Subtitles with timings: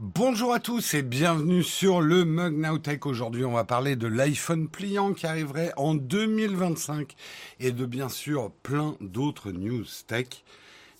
[0.00, 3.04] Bonjour à tous et bienvenue sur le Mug Now Tech.
[3.04, 7.16] Aujourd'hui, on va parler de l'iPhone pliant qui arriverait en 2025
[7.58, 10.44] et de bien sûr plein d'autres news tech.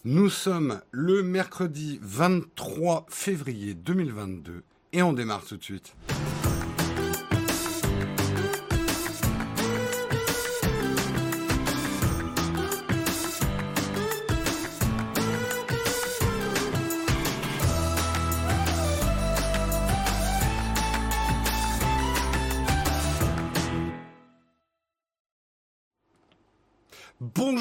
[0.04, 5.94] Nous sommes le mercredi 23 février 2022 et on démarre tout de suite.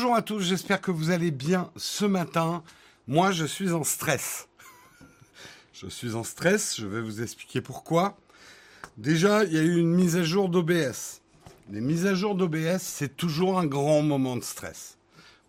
[0.07, 2.63] Bonjour à tous, j'espère que vous allez bien ce matin.
[3.09, 4.47] Moi, je suis en stress.
[5.73, 8.17] Je suis en stress, je vais vous expliquer pourquoi.
[8.95, 11.19] Déjà, il y a eu une mise à jour d'OBS.
[11.69, 14.97] Les mises à jour d'OBS, c'est toujours un grand moment de stress.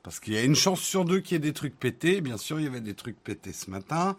[0.02, 2.20] Parce qu'il y a une chance sur deux qu'il y ait des trucs pétés.
[2.20, 4.16] Bien sûr, il y avait des trucs pétés ce matin.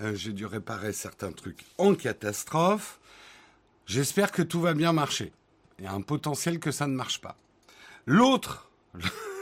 [0.00, 3.00] Euh, J'ai dû réparer certains trucs en catastrophe.
[3.84, 5.30] J'espère que tout va bien marcher.
[5.78, 7.36] Il y a un potentiel que ça ne marche pas.
[8.06, 8.70] L'autre,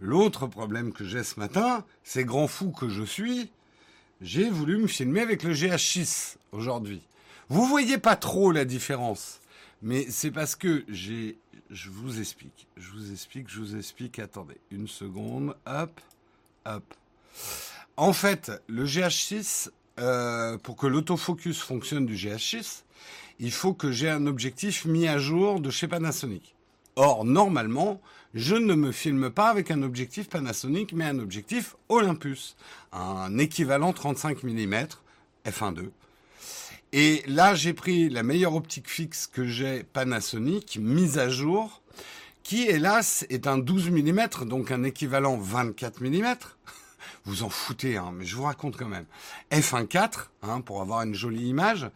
[0.00, 3.50] l'autre problème que j'ai ce matin, c'est grand fou que je suis,
[4.20, 7.02] j'ai voulu me filmer avec le GH6 aujourd'hui.
[7.48, 9.40] Vous voyez pas trop la différence,
[9.82, 11.38] mais c'est parce que j'ai,
[11.70, 14.18] je vous explique, je vous explique, je vous explique.
[14.18, 16.00] Attendez, une seconde, hop,
[16.66, 16.94] hop.
[17.96, 22.82] En fait, le GH6, euh, pour que l'autofocus fonctionne du GH6,
[23.40, 26.54] il faut que j'ai un objectif mis à jour de chez Panasonic.
[27.00, 28.00] Or, normalement,
[28.34, 32.56] je ne me filme pas avec un objectif Panasonic, mais un objectif Olympus,
[32.90, 34.74] un équivalent 35 mm
[35.46, 35.90] f1.2.
[36.92, 41.82] Et là, j'ai pris la meilleure optique fixe que j'ai Panasonic, mise à jour,
[42.42, 46.34] qui hélas est un 12 mm, donc un équivalent 24 mm.
[47.26, 49.06] Vous en foutez, hein, mais je vous raconte quand même.
[49.52, 51.88] F1.4, hein, pour avoir une jolie image.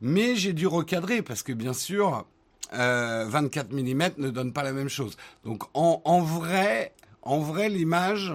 [0.00, 2.26] Mais j'ai dû recadrer, parce que bien sûr,
[2.74, 5.16] euh, 24 mm ne donne pas la même chose.
[5.44, 8.32] Donc en, en vrai, en vrai, l'image,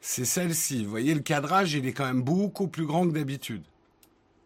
[0.00, 0.84] c'est celle-ci.
[0.84, 3.62] Vous voyez, le cadrage, il est quand même beaucoup plus grand que d'habitude.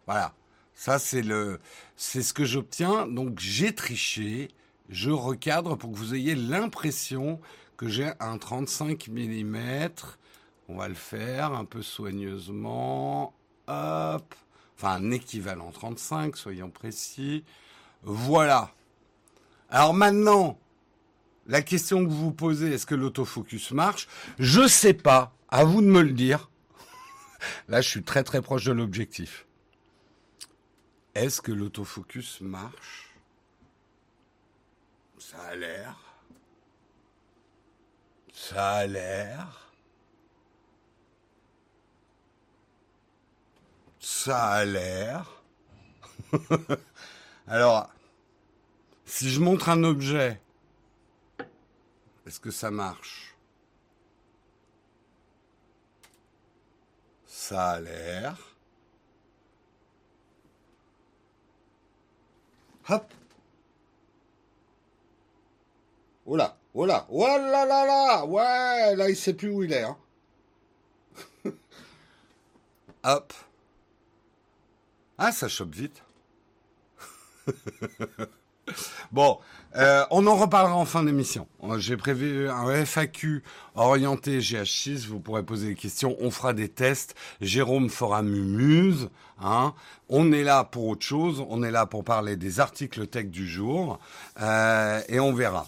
[0.07, 0.35] Voilà.
[0.75, 1.61] Ça, c'est le,
[1.97, 3.07] c'est ce que j'obtiens.
[3.07, 4.49] Donc j'ai triché.
[4.89, 7.41] Je recadre pour que vous ayez l'impression
[7.77, 9.89] que j'ai un 35 mm.
[10.69, 13.35] On va le faire un peu soigneusement.
[13.69, 14.35] Hop
[14.81, 17.45] enfin un équivalent 35, soyons précis.
[18.03, 18.73] Voilà.
[19.69, 20.59] Alors maintenant,
[21.47, 24.09] la question que vous vous posez, est-ce que l'autofocus marche?
[24.39, 25.35] Je sais pas.
[25.51, 26.51] À vous de me le dire.
[27.69, 29.47] Là, je suis très très proche de l'objectif.
[31.15, 33.15] Est-ce que l'autofocus marche?
[35.19, 35.97] Ça a l'air.
[38.33, 39.60] Ça a l'air.
[44.13, 45.41] Ça a l'air.
[47.47, 47.89] Alors,
[49.07, 50.43] si je montre un objet,
[52.27, 53.35] est-ce que ça marche?
[57.27, 58.37] Ça a l'air.
[62.91, 63.15] Hop.
[66.27, 69.73] Oh là, oh là, oh là là là, ouais, là il sait plus où il
[69.73, 69.85] est.
[69.85, 69.97] Hein.
[73.05, 73.33] Hop.
[75.23, 76.03] Ah, ça chope vite.
[79.13, 79.39] bon,
[79.77, 81.47] euh, on en reparlera en fin d'émission.
[81.77, 83.43] J'ai prévu un FAQ
[83.75, 85.09] orienté GH6.
[85.09, 86.17] Vous pourrez poser des questions.
[86.21, 87.15] On fera des tests.
[87.43, 89.11] Jérôme fera Mumuse.
[89.43, 89.75] Hein.
[90.09, 91.45] On est là pour autre chose.
[91.51, 93.99] On est là pour parler des articles tech du jour.
[94.41, 95.67] Euh, et on verra.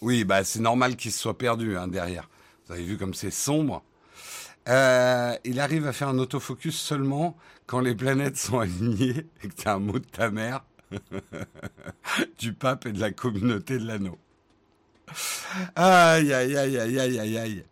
[0.00, 2.28] Oui, bah c'est normal qu'il se soit perdu hein, derrière.
[2.66, 3.84] Vous avez vu comme c'est sombre.
[4.68, 7.36] Euh, il arrive à faire un autofocus seulement
[7.66, 10.64] quand les planètes sont alignées et que tu un mot de ta mère,
[12.38, 14.18] du pape et de la communauté de l'anneau.
[15.74, 17.64] Aïe, aïe, aïe, aïe, aïe, aïe, aïe.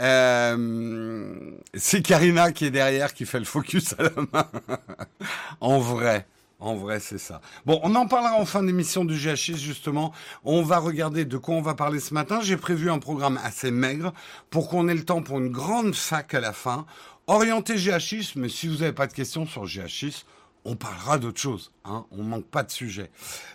[0.00, 4.50] Euh, c'est Karina qui est derrière qui fait le focus à la main.
[5.60, 6.26] en vrai.
[6.64, 7.42] En vrai, c'est ça.
[7.66, 10.12] Bon, on en parlera en fin d'émission du GH6, justement.
[10.44, 12.40] On va regarder de quoi on va parler ce matin.
[12.40, 14.14] J'ai prévu un programme assez maigre
[14.48, 16.86] pour qu'on ait le temps pour une grande fac à la fin.
[17.26, 20.22] Orienté GH6, mais si vous n'avez pas de questions sur GH6,
[20.64, 21.70] on parlera d'autre chose.
[21.84, 23.10] Hein on manque pas de sujet.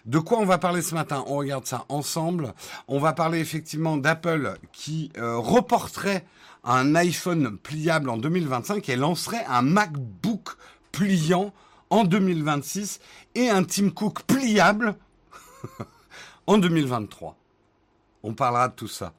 [0.06, 1.24] De quoi on va parler ce matin?
[1.26, 2.54] On regarde ça ensemble.
[2.88, 6.26] On va parler effectivement d'Apple qui euh, reporterait
[6.64, 10.50] un iPhone pliable en 2025 et lancerait un MacBook
[10.92, 11.52] pliant
[11.90, 13.00] en 2026
[13.36, 14.96] et un Tim Cook pliable
[16.48, 17.36] en 2023.
[18.24, 19.14] On parlera de tout ça.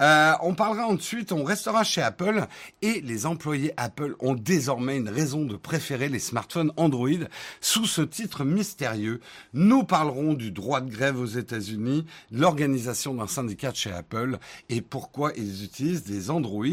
[0.00, 2.46] Euh, on parlera ensuite, on restera chez Apple
[2.82, 7.08] et les employés Apple ont désormais une raison de préférer les smartphones Android.
[7.60, 9.20] Sous ce titre mystérieux,
[9.52, 15.32] nous parlerons du droit de grève aux États-Unis, l'organisation d'un syndicat chez Apple et pourquoi
[15.36, 16.66] ils utilisent des Android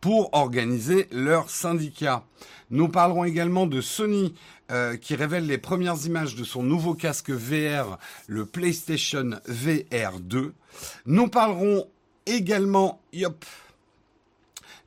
[0.00, 2.24] pour organiser leur syndicat.
[2.70, 4.34] Nous parlerons également de Sony
[4.70, 7.98] euh, qui révèle les premières images de son nouveau casque VR,
[8.28, 10.54] le PlayStation VR 2.
[11.06, 11.88] Nous parlerons
[12.34, 13.44] également, yop,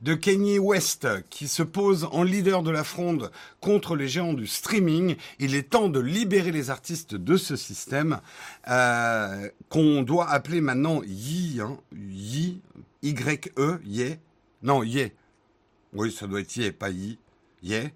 [0.04, 3.30] de Kanye West qui se pose en leader de la fronde
[3.60, 5.16] contre les géants du streaming.
[5.38, 8.20] Il est temps de libérer les artistes de ce système
[8.68, 11.78] euh, qu'on doit appeler maintenant Yi, hein,
[13.02, 14.18] Y-E, Ye.
[14.62, 15.12] Non, Ye.
[15.94, 17.18] Oui, ça doit être Ye, pas Yi.
[17.62, 17.90] Ye.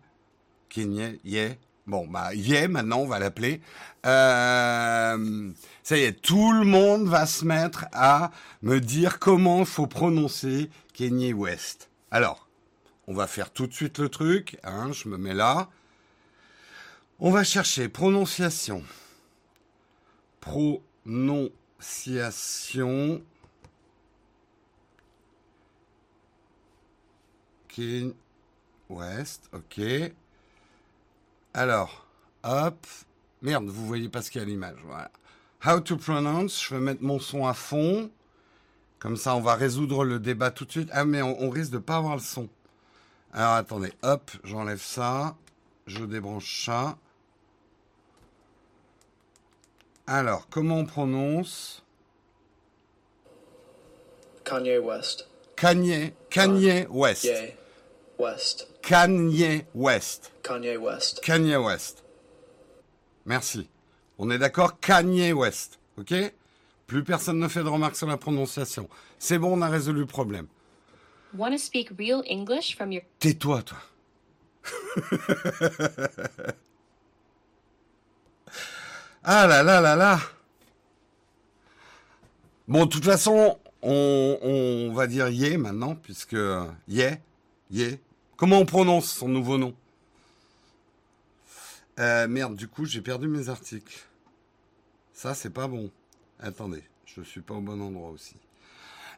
[0.71, 1.59] Kanye, Ye.
[1.89, 3.63] Bon, bah, Ye, maintenant, on va l'appeler.
[4.05, 5.51] Euh,
[5.83, 8.31] ça y est, tout le monde va se mettre à
[8.61, 11.89] me dire comment il faut prononcer Kanye West.
[12.11, 12.47] Alors,
[13.07, 14.59] on va faire tout de suite le truc.
[14.65, 15.71] Hein, je me mets là.
[17.21, 18.83] On va chercher prononciation.
[20.41, 23.23] Prononciation.
[27.69, 28.13] Kanye
[28.91, 29.81] West, ok.
[31.59, 32.07] Alors,
[32.45, 32.87] hop.
[33.43, 34.79] Merde, vous voyez pas ce qu'il y a à l'image.
[34.85, 35.11] Voilà.
[35.67, 36.63] How to pronounce.
[36.63, 38.13] Je vais mettre mon son à fond.
[39.01, 40.89] Comme ça, on va résoudre le débat tout de suite.
[40.93, 42.49] Ah, mais on, risque de pas avoir le son.
[43.33, 43.93] Alors, attendez.
[44.05, 45.35] Hop, j'enlève ça.
[45.89, 46.97] Je débranche ça.
[50.07, 51.83] Alors, comment on prononce?
[54.45, 55.27] Kanye West.
[55.57, 57.25] Kanye, Kanye West.
[57.25, 57.49] Yeah.
[58.17, 58.69] West.
[58.89, 60.33] Kanye West.
[60.43, 61.21] Kanye West.
[61.21, 62.03] Kanye West.
[63.27, 63.69] Merci.
[64.17, 65.79] On est d'accord Kanye West.
[65.99, 66.15] OK?
[66.87, 68.89] Plus personne ne fait de remarques sur la prononciation.
[69.19, 70.47] C'est bon, on a résolu le problème.
[71.37, 73.03] Want speak real English from your...
[73.19, 73.77] Tais-toi, toi.
[79.23, 80.19] ah là là là là.
[82.67, 86.39] Bon, de toute façon, on, on va dire Yé maintenant, puisque
[86.89, 87.19] Yé,
[87.71, 88.01] Yé.
[88.39, 89.75] Comment on prononce son nouveau nom?
[91.99, 94.07] Euh, Merde, du coup, j'ai perdu mes articles.
[95.13, 95.91] Ça, c'est pas bon.
[96.39, 98.37] Attendez, je suis pas au bon endroit aussi.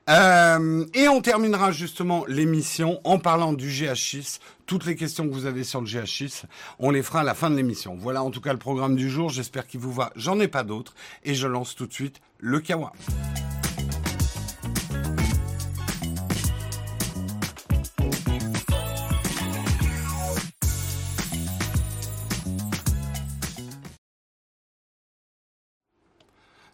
[0.08, 4.40] Euh, et on terminera justement l'émission en parlant du GH6.
[4.64, 6.44] Toutes les questions que vous avez sur le GH6,
[6.78, 7.96] on les fera à la fin de l'émission.
[7.96, 9.28] Voilà en tout cas le programme du jour.
[9.28, 10.12] J'espère qu'il vous va.
[10.16, 10.94] J'en ai pas d'autres.
[11.24, 12.94] Et je lance tout de suite le Kawa.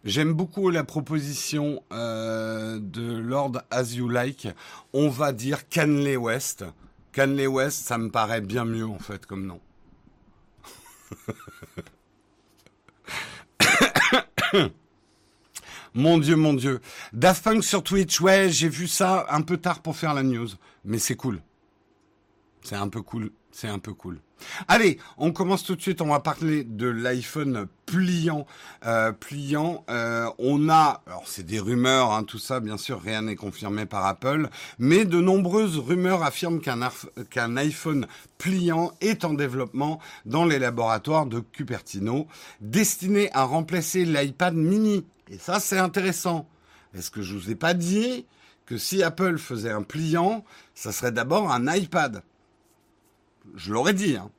[0.06, 4.46] J'aime beaucoup la proposition euh, de Lord As You Like.
[4.92, 6.64] On va dire Canley West.
[7.10, 9.60] Canley West, ça me paraît bien mieux en fait comme nom.
[15.94, 16.80] mon Dieu, mon Dieu.
[17.12, 20.50] Daft Punk sur Twitch, ouais, j'ai vu ça un peu tard pour faire la news,
[20.84, 21.40] mais c'est cool.
[22.66, 24.18] C'est un peu cool, c'est un peu cool.
[24.66, 26.00] Allez, on commence tout de suite.
[26.00, 28.44] On va parler de l'iPhone pliant.
[28.84, 33.22] Euh, pliant, euh, on a, alors c'est des rumeurs, hein, tout ça, bien sûr, rien
[33.22, 34.48] n'est confirmé par Apple,
[34.80, 41.38] mais de nombreuses rumeurs affirment qu'un iPhone pliant est en développement dans les laboratoires de
[41.38, 42.26] Cupertino,
[42.61, 45.06] destiné à remplacer l'iPad mini.
[45.30, 46.49] Et ça, c'est intéressant.
[46.94, 48.26] Est-ce que je vous ai pas dit
[48.66, 50.44] que si Apple faisait un pliant,
[50.75, 52.25] ça serait d'abord un iPad?
[53.54, 54.30] Je l'aurais dit, hein.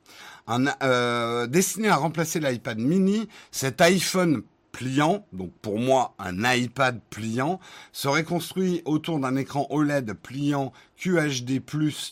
[0.82, 7.58] euh, destiné à remplacer l'iPad mini, cet iPhone pliant, donc pour moi un iPad pliant,
[7.92, 11.60] serait construit autour d'un écran OLED pliant QHD+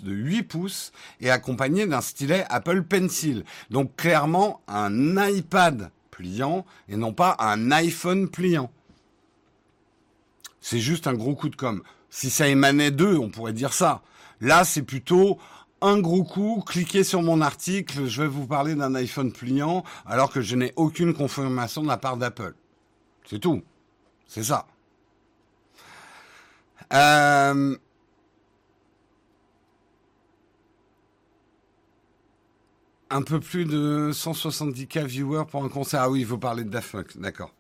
[0.03, 3.45] de 8 pouces et accompagné d'un stylet Apple Pencil.
[3.71, 8.71] Donc clairement un iPad pliant et non pas un iPhone pliant.
[10.61, 11.83] C'est juste un gros coup de com.
[12.11, 14.03] Si ça émanait d'eux, on pourrait dire ça.
[14.41, 15.39] Là, c'est plutôt
[15.83, 20.31] un gros coup, cliquez sur mon article, je vais vous parler d'un iPhone pliant alors
[20.31, 22.55] que je n'ai aucune confirmation de la part d'Apple.
[23.29, 23.63] C'est tout.
[24.27, 24.67] C'est ça.
[26.93, 27.77] Euh,
[33.11, 36.03] un peu plus de 170K viewers pour un concert.
[36.03, 37.53] Ah oui, il faut parler de Daft d'accord.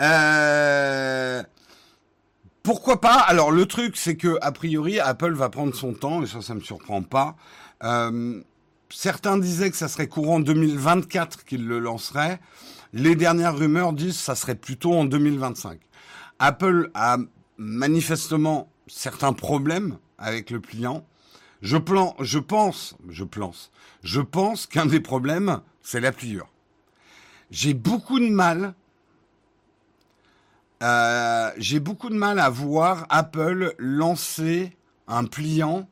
[0.00, 1.42] Euh,
[2.66, 3.20] pourquoi pas?
[3.20, 6.52] Alors le truc, c'est que a priori, Apple va prendre son temps, et ça, ça
[6.52, 7.36] me surprend pas.
[7.84, 8.42] Euh,
[8.88, 12.40] certains disaient que ça serait courant 2024 qu'il le lancerait.
[12.92, 15.78] Les dernières rumeurs disent que ça serait plutôt en 2025.
[16.40, 17.18] Apple a
[17.56, 21.06] manifestement certains problèmes avec le pliant.
[21.62, 22.24] Je pense,
[24.02, 26.48] je pense qu'un des problèmes, c'est la pliure.
[27.52, 28.74] J'ai beaucoup de mal,
[30.86, 34.76] euh, j'ai beaucoup de mal à voir Apple lancer
[35.08, 35.88] un pliant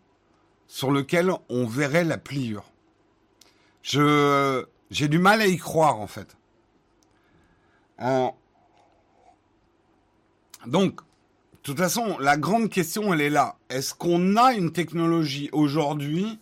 [0.69, 2.71] sur lequel on verrait la pliure.
[3.83, 6.37] Je, j'ai du mal à y croire en fait.
[10.67, 11.03] Donc, de
[11.63, 13.57] toute façon, la grande question, elle est là.
[13.69, 16.39] Est-ce qu'on a une technologie aujourd'hui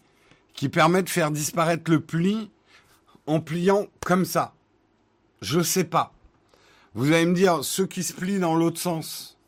[0.54, 2.50] qui permet de faire disparaître le pli
[3.26, 4.54] en pliant comme ça?
[5.40, 6.12] Je sais pas.
[6.94, 9.38] Vous allez me dire, ceux qui se plient dans l'autre sens.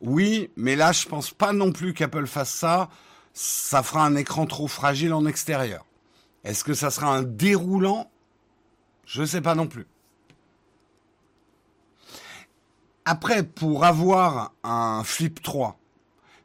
[0.00, 2.88] Oui, mais là, je pense pas non plus qu'Apple fasse ça.
[3.32, 5.86] Ça fera un écran trop fragile en extérieur.
[6.42, 8.10] Est-ce que ça sera un déroulant?
[9.04, 9.86] Je ne sais pas non plus.
[13.04, 15.78] Après, pour avoir un Flip 3,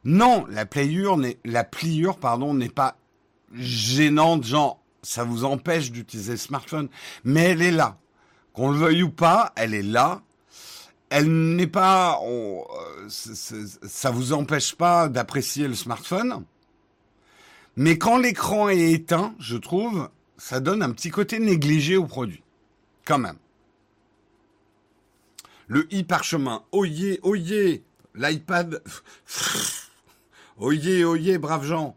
[0.04, 2.18] non, la pliure la pliure,
[2.54, 2.96] n'est pas
[3.54, 6.88] gênante, genre, ça vous empêche d'utiliser le smartphone,
[7.24, 7.98] mais elle est là.
[8.56, 10.22] Qu'on le veuille ou pas, elle est là.
[11.10, 12.62] Elle n'est pas, euh,
[13.08, 16.42] ça vous empêche pas d'apprécier le smartphone.
[17.76, 20.08] Mais quand l'écran est éteint, je trouve,
[20.38, 22.42] ça donne un petit côté négligé au produit.
[23.04, 23.36] Quand même.
[25.68, 27.84] Le i parchemin, oyez, oyez,
[28.14, 28.82] l'iPad,
[30.56, 31.94] oyez, oyez, braves gens.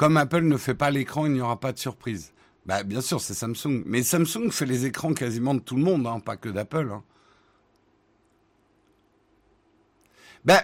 [0.00, 2.32] Comme Apple ne fait pas l'écran, il n'y aura pas de surprise.
[2.64, 3.82] Bah, bien sûr, c'est Samsung.
[3.84, 6.88] Mais Samsung fait les écrans quasiment de tout le monde, hein, pas que d'Apple.
[6.90, 7.02] Hein.
[10.46, 10.62] Ben,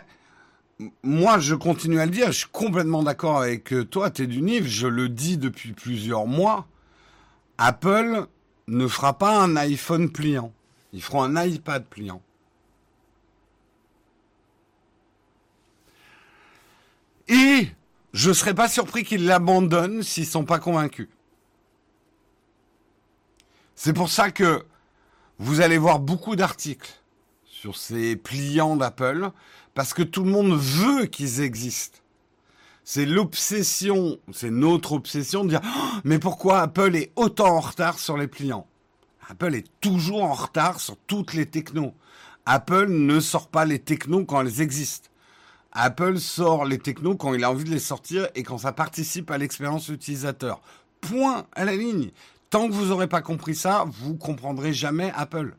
[1.02, 4.66] moi, je continue à le dire, je suis complètement d'accord avec toi, T'es du Nive,
[4.66, 6.66] je le dis depuis plusieurs mois.
[7.58, 8.28] Apple
[8.68, 10.50] ne fera pas un iPhone pliant.
[10.94, 12.22] Ils feront un iPad pliant.
[17.28, 17.68] Et
[18.16, 21.08] je ne serais pas surpris qu'ils l'abandonnent s'ils ne sont pas convaincus.
[23.74, 24.64] C'est pour ça que
[25.38, 26.90] vous allez voir beaucoup d'articles
[27.44, 29.30] sur ces pliants d'Apple,
[29.74, 31.98] parce que tout le monde veut qu'ils existent.
[32.84, 37.98] C'est l'obsession, c'est notre obsession de dire oh, mais pourquoi Apple est autant en retard
[37.98, 38.66] sur les pliants?
[39.28, 41.92] Apple est toujours en retard sur toutes les technos.
[42.46, 45.10] Apple ne sort pas les technos quand elles existent.
[45.78, 49.30] Apple sort les technos quand il a envie de les sortir et quand ça participe
[49.30, 50.60] à l'expérience utilisateur.
[51.02, 52.10] Point à la ligne.
[52.48, 55.54] Tant que vous n'aurez pas compris ça, vous comprendrez jamais Apple.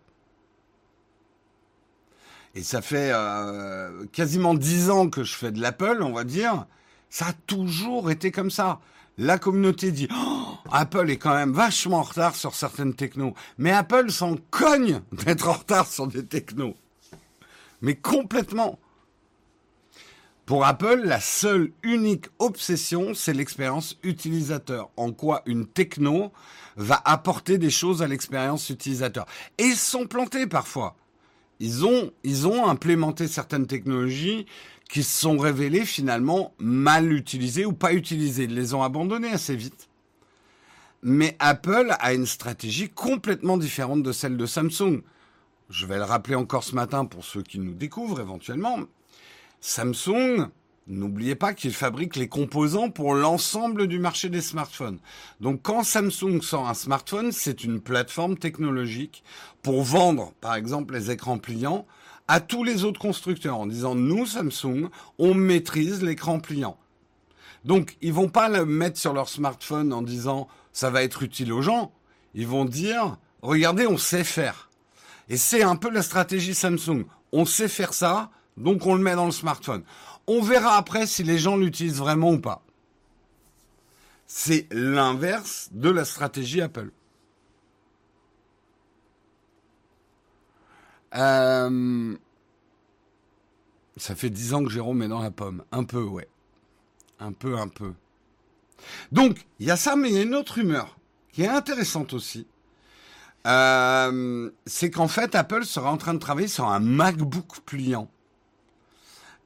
[2.55, 6.65] Et ça fait euh, quasiment dix ans que je fais de l'Apple, on va dire.
[7.11, 8.79] Ça a toujours été comme ça.
[9.19, 13.35] La communauté dit oh, Apple est quand même vachement en retard sur certaines technos.
[13.59, 16.75] Mais Apple s'en cogne d'être en retard sur des technos.
[17.81, 18.79] Mais complètement.
[20.47, 24.89] Pour Apple, la seule unique obsession, c'est l'expérience utilisateur.
[24.95, 26.31] En quoi une techno
[26.77, 29.25] va apporter des choses à l'expérience utilisateur.
[29.57, 30.95] Et ils sont plantés parfois.
[31.59, 34.45] Ils ont, ils ont implémenté certaines technologies
[34.89, 38.45] qui se sont révélées finalement mal utilisées ou pas utilisées.
[38.45, 39.89] Ils les ont abandonnées assez vite.
[41.03, 45.01] Mais Apple a une stratégie complètement différente de celle de Samsung.
[45.69, 48.87] Je vais le rappeler encore ce matin pour ceux qui nous découvrent éventuellement.
[49.67, 50.47] Samsung,
[50.87, 54.99] n'oubliez pas qu'il fabrique les composants pour l'ensemble du marché des smartphones.
[55.41, 59.25] Donc quand Samsung sort un smartphone, c'est une plateforme technologique
[59.63, 61.85] pour vendre, par exemple, les écrans pliants
[62.29, 64.87] à tous les autres constructeurs en disant nous, Samsung,
[65.19, 66.77] on maîtrise l'écran pliant.
[67.65, 71.51] Donc ils vont pas le mettre sur leur smartphone en disant ça va être utile
[71.51, 71.91] aux gens.
[72.35, 74.69] Ils vont dire regardez, on sait faire.
[75.27, 77.03] Et c'est un peu la stratégie Samsung.
[77.33, 79.83] On sait faire ça, donc on le met dans le smartphone.
[80.27, 82.63] On verra après si les gens l'utilisent vraiment ou pas.
[84.25, 86.91] C'est l'inverse de la stratégie Apple.
[91.15, 92.15] Euh,
[93.95, 95.63] ça fait dix ans que Jérôme est dans la pomme.
[95.71, 96.27] Un peu, ouais.
[97.19, 97.93] Un peu, un peu.
[99.11, 100.97] Donc, il y a ça, mais il y a une autre rumeur
[101.31, 102.47] qui est intéressante aussi.
[103.47, 108.09] Euh, c'est qu'en fait, Apple sera en train de travailler sur un MacBook pliant.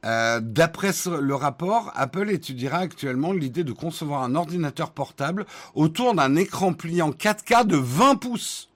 [0.04, 6.34] Euh, d'après le rapport, Apple étudiera actuellement l'idée de concevoir un ordinateur portable autour d'un
[6.34, 8.68] écran pliant 4K de 20 pouces.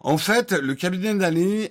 [0.00, 1.14] En fait, le cabinet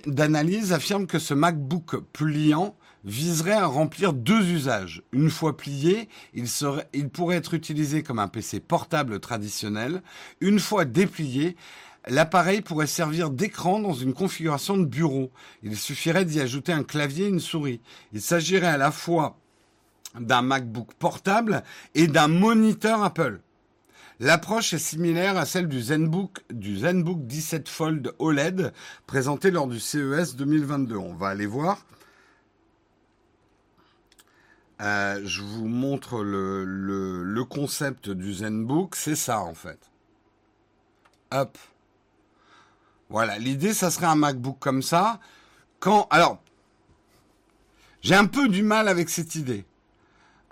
[0.06, 5.02] d'analyse affirme que ce MacBook pliant viserait à remplir deux usages.
[5.12, 6.46] Une fois plié, il,
[6.92, 10.02] il pourrait être utilisé comme un PC portable traditionnel.
[10.40, 11.56] Une fois déplié,
[12.06, 15.30] l'appareil pourrait servir d'écran dans une configuration de bureau.
[15.62, 17.80] Il suffirait d'y ajouter un clavier et une souris.
[18.12, 19.36] Il s'agirait à la fois
[20.18, 21.62] d'un MacBook portable
[21.94, 23.40] et d'un moniteur Apple.
[24.20, 28.72] L'approche est similaire à celle du ZenBook, du ZenBook 17 Fold OLED
[29.06, 30.96] présenté lors du CES 2022.
[30.96, 31.86] On va aller voir.
[34.80, 39.90] Euh, je vous montre le, concept du ZenBook, c'est ça en fait.
[41.30, 41.56] Hop.
[43.10, 45.20] Voilà, l'idée, ça serait un MacBook comme ça.
[45.80, 46.42] Quand, alors,
[48.02, 49.64] j'ai un peu du mal avec cette idée.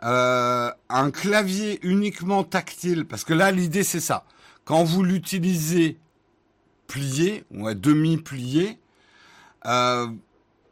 [0.02, 4.24] Euh, un clavier uniquement tactile, parce que là, l'idée, c'est ça.
[4.64, 5.98] Quand vous l'utilisez
[6.86, 8.78] plié ou à demi plié,
[9.66, 10.08] euh,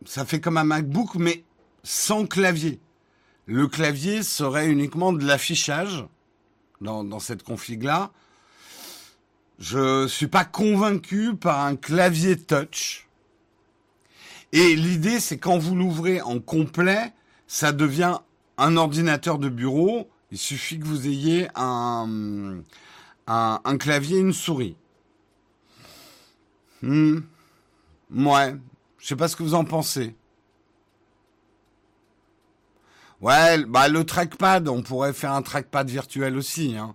[0.05, 1.45] ça fait comme un MacBook, mais
[1.83, 2.81] sans clavier.
[3.47, 6.07] Le clavier serait uniquement de l'affichage
[6.81, 8.11] dans, dans cette config-là.
[9.59, 13.09] Je suis pas convaincu par un clavier touch.
[14.53, 17.13] Et l'idée, c'est quand vous l'ouvrez en complet,
[17.47, 18.19] ça devient
[18.57, 20.09] un ordinateur de bureau.
[20.31, 22.63] Il suffit que vous ayez un
[23.79, 24.77] clavier et une souris.
[26.83, 27.21] Hmm.
[28.15, 28.55] Ouais.
[28.99, 30.15] Je sais pas ce que vous en pensez.
[33.21, 36.95] Ouais, bah le trackpad, on pourrait faire un trackpad virtuel aussi, hein.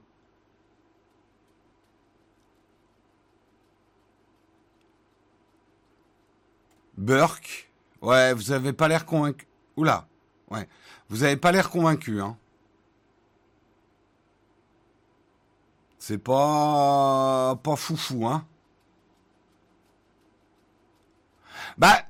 [6.99, 9.47] Burke, ouais, vous avez pas l'air convaincu.
[9.77, 10.05] Oula,
[10.51, 10.67] ouais,
[11.09, 12.37] vous avez pas l'air convaincu, hein.
[15.97, 18.45] C'est pas pas foufou, hein.
[21.77, 22.03] Bah,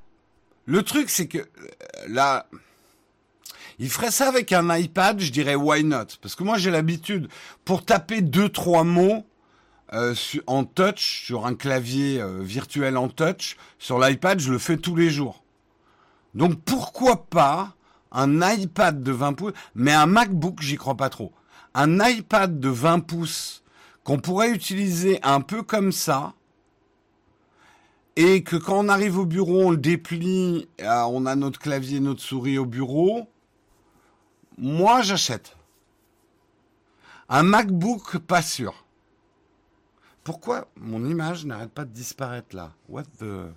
[0.66, 1.46] le truc c'est que euh,
[2.08, 2.48] là,
[3.78, 7.30] il ferait ça avec un iPad, je dirais why not, parce que moi j'ai l'habitude
[7.64, 9.24] pour taper deux trois mots
[9.94, 10.14] euh,
[10.48, 14.96] en touch, sur un clavier euh, virtuel en touch, sur l'iPad, je le fais tous
[14.96, 15.44] les jours.
[16.36, 17.76] Donc pourquoi pas
[18.12, 21.32] un iPad de 20 pouces, mais un MacBook, j'y crois pas trop.
[21.74, 23.64] Un iPad de 20 pouces
[24.04, 26.34] qu'on pourrait utiliser un peu comme ça,
[28.16, 32.00] et que quand on arrive au bureau, on le déplie, euh, on a notre clavier,
[32.00, 33.30] notre souris au bureau,
[34.58, 35.56] moi j'achète.
[37.30, 38.86] Un MacBook, pas sûr.
[40.30, 42.72] Pourquoi mon image n'arrête pas de disparaître là?
[42.88, 43.52] What the...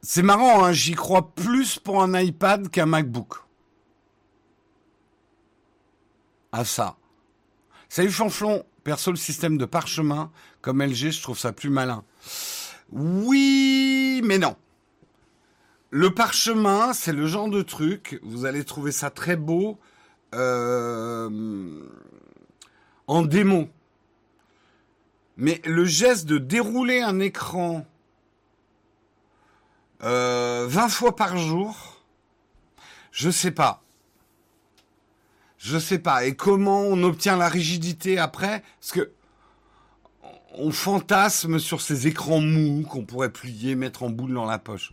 [0.00, 3.34] C'est marrant, hein, j'y crois plus pour un iPad qu'un MacBook.
[6.52, 6.98] À ça.
[7.88, 12.04] Salut Fanflon, perso le système de parchemin, comme LG, je trouve ça plus malin.
[12.92, 14.54] Oui, mais non.
[15.90, 19.80] Le parchemin, c'est le genre de truc, vous allez trouver ça très beau
[20.34, 21.82] euh,
[23.06, 23.68] en démo.
[25.36, 27.86] Mais le geste de dérouler un écran
[30.02, 32.02] euh, 20 fois par jour,
[33.12, 33.82] je sais pas.
[35.58, 36.24] Je sais pas.
[36.24, 38.62] Et comment on obtient la rigidité après?
[38.80, 39.12] Parce que
[40.54, 44.92] on fantasme sur ces écrans mous qu'on pourrait plier, mettre en boule dans la poche.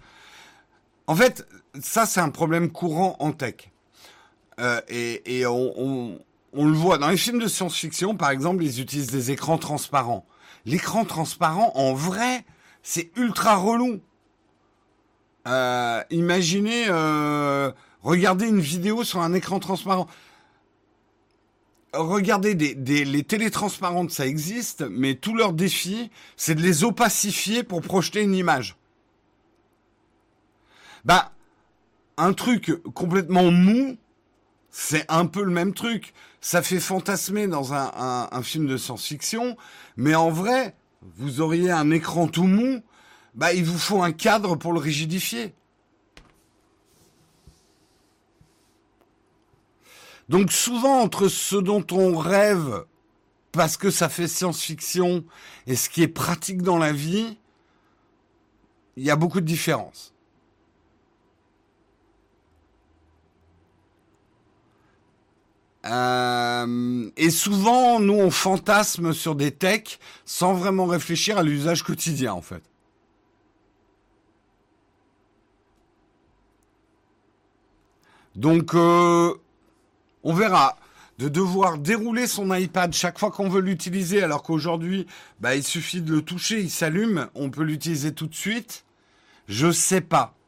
[1.07, 1.47] En fait,
[1.81, 3.68] ça c'est un problème courant en tech.
[4.59, 6.19] Euh, et, on,
[6.53, 10.25] le voit dans les films de science-fiction, par exemple, ils utilisent des écrans transparents.
[10.65, 12.45] L'écran transparent, en vrai,
[12.83, 13.99] c'est ultra relou.
[15.47, 20.07] Euh, imaginez, euh, regarder une vidéo sur un écran transparent.
[21.93, 27.63] Regardez, des, des, les télétransparentes, ça existe, mais tout leur défi, c'est de les opacifier
[27.63, 28.75] pour projeter une image.
[31.05, 31.31] Bah,
[32.17, 33.97] un truc complètement mou,
[34.71, 36.13] c'est un peu le même truc.
[36.41, 39.57] Ça fait fantasmer dans un, film de science-fiction,
[39.97, 40.75] mais en vrai,
[41.17, 42.81] vous auriez un écran tout mou,
[43.35, 45.53] bah, il vous faut un cadre pour le rigidifier.
[50.29, 52.85] Donc souvent entre ce dont on rêve
[53.51, 55.25] parce que ça fait science-fiction
[55.65, 57.37] et ce qui est pratique dans la vie,
[58.95, 60.13] il y a beaucoup de différences.
[65.85, 72.33] Euh, et souvent, nous, on fantasme sur des techs sans vraiment réfléchir à l'usage quotidien,
[72.33, 72.63] en fait.
[78.35, 79.33] Donc, euh,
[80.23, 80.77] on verra.
[81.17, 85.05] De devoir dérouler son iPad chaque fois qu'on veut l'utiliser, alors qu'aujourd'hui,
[85.41, 88.85] bah, il suffit de le toucher, il s'allume, on peut l'utiliser tout de suite.
[89.49, 90.38] Je sais pas.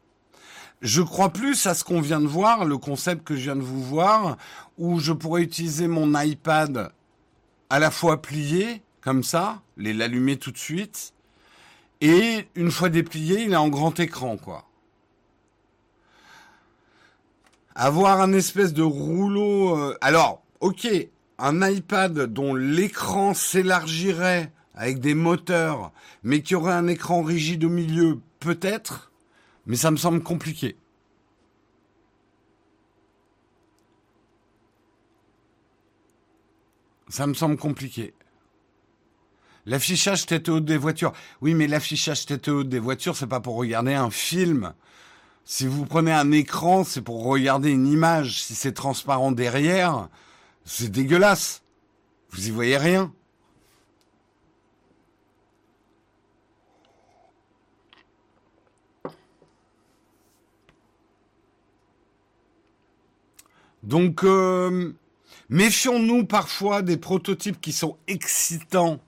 [0.82, 3.62] Je crois plus à ce qu'on vient de voir, le concept que je viens de
[3.62, 4.38] vous voir,
[4.80, 6.92] où je pourrais utiliser mon iPad
[7.70, 11.14] à la fois plié, comme ça, les l'allumer tout de suite,
[12.02, 14.66] et une fois déplié, il est en grand écran, quoi.
[17.76, 19.78] Avoir un espèce de rouleau...
[19.78, 20.88] euh, alors, ok,
[21.38, 25.92] un iPad dont l'écran s'élargirait avec des moteurs,
[26.24, 29.11] mais qui aurait un écran rigide au milieu, peut-être,
[29.66, 30.76] mais ça me semble compliqué.
[37.10, 38.14] Ça me semble compliqué.
[39.66, 41.14] L'affichage tête haute des voitures.
[41.42, 44.74] Oui, mais l'affichage tête haute des voitures, c'est pas pour regarder un film.
[45.44, 48.42] Si vous prenez un écran, c'est pour regarder une image.
[48.42, 50.08] Si c'est transparent derrière,
[50.66, 51.64] c'est dégueulasse.
[52.30, 53.14] Vous y voyez rien.
[63.84, 64.94] Donc, euh,
[65.50, 69.00] méfions-nous parfois des prototypes qui sont excitants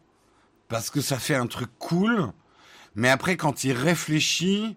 [0.67, 2.31] parce que ça fait un truc cool,
[2.95, 4.75] mais après, quand il réfléchit,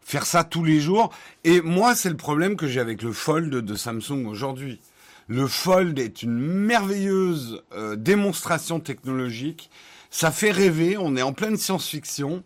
[0.00, 1.12] faire ça tous les jours.
[1.44, 4.80] Et moi, c'est le problème que j'ai avec le Fold de Samsung aujourd'hui.
[5.28, 9.70] Le Fold est une merveilleuse euh, démonstration technologique.
[10.10, 12.42] Ça fait rêver, on est en pleine science-fiction.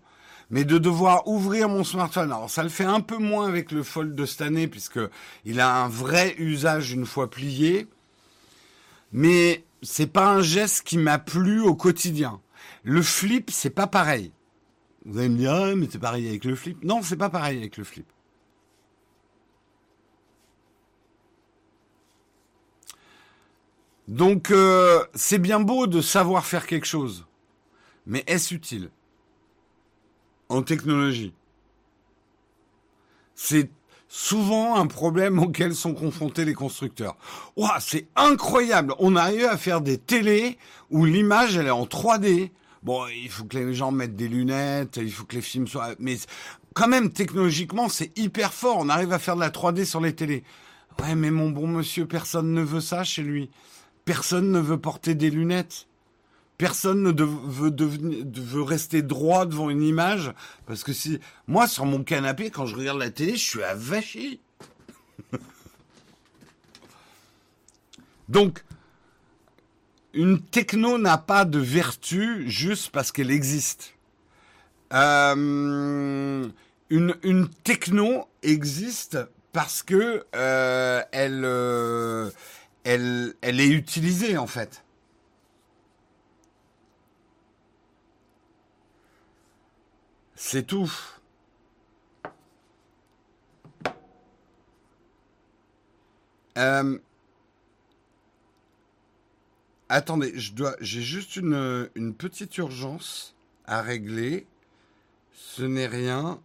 [0.51, 3.83] Mais de devoir ouvrir mon smartphone, alors ça le fait un peu moins avec le
[3.83, 5.01] Fold de cette année puisque
[5.45, 7.89] il a un vrai usage une fois plié.
[9.13, 12.41] Mais c'est pas un geste qui m'a plu au quotidien.
[12.85, 14.33] Le flip, c'est pas pareil.
[15.05, 16.83] Vous allez me dire, ah, mais c'est pareil avec le flip.
[16.85, 18.07] Non, c'est pas pareil avec le flip.
[24.09, 27.27] Donc, euh, c'est bien beau de savoir faire quelque chose,
[28.07, 28.91] mais est-ce utile?
[30.49, 31.33] En technologie
[33.35, 33.71] C'est
[34.09, 37.17] souvent un problème auquel sont confrontés les constructeurs.
[37.57, 40.59] Ouah, c'est incroyable On arrive à faire des télés
[40.91, 42.51] où l'image, elle est en 3D.
[42.83, 45.95] Bon, il faut que les gens mettent des lunettes, il faut que les films soient...
[45.99, 46.17] Mais
[46.75, 48.77] quand même, technologiquement, c'est hyper fort.
[48.79, 50.45] On arrive à faire de la 3D sur les télés.
[51.01, 53.51] Ouais, mais mon bon monsieur, personne ne veut ça chez lui.
[54.05, 55.86] Personne ne veut porter des lunettes.
[56.59, 60.33] Personne ne veut, rester droit devant une image.
[60.67, 61.21] Parce que si...
[61.47, 64.41] Moi, sur mon canapé, quand je regarde la télé, je suis avachi.
[68.29, 68.65] Donc,
[70.15, 73.93] une techno n'a pas de vertu juste parce qu'elle existe.
[74.93, 76.49] Euh,
[76.89, 79.19] une, une techno existe
[79.53, 82.31] parce que euh, elle, euh,
[82.85, 84.85] elle, elle est utilisée en fait.
[90.37, 90.93] C'est tout.
[96.59, 96.99] Euh,
[99.89, 103.35] attendez, je dois, j'ai juste une, une petite urgence
[103.67, 104.47] à régler.
[105.33, 106.41] Ce n'est rien.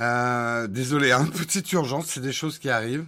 [0.00, 3.06] Euh, désolé, hein, petite urgence, c'est des choses qui arrivent.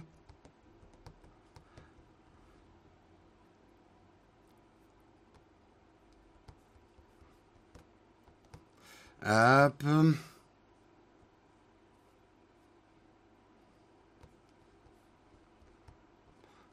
[9.25, 9.83] Hop.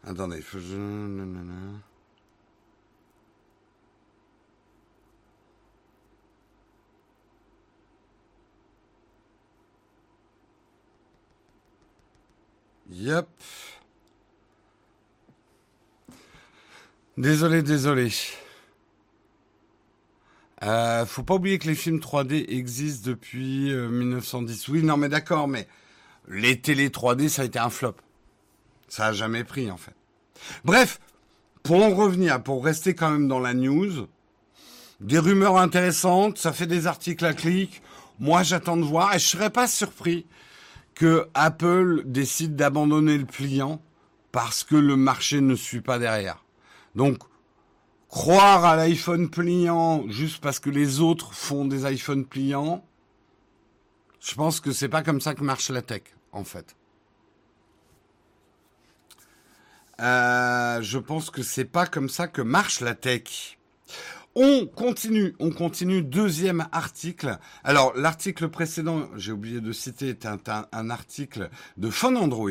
[0.04, 0.76] Attendez, faut que je...
[0.76, 1.82] nanana.
[12.90, 13.26] Yep.
[17.16, 18.10] Désolé, désolé.
[20.62, 24.68] Euh, faut pas oublier que les films 3D existent depuis euh, 1910.
[24.68, 25.68] Oui, non, mais d'accord, mais
[26.28, 27.96] les télé 3D, ça a été un flop.
[28.88, 29.94] Ça a jamais pris, en fait.
[30.64, 31.00] Bref,
[31.62, 34.06] pour en revenir, pour rester quand même dans la news,
[35.00, 37.82] des rumeurs intéressantes, ça fait des articles à clic.
[38.18, 40.26] Moi, j'attends de voir et je serais pas surpris
[40.94, 43.82] que Apple décide d'abandonner le pliant
[44.32, 46.44] parce que le marché ne suit pas derrière.
[46.94, 47.18] Donc,
[48.16, 52.82] croire à l'iPhone pliant juste parce que les autres font des iPhones pliants,
[54.20, 56.00] je pense que c'est pas comme ça que marche la tech,
[56.32, 56.74] en fait.
[60.00, 63.55] Euh, je pense que c'est pas comme ça que marche la tech.
[64.38, 66.02] On continue, on continue.
[66.02, 67.38] Deuxième article.
[67.64, 72.50] Alors, l'article précédent, j'ai oublié de citer, est un, article de Phone Android.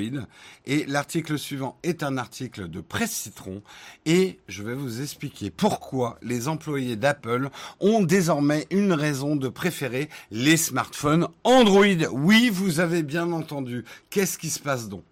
[0.66, 3.62] Et l'article suivant est un article de Presse Citron.
[4.08, 10.10] Et je vais vous expliquer pourquoi les employés d'Apple ont désormais une raison de préférer
[10.32, 12.08] les smartphones Android.
[12.12, 13.86] Oui, vous avez bien entendu.
[14.10, 15.04] Qu'est-ce qui se passe donc?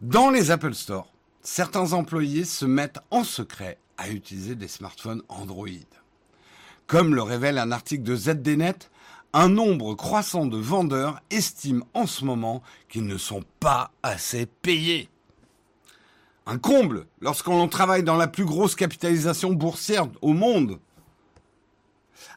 [0.00, 5.68] Dans les Apple Store, certains employés se mettent en secret à utiliser des smartphones Android.
[6.86, 8.90] Comme le révèle un article de ZDNet,
[9.32, 15.08] un nombre croissant de vendeurs estiment en ce moment qu'ils ne sont pas assez payés.
[16.46, 20.78] Un comble lorsqu'on travaille dans la plus grosse capitalisation boursière au monde.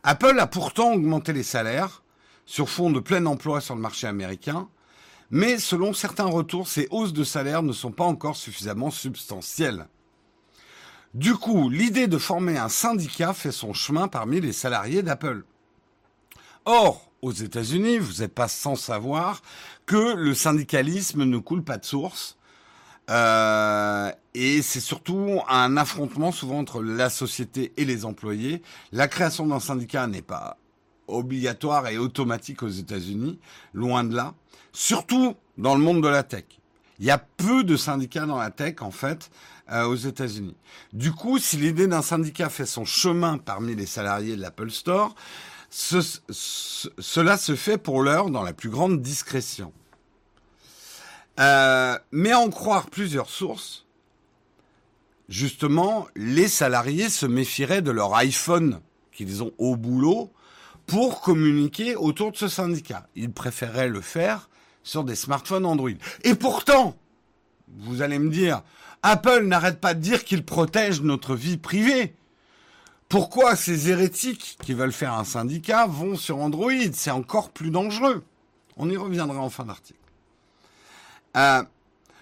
[0.03, 2.03] Apple a pourtant augmenté les salaires
[2.45, 4.67] sur fond de plein emploi sur le marché américain,
[5.29, 9.87] mais selon certains retours, ces hausses de salaire ne sont pas encore suffisamment substantielles.
[11.15, 15.43] Du coup, l'idée de former un syndicat fait son chemin parmi les salariés d'Apple.
[16.65, 19.41] Or, aux États-Unis, vous n'êtes pas sans savoir
[19.87, 22.37] que le syndicalisme ne coule pas de source.
[23.09, 28.61] Euh, et c'est surtout un affrontement souvent entre la société et les employés.
[28.91, 30.57] La création d'un syndicat n'est pas
[31.07, 33.39] obligatoire et automatique aux États-Unis,
[33.73, 34.35] loin de là.
[34.73, 36.45] Surtout dans le monde de la tech.
[36.99, 39.31] Il y a peu de syndicats dans la tech, en fait,
[39.71, 40.55] euh, aux États-Unis.
[40.93, 45.15] Du coup, si l'idée d'un syndicat fait son chemin parmi les salariés de l'Apple Store,
[45.69, 49.71] ce, ce, cela se fait pour l'heure dans la plus grande discrétion.
[51.39, 53.85] Euh, mais en croire plusieurs sources,
[55.29, 60.31] justement, les salariés se méfieraient de leur iPhone qu'ils ont au boulot
[60.85, 63.07] pour communiquer autour de ce syndicat.
[63.15, 64.49] Ils préféraient le faire
[64.83, 65.91] sur des smartphones Android.
[66.23, 66.95] Et pourtant,
[67.77, 68.63] vous allez me dire,
[69.03, 72.13] Apple n'arrête pas de dire qu'il protège notre vie privée.
[73.07, 76.71] Pourquoi ces hérétiques qui veulent faire un syndicat vont sur Android?
[76.93, 78.23] C'est encore plus dangereux.
[78.77, 79.99] On y reviendra en fin d'article.
[81.37, 81.63] Euh,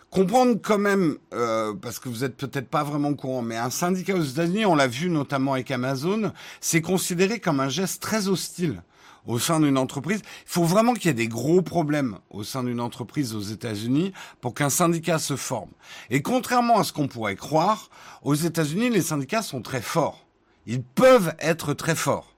[0.10, 3.70] comprendre quand même, euh, parce que vous êtes peut-être pas vraiment au courant, mais un
[3.70, 8.28] syndicat aux États-Unis, on l'a vu notamment avec Amazon, c'est considéré comme un geste très
[8.28, 8.82] hostile
[9.28, 10.22] au sein d'une entreprise.
[10.24, 14.14] Il faut vraiment qu'il y ait des gros problèmes au sein d'une entreprise aux États-Unis
[14.42, 15.70] pour qu'un syndicat se forme.
[16.10, 17.90] Et contrairement à ce qu'on pourrait croire,
[18.24, 20.26] aux États-Unis, les syndicats sont très forts.
[20.66, 22.34] Ils peuvent être très forts.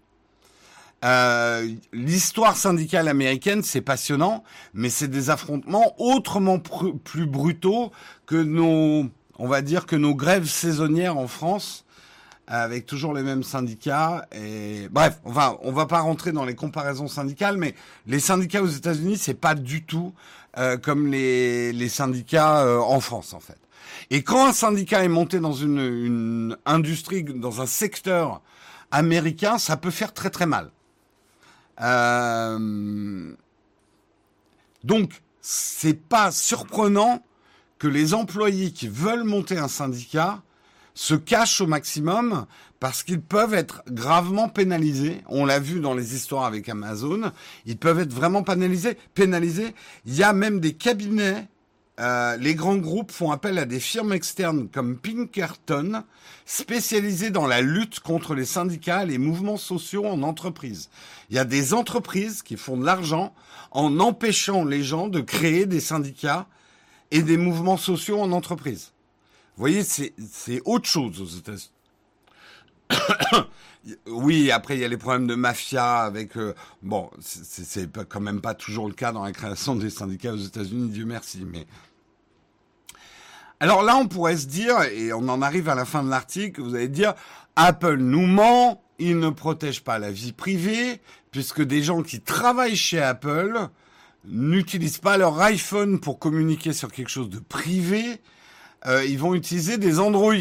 [1.06, 7.92] Euh, L'histoire syndicale américaine, c'est passionnant, mais c'est des affrontements autrement plus brutaux
[8.26, 11.86] que nos, on va dire que nos grèves saisonnières en France,
[12.50, 14.28] avec toujours les mêmes syndicats.
[14.34, 17.76] Et bref, enfin, on va pas rentrer dans les comparaisons syndicales, mais
[18.08, 20.14] les syndicats aux États-Unis, c'est pas du tout
[20.58, 23.58] euh, comme les, les syndicats euh, en France, en fait.
[24.10, 28.42] Et quand un syndicat est monté dans une, une industrie, dans un secteur
[28.90, 30.72] américain, ça peut faire très très mal.
[31.82, 33.32] Euh,
[34.84, 37.24] donc, c'est pas surprenant
[37.78, 40.42] que les employés qui veulent monter un syndicat
[41.00, 42.46] se cachent au maximum
[42.82, 45.22] parce qu'ils peuvent être gravement pénalisés.
[45.28, 47.32] On l'a vu dans les histoires avec Amazon.
[47.66, 48.98] Ils peuvent être vraiment pénalisés.
[49.14, 49.74] pénalisés.
[50.06, 51.48] Il y a même des cabinets
[52.02, 56.04] euh, les grands groupes font appel à des firmes externes comme Pinkerton,
[56.46, 60.90] spécialisées dans la lutte contre les syndicats et les mouvements sociaux en entreprise.
[61.30, 63.34] Il y a des entreprises qui font de l'argent
[63.72, 66.48] en empêchant les gens de créer des syndicats
[67.12, 68.94] et des mouvements sociaux en entreprise.
[69.60, 70.14] Vous voyez, c'est
[70.64, 71.74] autre chose aux États-Unis.
[74.08, 78.40] oui, après il y a les problèmes de mafia avec euh, bon, c'est quand même
[78.40, 81.68] pas toujours le cas dans la création des syndicats aux États-Unis, Dieu merci, mais
[83.60, 86.62] alors là, on pourrait se dire, et on en arrive à la fin de l'article,
[86.62, 87.14] vous allez dire,
[87.58, 92.78] Apple nous ment, il ne protège pas la vie privée, puisque des gens qui travaillent
[92.78, 93.68] chez Apple
[94.24, 98.22] n'utilisent pas leur iPhone pour communiquer sur quelque chose de privé,
[98.86, 100.34] euh, ils vont utiliser des Android.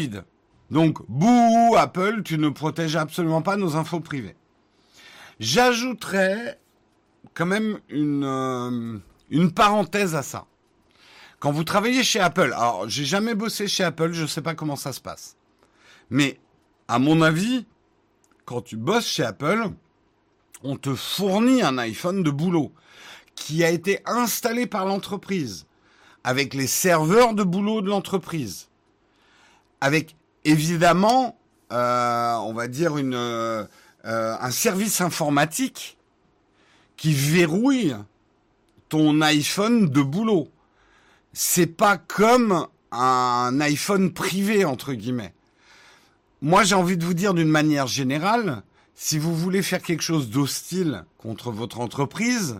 [0.71, 4.35] Donc, bouh, Apple, tu ne protèges absolument pas nos infos privées.
[5.39, 6.59] J'ajouterais
[7.33, 8.97] quand même une, euh,
[9.29, 10.45] une parenthèse à ça.
[11.39, 14.55] Quand vous travaillez chez Apple, alors j'ai jamais bossé chez Apple, je ne sais pas
[14.55, 15.37] comment ça se passe.
[16.09, 16.37] Mais
[16.87, 17.65] à mon avis,
[18.45, 19.69] quand tu bosses chez Apple,
[20.63, 22.73] on te fournit un iPhone de boulot
[23.35, 25.65] qui a été installé par l'entreprise
[26.23, 28.67] avec les serveurs de boulot de l'entreprise,
[29.81, 31.37] avec évidemment,
[31.71, 33.65] euh, on va dire une, euh,
[34.03, 35.97] un service informatique
[36.97, 37.95] qui verrouille
[38.89, 40.49] ton iPhone de boulot
[41.33, 45.33] c'est pas comme un iPhone privé entre guillemets.
[46.41, 48.63] moi j'ai envie de vous dire d'une manière générale,
[48.95, 52.59] si vous voulez faire quelque chose d'hostile contre votre entreprise,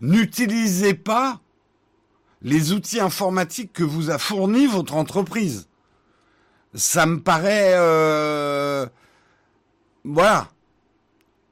[0.00, 1.40] n'utilisez pas
[2.46, 5.68] les outils informatiques que vous a fournis votre entreprise.
[6.74, 7.72] Ça me paraît...
[7.74, 8.86] Euh,
[10.04, 10.48] voilà.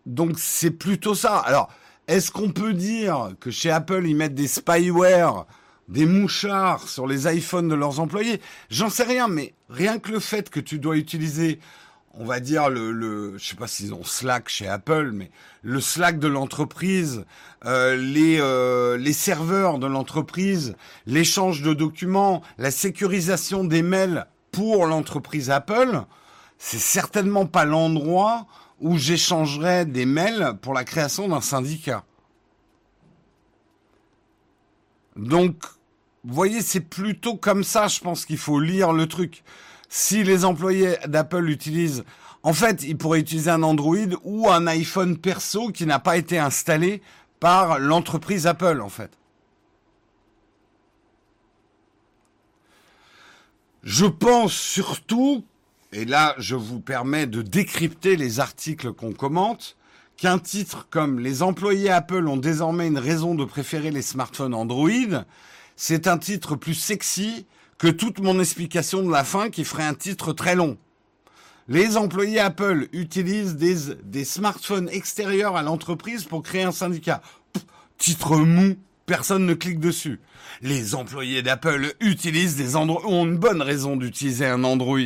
[0.06, 1.38] Donc c'est plutôt ça.
[1.38, 1.68] Alors,
[2.06, 5.46] est-ce qu'on peut dire que chez Apple, ils mettent des spyware,
[5.88, 8.40] des mouchards sur les iPhones de leurs employés?
[8.70, 11.58] J'en sais rien, mais rien que le fait que tu dois utiliser
[12.18, 15.30] on va dire le, le je sais pas s'ils ont Slack chez Apple, mais
[15.62, 17.24] le Slack de l'entreprise,
[17.64, 24.86] euh, les euh, les serveurs de l'entreprise, l'échange de documents, la sécurisation des mails pour
[24.86, 26.02] l'entreprise Apple,
[26.58, 28.46] c'est certainement pas l'endroit
[28.80, 32.04] où j'échangerais des mails pour la création d'un syndicat.
[35.16, 35.56] Donc,
[36.24, 39.44] vous voyez, c'est plutôt comme ça, je pense qu'il faut lire le truc
[39.96, 42.02] si les employés d'Apple utilisent,
[42.42, 46.36] en fait, ils pourraient utiliser un Android ou un iPhone perso qui n'a pas été
[46.36, 47.00] installé
[47.38, 49.12] par l'entreprise Apple, en fait.
[53.84, 55.44] Je pense surtout,
[55.92, 59.76] et là je vous permets de décrypter les articles qu'on commente,
[60.16, 65.22] qu'un titre comme Les employés Apple ont désormais une raison de préférer les smartphones Android,
[65.76, 67.46] c'est un titre plus sexy
[67.78, 70.78] que toute mon explication de la fin qui ferait un titre très long.
[71.66, 77.22] Les employés Apple utilisent des, smartphones extérieurs à l'entreprise pour créer un syndicat.
[77.96, 80.20] titre mou, personne ne clique dessus.
[80.60, 84.98] Les employés d'Apple utilisent des Android, ont une bonne raison d'utiliser un Android.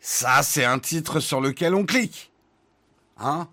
[0.00, 2.30] Ça, c'est un titre sur lequel on clique.
[3.18, 3.48] Hein?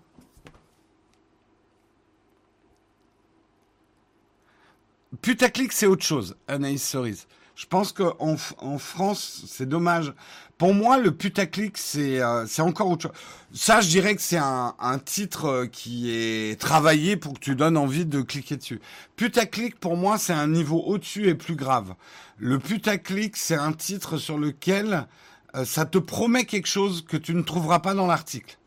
[5.22, 7.26] Putaclic, c'est autre chose, Anaïs Cerise.
[7.56, 10.12] Je pense qu'en en France, c'est dommage.
[10.58, 13.12] Pour moi, le putaclic, c'est euh, c'est encore autre chose.
[13.52, 17.54] Ça, je dirais que c'est un, un titre euh, qui est travaillé pour que tu
[17.54, 18.80] donnes envie de cliquer dessus.
[19.14, 21.94] Putaclic, pour moi, c'est un niveau au-dessus et plus grave.
[22.38, 25.06] Le putaclic, c'est un titre sur lequel
[25.54, 28.58] euh, ça te promet quelque chose que tu ne trouveras pas dans l'article.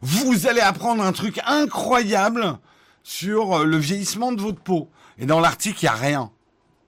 [0.00, 2.58] Vous allez apprendre un truc incroyable
[3.02, 4.90] sur le vieillissement de votre peau.
[5.18, 6.30] Et dans l'article, il n'y a rien.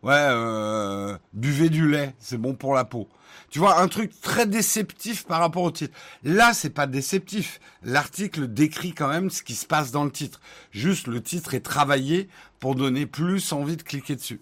[0.02, 3.08] Ouais, euh, buvez du lait, c'est bon pour la peau.
[3.50, 5.96] Tu vois, un truc très déceptif par rapport au titre.
[6.22, 7.60] Là, c'est pas déceptif.
[7.82, 10.40] L'article décrit quand même ce qui se passe dans le titre.
[10.72, 12.28] Juste, le titre est travaillé
[12.60, 14.40] pour donner plus envie de cliquer dessus.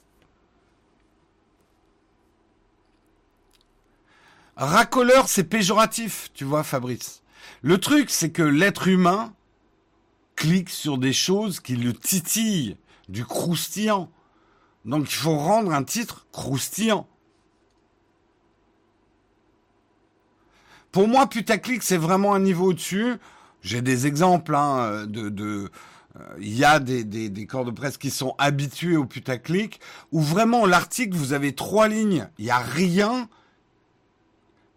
[4.57, 7.23] Racoleur, c'est péjoratif, tu vois, Fabrice.
[7.63, 9.35] Le truc, c'est que l'être humain
[10.37, 12.77] clique sur des choses qui le titillent,
[13.09, 14.11] du croustillant.
[14.85, 17.07] Donc il faut rendre un titre croustillant.
[20.93, 23.17] Pour moi, putaclic, c'est vraiment un niveau au-dessus.
[23.63, 25.71] J'ai des exemples hein, de, de
[26.17, 29.81] euh, il y a des, corps de presse qui sont habitués au putaclic,
[30.13, 33.29] où vraiment l'article, vous avez trois lignes, il n'y a rien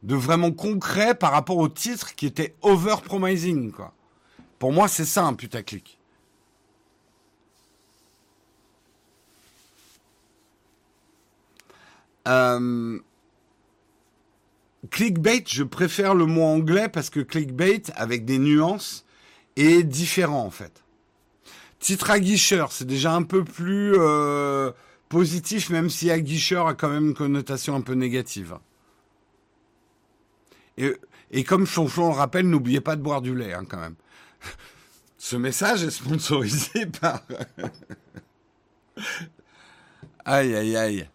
[0.04, 3.72] de vraiment concret par rapport au titre qui était over-promising.
[4.58, 5.97] Pour moi, c'est ça un putaclic.
[12.28, 13.00] Euh,
[14.92, 19.06] clickbait, je préfère le mot anglais parce que clickbait, avec des nuances,
[19.56, 20.84] est différent en fait.
[21.80, 24.72] Titre aguicheur, c'est déjà un peu plus euh,
[25.10, 28.58] positif, même si aguicheur a quand même une connotation un peu négative.
[30.78, 33.96] Et, comme Chonchon le rappelle, n'oubliez pas de boire du lait hein, quand même.
[35.18, 37.22] Ce message est sponsorisé par...
[40.26, 41.10] aïe, aïe, aïe.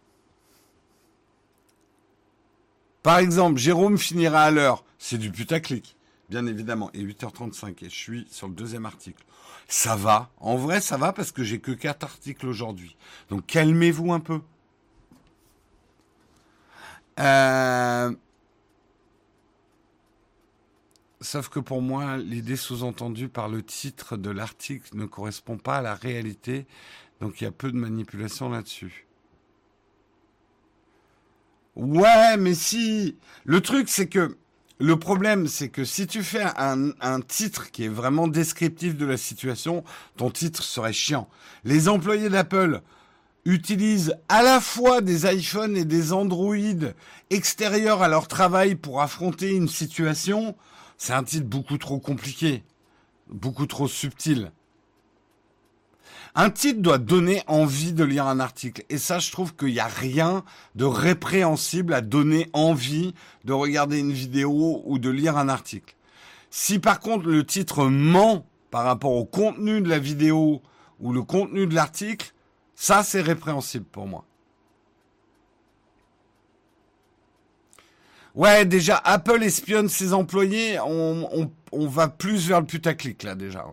[3.02, 4.84] Par exemple, Jérôme finira à l'heure.
[4.98, 5.96] C'est du putaclic,
[6.30, 6.90] bien évidemment.
[6.94, 9.24] Et 8h35, et je suis sur le deuxième article.
[9.68, 10.30] Ça va.
[10.38, 12.96] En vrai, ça va parce que j'ai que quatre articles aujourd'hui.
[13.28, 14.40] Donc calmez-vous un peu.
[17.18, 18.14] Euh...
[21.20, 25.82] Sauf que pour moi, l'idée sous-entendue par le titre de l'article ne correspond pas à
[25.82, 26.66] la réalité.
[27.20, 29.06] Donc il y a peu de manipulation là-dessus.
[31.76, 33.16] Ouais, mais si.
[33.44, 34.37] Le truc, c'est que
[34.78, 39.16] le problème, c'est que si tu fais un, titre qui est vraiment descriptif de la
[39.16, 39.85] situation,
[40.16, 41.28] ton titre serait chiant.
[41.64, 42.80] Les employés d'Apple
[43.44, 46.57] utilisent à la fois des iPhones et des Android
[47.30, 50.57] extérieurs à leur travail pour affronter une situation.
[50.99, 52.64] C'est un titre beaucoup trop compliqué,
[53.28, 54.53] beaucoup trop subtil.
[56.35, 58.85] Un titre doit donner envie de lire un article.
[58.89, 63.14] Et ça, je trouve qu'il n'y a rien de répréhensible à donner envie
[63.45, 65.95] de regarder une vidéo ou de lire un article.
[66.51, 70.62] Si par contre le titre ment par rapport au contenu de la vidéo
[71.01, 72.33] ou le contenu de l'article,
[72.74, 74.24] ça c'est répréhensible pour moi.
[78.35, 83.66] Ouais, déjà, Apple espionne ses employés, on, va plus vers le putaclic là déjà.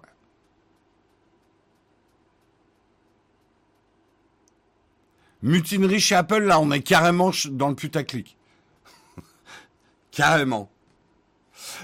[5.42, 8.38] Mutinerie chez Apple, là, on est carrément dans le putaclic.
[10.12, 10.70] carrément.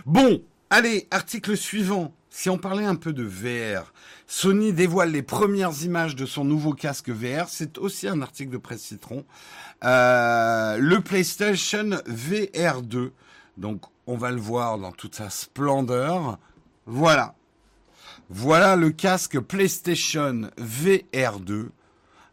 [0.05, 2.13] Bon, allez, article suivant.
[2.29, 3.93] Si on parlait un peu de VR,
[4.27, 7.47] Sony dévoile les premières images de son nouveau casque VR.
[7.47, 9.23] C'est aussi un article de Presse Citron.
[9.85, 13.13] Euh, le PlayStation VR 2.
[13.55, 16.37] Donc, on va le voir dans toute sa splendeur.
[16.85, 17.35] Voilà.
[18.29, 21.71] Voilà le casque PlayStation VR 2.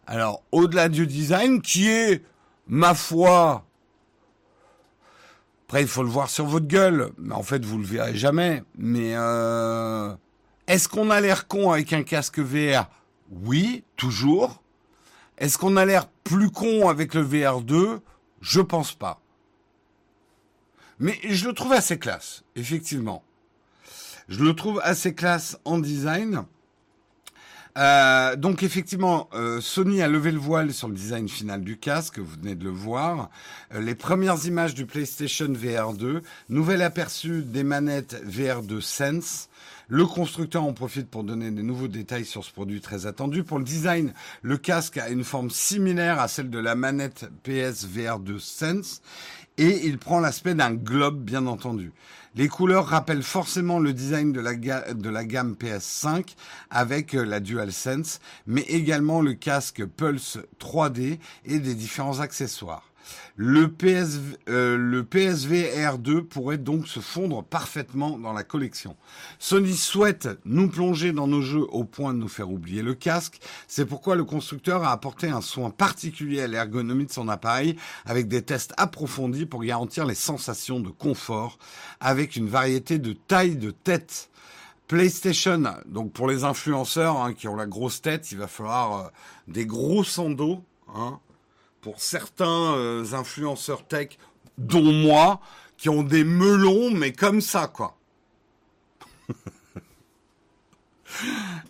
[0.07, 2.23] Alors, au-delà du design, qui est,
[2.67, 3.65] ma foi,
[5.73, 8.63] après, il faut le voir sur votre gueule, mais en fait, vous le verrez jamais.
[8.77, 10.15] Mais euh,
[10.67, 12.91] est-ce qu'on a l'air con avec un casque VR
[13.31, 14.63] Oui, toujours.
[15.39, 18.01] Est-ce qu'on a l'air plus con avec le VR2
[18.43, 19.23] Je pense pas.
[20.99, 23.25] Mais je le trouve assez classe, effectivement.
[24.29, 26.45] Je le trouve assez classe en design.
[27.79, 32.19] Euh, donc effectivement, euh, Sony a levé le voile sur le design final du casque,
[32.19, 33.31] vous venez de le voir.
[33.75, 39.49] Euh, les premières images du PlayStation VR 2, nouvel aperçu des manettes VR 2 Sense.
[39.89, 43.43] Le constructeur en profite pour donner des nouveaux détails sur ce produit très attendu.
[43.43, 44.13] Pour le design,
[44.43, 49.03] le casque a une forme similaire à celle de la manette PS VR 2 Sense
[49.59, 51.93] et il prend l'aspect d'un globe bien entendu.
[52.35, 56.35] Les couleurs rappellent forcément le design de la, gamme PS5
[56.71, 62.92] avec euh, la DualSense, mais également le casque Pulse 3D et des différents accessoires.
[63.37, 68.97] Le, PS, euh, le PSV R2 pourrait donc se fondre parfaitement dans la collection.
[69.39, 73.41] Sony souhaite nous plonger dans nos jeux au point de nous faire oublier le casque.
[73.69, 78.29] C'est pourquoi le constructeur a apporté un soin particulier à l'ergonomie de son appareil avec
[78.29, 81.59] des tests approfondis pour garantir les sensations de confort
[82.01, 84.29] avec une variété de tailles de tête.
[84.89, 89.09] PlayStation, donc pour les influenceurs hein, qui ont la grosse tête, il va falloir euh,
[89.49, 90.63] des gros sandos.
[90.95, 91.19] Hein,
[91.83, 94.17] pour certains euh, influenceurs tech,
[94.57, 95.41] dont moi,
[95.77, 97.99] qui ont des melons, mais comme ça, quoi.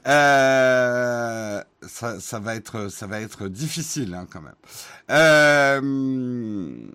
[0.06, 4.54] Euh, ça, va être, ça va être difficile hein, quand même.
[5.10, 6.86] Euh,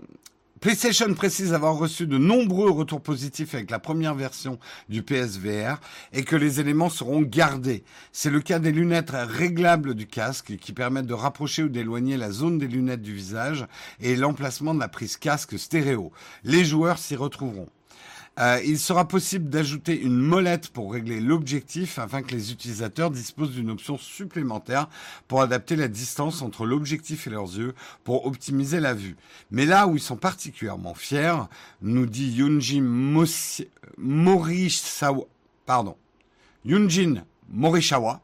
[0.59, 4.57] PlayStation précise avoir reçu de nombreux retours positifs avec la première version
[4.89, 5.79] du PSVR
[6.13, 7.83] et que les éléments seront gardés.
[8.11, 12.31] C'est le cas des lunettes réglables du casque qui permettent de rapprocher ou d'éloigner la
[12.31, 13.67] zone des lunettes du visage
[13.99, 16.11] et l'emplacement de la prise casque stéréo.
[16.43, 17.69] Les joueurs s'y retrouveront.
[18.39, 23.51] Euh, il sera possible d'ajouter une molette pour régler l'objectif afin que les utilisateurs disposent
[23.51, 24.89] d'une option supplémentaire
[25.27, 27.73] pour adapter la distance entre l'objectif et leurs yeux
[28.03, 29.15] pour optimiser la vue.
[29.49, 31.47] Mais là où ils sont particulièrement fiers,
[31.81, 32.83] nous dit Yunjin
[33.97, 35.25] Morishawa,
[35.65, 35.97] pardon,
[36.63, 38.21] Yunjin Morishawa,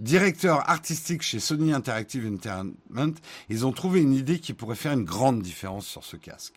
[0.00, 3.14] directeur artistique chez Sony Interactive Entertainment,
[3.50, 6.54] ils ont trouvé une idée qui pourrait faire une grande différence sur ce casque.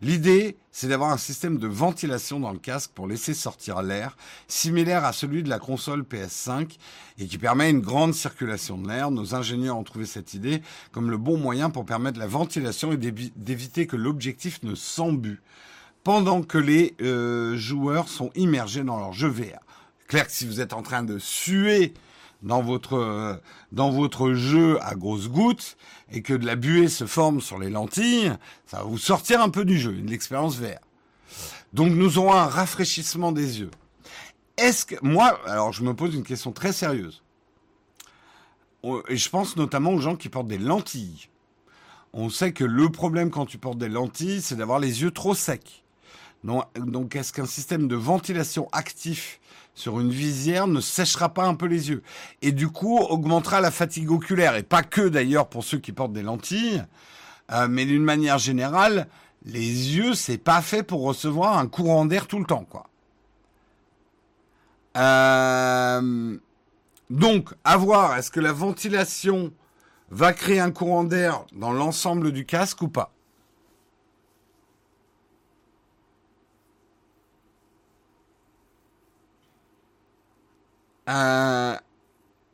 [0.00, 4.16] L'idée, c'est d'avoir un système de ventilation dans le casque pour laisser sortir l'air,
[4.48, 6.76] similaire à celui de la console PS5
[7.18, 9.10] et qui permet une grande circulation de l'air.
[9.10, 12.96] Nos ingénieurs ont trouvé cette idée comme le bon moyen pour permettre la ventilation et
[12.96, 15.40] d'éviter que l'objectif ne s'embue
[16.04, 19.60] pendant que les euh, joueurs sont immergés dans leur jeu VR.
[20.08, 21.94] Clair que si vous êtes en train de suer
[22.42, 23.36] dans votre euh,
[23.70, 25.76] dans votre jeu à grosses gouttes
[26.10, 28.32] et que de la buée se forme sur les lentilles,
[28.66, 30.80] ça va vous sortir un peu du jeu, une expérience vert.
[31.72, 33.70] Donc nous aurons un rafraîchissement des yeux.
[34.56, 37.22] Est-ce que moi, alors je me pose une question très sérieuse.
[39.08, 41.28] Et je pense notamment aux gens qui portent des lentilles.
[42.12, 45.34] On sait que le problème quand tu portes des lentilles, c'est d'avoir les yeux trop
[45.34, 45.81] secs.
[46.44, 49.40] Donc, est-ce qu'un système de ventilation actif
[49.74, 52.02] sur une visière ne séchera pas un peu les yeux?
[52.42, 56.12] Et du coup augmentera la fatigue oculaire et pas que d'ailleurs pour ceux qui portent
[56.12, 56.84] des lentilles,
[57.52, 59.06] euh, mais d'une manière générale,
[59.44, 62.86] les yeux c'est pas fait pour recevoir un courant d'air tout le temps quoi.
[64.96, 66.36] Euh,
[67.08, 69.52] donc à voir est-ce que la ventilation
[70.10, 73.12] va créer un courant d'air dans l'ensemble du casque ou pas?
[81.08, 81.76] Euh,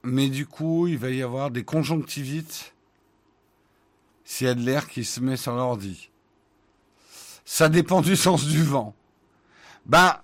[0.02, 2.74] mais du coup, il va y avoir des conjonctivites
[4.24, 6.10] s'il y a de l'air qui se met sur l'ordi.
[7.44, 8.94] Ça dépend du sens du vent.
[9.86, 10.16] Ben,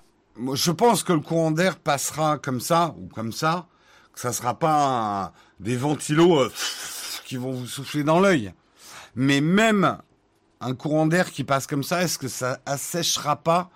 [0.55, 3.67] je pense que le courant d'air passera comme ça ou comme ça,
[4.13, 6.53] que ça sera pas des ventilos euh,
[7.25, 8.53] qui vont vous souffler dans l'œil.
[9.17, 9.99] Mais même
[10.61, 13.71] un courant d'air qui passe comme ça, est-ce que ça assèchera pas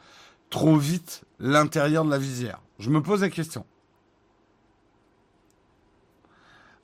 [0.50, 2.60] trop vite l'intérieur de la visière?
[2.78, 3.64] Je me pose la question.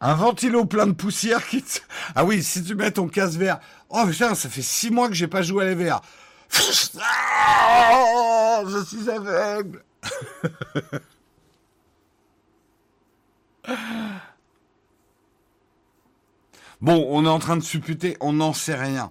[0.07, 1.64] Un ventilo plein de poussière qui...
[2.14, 3.59] Ah oui, si tu mets ton casque vert.
[3.88, 6.02] Oh putain, ça fait six mois que j'ai pas joué à les verts.
[7.00, 9.82] Ah, je suis aveugle.
[16.82, 19.11] bon, on est en train de supputer, on n'en sait rien.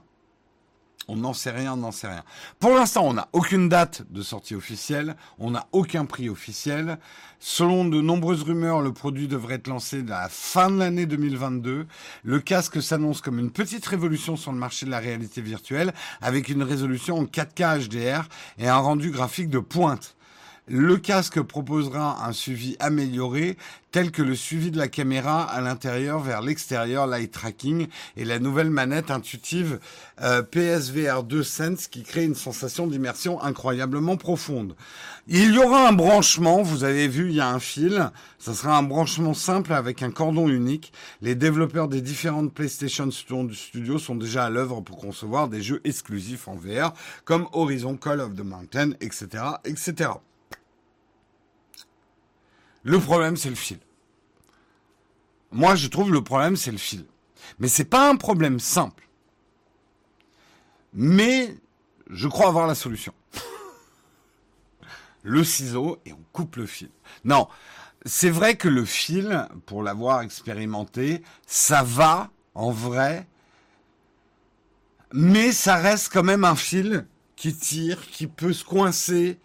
[1.08, 2.24] On n'en sait rien, on n'en sait rien.
[2.60, 6.98] Pour l'instant, on n'a aucune date de sortie officielle, on n'a aucun prix officiel.
[7.40, 11.88] Selon de nombreuses rumeurs, le produit devrait être lancé à la fin de l'année 2022.
[12.24, 16.48] Le casque s'annonce comme une petite révolution sur le marché de la réalité virtuelle, avec
[16.48, 20.16] une résolution en 4K HDR et un rendu graphique de pointe.
[20.70, 23.58] Le casque proposera un suivi amélioré,
[23.92, 28.40] tel que le suivi de la caméra à l'intérieur vers l'extérieur, light tracking, et la
[28.40, 29.82] nouvelle manette intuitive
[30.22, 34.78] euh, PSVR 2 Sense qui crée une sensation d'immersion incroyablement profonde.
[35.28, 38.10] Il y aura un branchement, vous avez vu, il y a un fil.
[38.40, 40.94] Ça sera un branchement simple avec un cordon unique.
[41.22, 46.48] Les développeurs des différentes PlayStation Studios sont déjà à l'œuvre pour concevoir des jeux exclusifs
[46.48, 46.94] en VR,
[47.26, 50.12] comme Horizon Call of the Mountain, etc., etc.
[52.84, 53.80] Le problème, c'est le fil.
[55.52, 57.06] Moi, je trouve le problème, c'est le fil.
[57.60, 59.08] Mais c'est pas un problème simple.
[60.94, 61.56] Mais
[62.10, 63.14] je crois avoir la solution.
[65.24, 66.90] le ciseau et on coupe le fil.
[67.24, 67.48] Non,
[68.06, 73.28] c'est vrai que le fil, pour l'avoir expérimenté, ça va en vrai,
[75.14, 77.06] mais ça reste quand même un fil
[77.36, 79.40] qui tire, qui peut se coincer.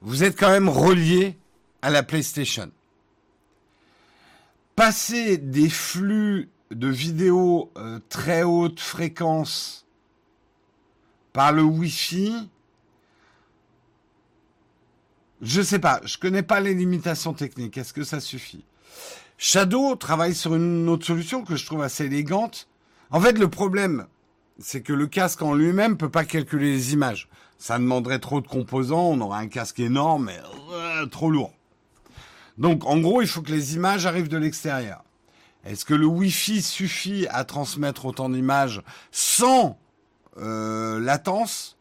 [0.00, 1.38] Vous êtes quand même relié
[1.82, 2.70] à la PlayStation.
[4.76, 9.86] Passer des flux de vidéos euh, très haute fréquence
[11.32, 12.48] par le Wi-Fi,
[15.42, 17.76] je sais pas, je connais pas les limitations techniques.
[17.76, 18.64] Est-ce que ça suffit?
[19.36, 22.68] Shadow travaille sur une autre solution que je trouve assez élégante.
[23.10, 24.06] En fait, le problème,
[24.58, 27.28] c'est que le casque en lui-même peut pas calculer les images.
[27.58, 30.38] Ça demanderait trop de composants, on aurait un casque énorme, mais
[30.72, 31.52] euh, trop lourd.
[32.58, 35.04] Donc en gros, il faut que les images arrivent de l'extérieur.
[35.64, 38.82] Est-ce que le Wi-Fi suffit à transmettre autant d'images
[39.12, 39.78] sans
[40.38, 41.76] euh, latence?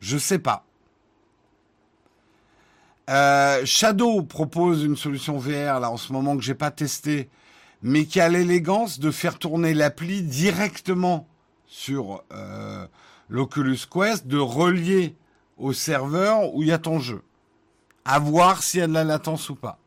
[0.00, 0.64] Je sais pas.
[3.10, 7.28] Euh, Shadow propose une solution VR là en ce moment que j'ai pas testé,
[7.82, 11.26] mais qui a l'élégance de faire tourner l'appli directement
[11.66, 12.86] sur euh,
[13.28, 15.16] l'Oculus Quest, de relier
[15.58, 17.22] au serveur où il y a ton jeu.
[18.04, 19.79] À voir s'il y a de la latence ou pas.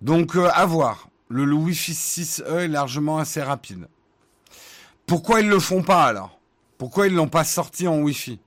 [0.00, 1.08] Donc euh, à voir.
[1.28, 3.88] Le, Wi-Fi 6E est largement assez rapide.
[5.06, 6.38] Pourquoi ils le font pas alors?
[6.78, 8.38] Pourquoi ils l'ont pas sorti en Wi-Fi?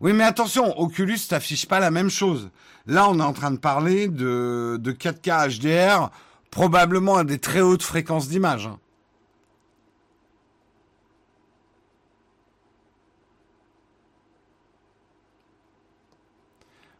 [0.00, 2.50] Oui, mais attention, Oculus t'affiche pas la même chose.
[2.86, 6.10] Là, on est en train de parler de, de 4K HDR,
[6.50, 8.66] probablement à des très hautes fréquences d'image.
[8.66, 8.78] Hein.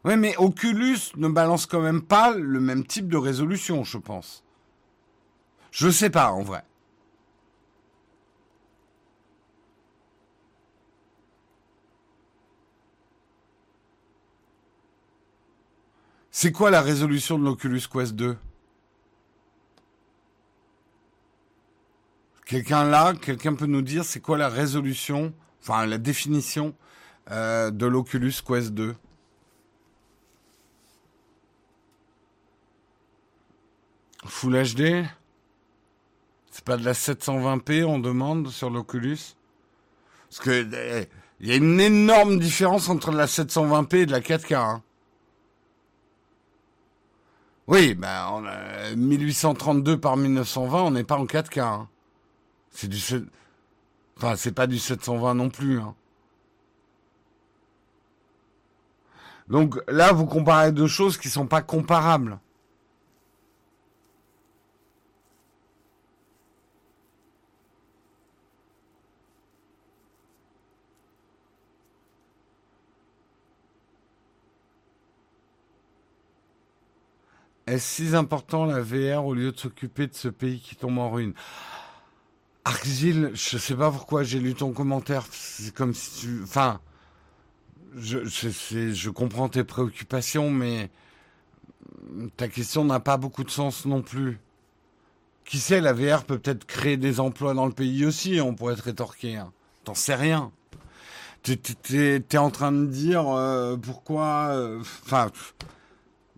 [0.05, 4.44] Oui, mais Oculus ne balance quand même pas le même type de résolution, je pense.
[5.70, 6.62] Je sais pas, en vrai.
[16.30, 18.36] C'est quoi la résolution de l'Oculus Quest 2
[22.44, 25.32] Quelqu'un là, quelqu'un peut nous dire c'est quoi la résolution,
[25.62, 26.74] enfin la définition
[27.30, 28.94] euh, de l'Oculus Quest 2
[34.25, 35.05] Full HD
[36.51, 39.18] C'est pas de la 720p, on demande sur l'Oculus?
[40.29, 40.66] Parce que
[41.01, 41.09] eh,
[41.41, 44.55] il y a une énorme différence entre la 720p et de la 4K.
[44.55, 44.83] Hein.
[47.66, 51.61] Oui, ben on a 1832 par 1920, on n'est pas en 4K.
[51.61, 51.89] Hein.
[52.70, 52.99] C'est du
[54.16, 55.81] enfin c'est pas du 720 non plus.
[55.81, 55.95] Hein.
[59.49, 62.39] Donc là, vous comparez deux choses qui sont pas comparables.
[77.67, 81.11] Est-ce si important la VR au lieu de s'occuper de ce pays qui tombe en
[81.11, 81.35] ruine?
[82.65, 85.27] Argile, je sais pas pourquoi j'ai lu ton commentaire.
[85.31, 86.41] C'est comme si tu.
[86.43, 86.81] Enfin.
[87.97, 90.91] Je, je, je comprends tes préoccupations, mais
[92.37, 94.41] ta question n'a pas beaucoup de sens non plus.
[95.45, 98.75] Qui sait, la VR peut peut-être créer des emplois dans le pays aussi, on pourrait
[98.75, 99.37] être rétorqué.
[99.37, 99.53] Hein.
[99.85, 100.51] T'en sais rien.
[101.43, 101.59] T'es
[101.91, 104.49] es, en train de dire euh, pourquoi.
[104.53, 105.31] Euh, enfin.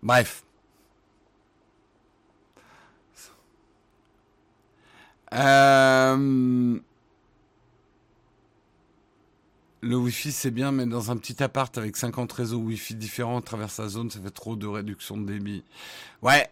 [0.03, 0.43] bref.
[5.33, 6.79] Euh,
[9.81, 13.41] le Wi-Fi, c'est bien, mais dans un petit appart avec 50 réseaux Wi-Fi différents à
[13.41, 15.63] travers sa zone, ça fait trop de réduction de débit.
[16.21, 16.49] Ouais.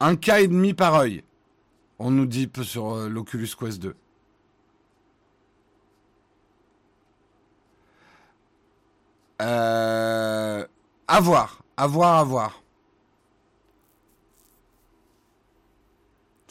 [0.00, 1.22] Un cas et demi par œil.
[1.98, 3.94] On nous dit sur euh, l'Oculus Quest 2.
[9.42, 10.66] Euh,
[11.08, 12.62] à voir, à voir, à voir.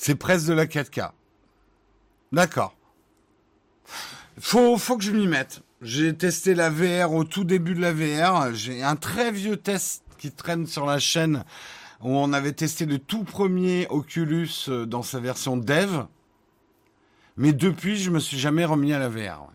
[0.05, 1.09] C'est presque de la 4K.
[2.31, 2.75] D'accord.
[4.39, 5.63] Faut, faut que je m'y mette.
[5.81, 8.53] J'ai testé la VR au tout début de la VR.
[8.53, 11.43] J'ai un très vieux test qui traîne sur la chaîne
[12.01, 16.03] où on avait testé le tout premier Oculus euh, dans sa version dev.
[17.35, 19.47] Mais depuis, je me suis jamais remis à la VR.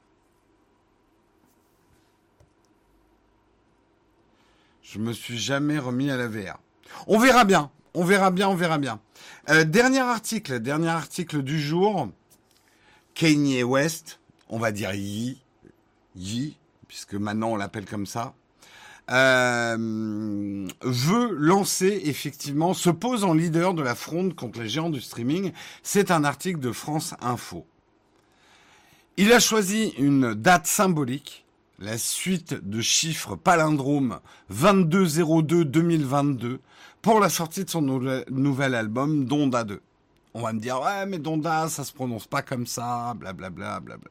[4.82, 6.58] Je me suis jamais remis à la VR.
[7.06, 7.70] On verra bien.
[7.94, 9.00] On verra bien, on verra bien.
[9.48, 12.08] Euh, dernier article, dernier article du jour.
[13.14, 15.40] Kanye West, on va dire Yi,
[16.16, 16.56] Yi,
[16.88, 18.34] puisque maintenant on l'appelle comme ça,
[19.10, 25.00] euh, veut lancer effectivement, se pose en leader de la fronde contre les géants du
[25.00, 25.52] streaming.
[25.82, 27.66] C'est un article de France Info.
[29.16, 31.46] Il a choisi une date symbolique,
[31.78, 34.20] la suite de chiffres palindromes
[34.52, 36.58] 2202-2022
[37.02, 39.80] pour la sortie de son nouvel album Donda 2.
[40.34, 44.10] On va me dire, ouais, mais Donda, ça se prononce pas comme ça, blablabla, blablabla.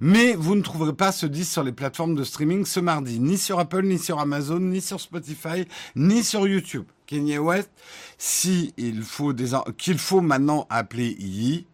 [0.00, 3.38] Mais vous ne trouverez pas ce disque sur les plateformes de streaming ce mardi, ni
[3.38, 5.66] sur Apple, ni sur Amazon, ni sur Spotify,
[5.96, 6.84] ni sur YouTube.
[7.06, 7.70] Kanye West,
[8.18, 9.32] si il faut
[9.78, 11.66] qu'il faut maintenant appeler Yi,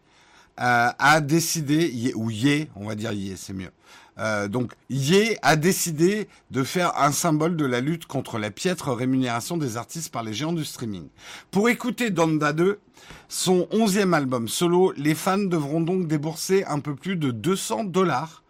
[0.61, 3.71] euh, a décidé, ou Ye, on va dire Ye, c'est mieux,
[4.17, 8.91] euh, donc, Ye a décidé de faire un symbole de la lutte contre la piètre
[8.91, 11.07] rémunération des artistes par les géants du streaming.
[11.51, 12.79] Pour écouter Donda 2,
[13.27, 18.43] son onzième album solo, les fans devront donc débourser un peu plus de 200 dollars,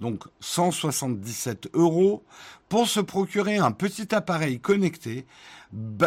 [0.00, 2.24] donc 177 euros,
[2.68, 5.26] pour se procurer un petit appareil connecté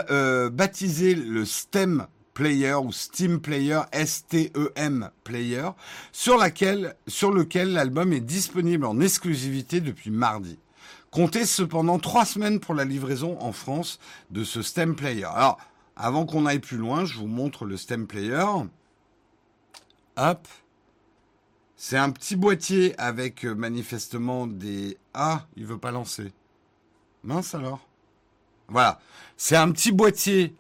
[0.10, 5.70] euh, baptisé le STEM Player ou Steam Player, S-T-E-M Player,
[6.12, 10.60] sur, laquelle, sur lequel l'album est disponible en exclusivité depuis mardi.
[11.12, 14.00] Comptez cependant trois semaines pour la livraison en France
[14.32, 15.24] de ce Stem Player.
[15.24, 15.58] Alors,
[15.96, 18.46] avant qu'on aille plus loin, je vous montre le Stem Player.
[20.18, 20.48] Hop.
[21.78, 24.98] C'est un petit boîtier avec euh, manifestement des...
[25.14, 26.34] Ah, il veut pas lancer.
[27.24, 27.88] Mince alors.
[28.68, 29.00] Voilà.
[29.38, 30.54] C'est un petit boîtier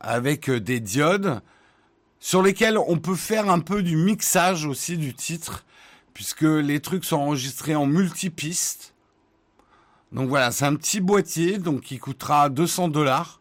[0.00, 1.40] avec euh, des diodes
[2.18, 5.64] sur lesquelles on peut faire un peu du mixage aussi du titre,
[6.12, 8.94] puisque les trucs sont enregistrés en multipiste.
[10.12, 13.40] Donc voilà, c'est un petit boîtier donc qui coûtera 200 dollars,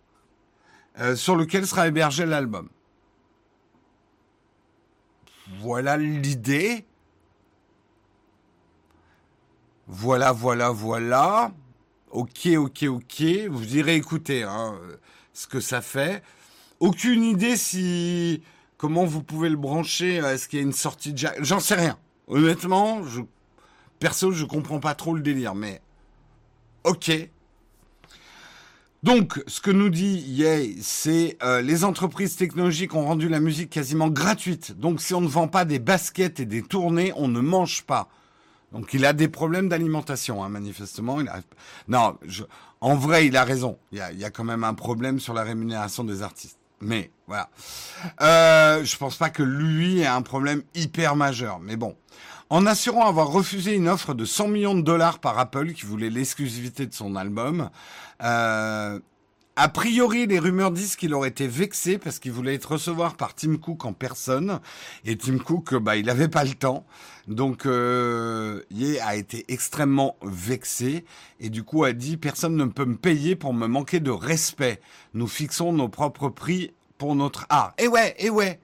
[0.99, 2.69] euh, sur lequel sera hébergé l'album.
[5.59, 6.85] Voilà l'idée.
[9.87, 11.51] Voilà, voilà, voilà.
[12.11, 13.23] Ok, ok, ok.
[13.49, 14.79] Vous direz, écoutez, hein,
[15.33, 16.23] ce que ça fait.
[16.79, 18.41] Aucune idée si
[18.77, 20.15] comment vous pouvez le brancher.
[20.15, 21.97] Est-ce qu'il y a une sortie de jack J'en sais rien.
[22.27, 23.21] Honnêtement, je
[23.99, 25.81] perso, je comprends pas trop le délire, mais
[26.83, 27.11] ok.
[29.01, 33.69] Donc, ce que nous dit Yay, c'est euh, les entreprises technologiques ont rendu la musique
[33.69, 34.77] quasiment gratuite.
[34.77, 38.09] Donc, si on ne vend pas des baskets et des tournées, on ne mange pas.
[38.73, 41.19] Donc, il a des problèmes d'alimentation, hein, manifestement.
[41.87, 42.17] Non,
[42.81, 43.79] en vrai, il a raison.
[43.91, 46.58] Il y a quand même un problème sur la rémunération des artistes.
[46.81, 47.49] Mais voilà.
[48.21, 51.59] Euh, je pense pas que lui ait un problème hyper majeur.
[51.59, 51.95] Mais bon.
[52.51, 56.09] En assurant avoir refusé une offre de 100 millions de dollars par Apple qui voulait
[56.09, 57.69] l'exclusivité de son album,
[58.23, 58.99] euh,
[59.61, 63.35] a priori, les rumeurs disent qu'il aurait été vexé parce qu'il voulait être recevoir par
[63.35, 64.61] Tim Cook en personne.
[65.03, 66.85] Et Tim Cook, bah, il n'avait pas le temps.
[67.29, 71.05] Donc, euh, Ye a été extrêmement vexé
[71.39, 74.81] et du coup a dit personne ne peut me payer pour me manquer de respect.
[75.13, 77.75] Nous fixons nos propres prix pour notre art.
[77.77, 78.59] Et ouais, et ouais,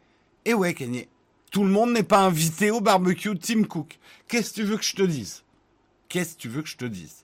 [0.45, 1.07] et ouais, Kenny.
[1.51, 3.99] Tout le monde n'est pas invité au barbecue Tim Cook.
[4.27, 5.43] Qu'est-ce que tu veux que je te dise?
[6.09, 7.23] Qu'est-ce que tu veux que je te dise?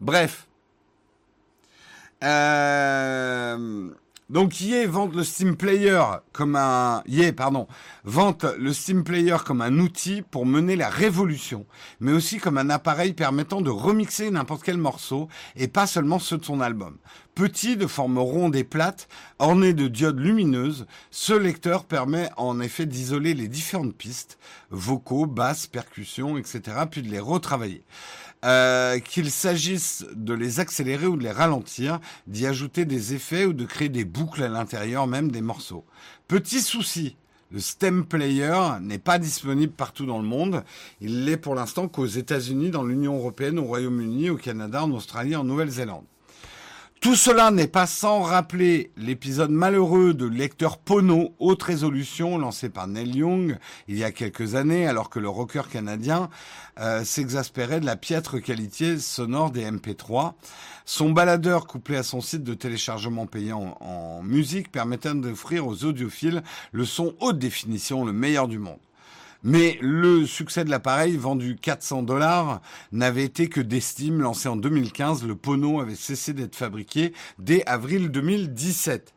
[0.00, 0.48] Bref.
[2.24, 3.90] Euh,
[4.28, 6.02] donc EA vante le Steam Player
[6.32, 7.66] comme un EA, pardon,
[8.04, 11.64] vante le Steam Player comme un outil pour mener la révolution,
[12.00, 16.38] mais aussi comme un appareil permettant de remixer n'importe quel morceau et pas seulement ceux
[16.38, 16.98] de son album.
[17.34, 19.08] Petit, de forme ronde et plate,
[19.38, 24.38] orné de diodes lumineuses, ce lecteur permet en effet d'isoler les différentes pistes,
[24.70, 26.60] vocaux, basses, percussions, etc.,
[26.90, 27.84] puis de les retravailler.
[28.44, 33.52] Euh, qu'il s'agisse de les accélérer ou de les ralentir, d'y ajouter des effets ou
[33.52, 35.84] de créer des boucles à l'intérieur même des morceaux.
[36.28, 37.16] Petit souci,
[37.50, 40.62] le stem player n'est pas disponible partout dans le monde.
[41.00, 45.34] Il l'est pour l'instant qu'aux États-Unis, dans l'Union européenne, au Royaume-Uni, au Canada, en Australie,
[45.34, 46.04] en Nouvelle-Zélande.
[47.00, 52.88] Tout cela n'est pas sans rappeler l'épisode malheureux de lecteur Pono haute résolution lancé par
[52.88, 56.28] Neil Young il y a quelques années alors que le rocker canadien
[56.80, 60.32] euh, s'exaspérait de la piètre qualité sonore des MP3.
[60.86, 66.42] Son baladeur couplé à son site de téléchargement payant en musique permettait d'offrir aux audiophiles
[66.72, 68.80] le son haute définition le meilleur du monde.
[69.44, 72.60] Mais le succès de l'appareil, vendu 400 dollars,
[72.90, 74.20] n'avait été que d'estime.
[74.20, 79.14] Lancé en 2015, le Pono avait cessé d'être fabriqué dès avril 2017.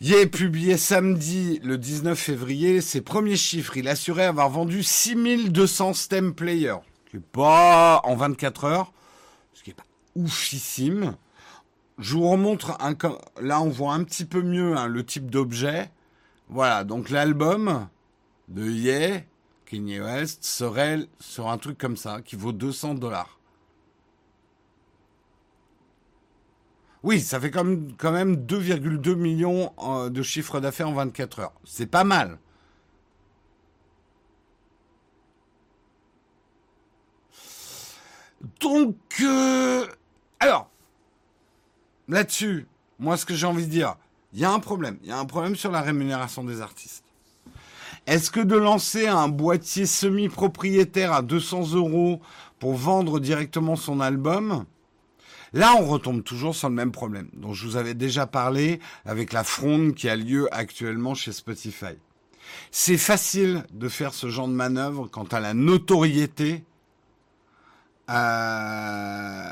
[0.00, 3.76] Il est publié samedi, le 19 février, ses premiers chiffres.
[3.76, 6.76] Il assurait avoir vendu 6200 stem players.
[7.06, 8.92] Ce qui est pas en 24 heures,
[9.54, 9.82] ce qui est pas
[10.14, 11.16] oufissime.
[11.98, 12.94] Je vous remontre un,
[13.42, 15.90] là on voit un petit peu mieux hein, le type d'objet.
[16.48, 17.88] Voilà, donc l'album,
[18.48, 19.24] de Ye,
[19.66, 23.38] Kanye West, serait sur un truc comme ça, qui vaut 200 dollars.
[27.02, 31.40] Oui, ça fait quand même, quand même 2,2 millions euh, de chiffre d'affaires en 24
[31.40, 31.52] heures.
[31.64, 32.38] C'est pas mal.
[38.60, 39.86] Donc, euh,
[40.40, 40.70] alors,
[42.08, 42.66] là-dessus,
[42.98, 43.96] moi, ce que j'ai envie de dire,
[44.32, 44.98] il y a un problème.
[45.02, 47.04] Il y a un problème sur la rémunération des artistes.
[48.08, 52.22] Est-ce que de lancer un boîtier semi-propriétaire à 200 euros
[52.58, 54.64] pour vendre directement son album,
[55.52, 59.34] là on retombe toujours sur le même problème dont je vous avais déjà parlé avec
[59.34, 61.98] la fronde qui a lieu actuellement chez Spotify.
[62.70, 66.64] C'est facile de faire ce genre de manœuvre quant à la notoriété.
[68.08, 69.50] Euh,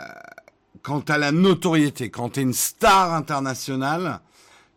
[0.83, 4.21] quant à la notoriété, quand tu es une star internationale,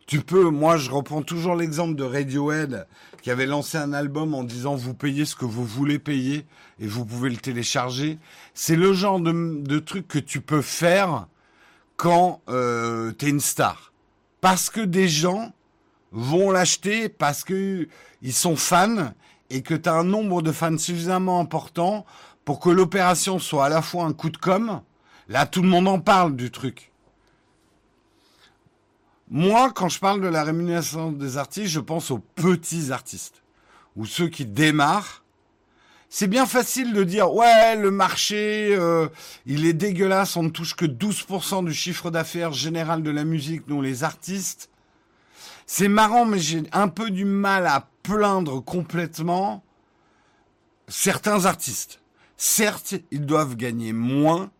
[0.06, 2.86] tu peux, moi je reprends toujours l'exemple de Radiohead
[3.22, 6.46] qui avait lancé un album en disant vous payez ce que vous voulez payer
[6.78, 8.18] et vous pouvez le télécharger.
[8.54, 11.26] C'est le genre de, de, truc que tu peux faire
[11.96, 13.92] quand euh, tu es une star.
[14.40, 15.52] Parce que des gens
[16.12, 17.88] vont l'acheter parce que
[18.22, 19.12] ils sont fans
[19.50, 22.06] et que tu as un nombre de fans suffisamment important
[22.44, 24.80] pour que l'opération soit à la fois un coup de com'.
[25.28, 26.89] Là, tout le monde en parle du truc.
[29.30, 33.44] Moi, quand je parle de la rémunération des artistes, je pense aux petits artistes
[33.94, 35.22] ou ceux qui démarrent.
[36.08, 39.06] C'est bien facile de dire ouais le marché euh,
[39.46, 43.68] il est dégueulasse, on ne touche que 12% du chiffre d'affaires général de la musique,
[43.68, 44.68] nous les artistes.
[45.64, 49.62] C'est marrant, mais j'ai un peu du mal à plaindre complètement
[50.88, 52.00] certains artistes.
[52.36, 54.50] Certes, ils doivent gagner moins,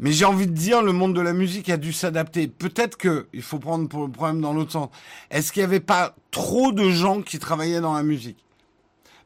[0.00, 2.48] Mais j'ai envie de dire, le monde de la musique a dû s'adapter.
[2.48, 4.88] Peut-être que il faut prendre le problème dans l'autre sens.
[5.30, 8.42] Est-ce qu'il n'y avait pas trop de gens qui travaillaient dans la musique?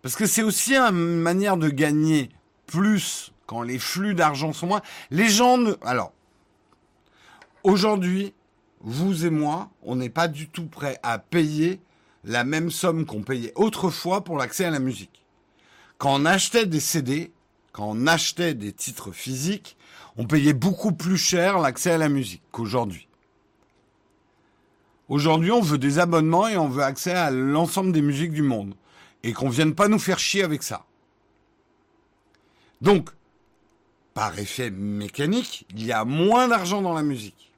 [0.03, 2.29] Parce que c'est aussi une manière de gagner
[2.67, 4.83] plus quand les flux d'argent sont moins.
[5.13, 5.75] Les gens ne...
[5.83, 6.13] Alors,
[7.63, 8.35] aujourd'hui,
[8.81, 11.81] vous et moi, on n'est pas du tout prêt à payer
[12.25, 15.25] la même somme qu'on payait autrefois pour l'accès à la musique.
[15.99, 17.31] Quand on achetait des CD,
[17.71, 19.77] quand on achetait des titres physiques,
[20.17, 23.09] on payait beaucoup plus cher l'accès à la musique qu'aujourd'hui.
[25.09, 28.75] Aujourd'hui, on veut des abonnements et on veut accès à l'ensemble des musiques du monde.
[29.23, 30.85] Et qu'on vienne pas nous faire chier avec ça.
[32.81, 33.11] Donc,
[34.13, 37.53] par effet mécanique, il y a moins d'argent dans la musique.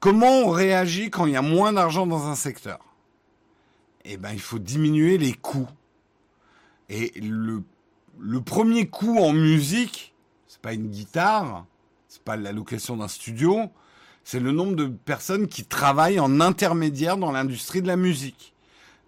[0.00, 2.80] Comment on réagit quand il y a moins d'argent dans un secteur?
[4.04, 5.68] Eh ben, il faut diminuer les coûts.
[6.88, 7.62] Et le,
[8.18, 10.11] le premier coût en musique,
[10.60, 11.64] pas une guitare,
[12.08, 13.70] c'est pas la location d'un studio,
[14.24, 18.54] c'est le nombre de personnes qui travaillent en intermédiaire dans l'industrie de la musique.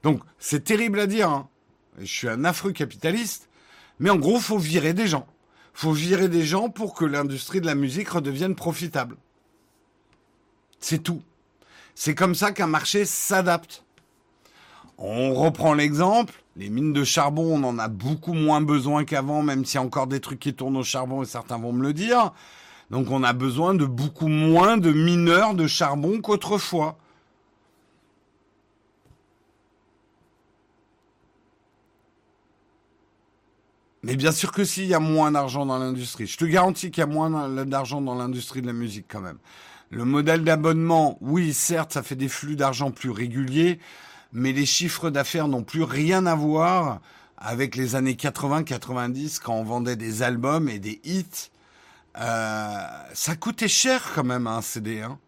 [0.03, 1.29] Donc, c'est terrible à dire.
[1.29, 1.49] Hein.
[1.99, 3.49] Je suis un affreux capitaliste,
[3.99, 5.27] mais en gros, faut virer des gens.
[5.73, 9.17] Faut virer des gens pour que l'industrie de la musique redevienne profitable.
[10.81, 11.23] C'est tout.
[11.95, 13.85] C'est comme ça qu'un marché s'adapte.
[14.99, 19.65] On reprend l'exemple Les mines de charbon, on en a beaucoup moins besoin qu'avant, même
[19.65, 21.93] s'il y a encore des trucs qui tournent au charbon et certains vont me le
[21.93, 22.33] dire.
[22.91, 26.97] Donc on a besoin de beaucoup moins de mineurs de charbon qu'autrefois.
[34.05, 36.27] Mais bien sûr que si, il y a moins d'argent dans l'industrie.
[36.27, 39.39] Je te garantis qu'il y a moins d'argent dans l'industrie de la musique quand même.
[39.89, 43.81] Le modèle d'abonnement, oui, certes, ça fait des flux d'argent plus réguliers,
[44.35, 47.01] mais les chiffres d'affaires n'ont plus rien à voir
[47.39, 51.51] avec les années 80-90 quand on vendait des albums et des hits.
[52.17, 55.03] Euh, ça coûtait cher quand même un CD.
[55.03, 55.19] Hein.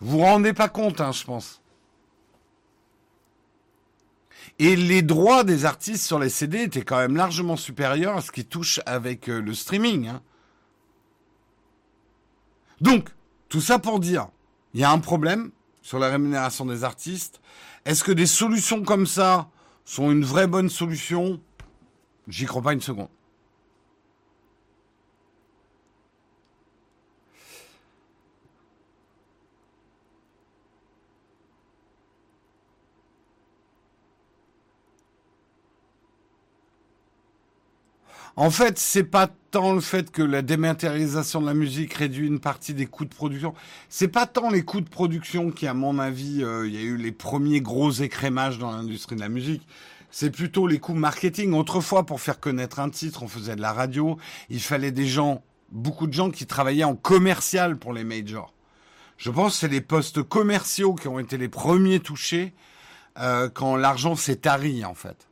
[0.00, 1.60] Vous vous rendez pas compte, hein, je pense.
[4.58, 8.32] Et les droits des artistes sur les CD étaient quand même largement supérieurs à ce
[8.32, 10.08] qui touche avec euh, le streaming.
[10.08, 10.22] Hein.
[12.80, 13.08] Donc,
[13.48, 14.28] tout ça pour dire,
[14.74, 17.40] il y a un problème sur la rémunération des artistes.
[17.84, 19.48] Est-ce que des solutions comme ça
[19.84, 21.40] sont une vraie bonne solution?
[22.28, 23.08] J'y crois pas une seconde.
[38.40, 42.40] En fait, c'est pas tant le fait que la dématérialisation de la musique réduit une
[42.40, 43.52] partie des coûts de production.
[43.90, 46.80] C'est pas tant les coûts de production qui, à mon avis, euh, il y a
[46.80, 49.68] eu les premiers gros écrémages dans l'industrie de la musique.
[50.10, 51.52] C'est plutôt les coûts marketing.
[51.52, 54.16] Autrefois, pour faire connaître un titre, on faisait de la radio.
[54.48, 58.54] Il fallait des gens, beaucoup de gens qui travaillaient en commercial pour les majors.
[59.18, 62.54] Je pense que c'est les postes commerciaux qui ont été les premiers touchés
[63.18, 65.29] euh, quand l'argent s'est tari, en fait.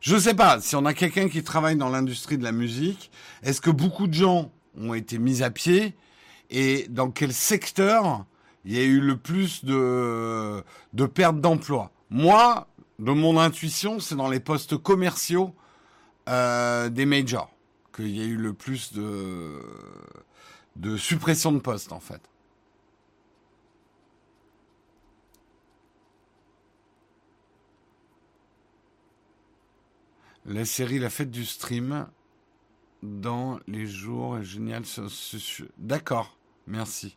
[0.00, 3.10] Je ne sais pas si on a quelqu'un qui travaille dans l'industrie de la musique.
[3.42, 5.94] Est-ce que beaucoup de gens ont été mis à pied
[6.48, 8.24] et dans quel secteur
[8.64, 12.66] il y a eu le plus de, de pertes d'emploi Moi,
[12.98, 15.54] de mon intuition, c'est dans les postes commerciaux
[16.30, 17.52] euh, des majors
[17.94, 19.60] qu'il y a eu le plus de,
[20.76, 22.22] de suppression de postes en fait.
[30.52, 32.08] La série La fête du stream
[33.04, 34.82] dans les jours génial.
[35.78, 36.36] D'accord,
[36.66, 37.16] merci.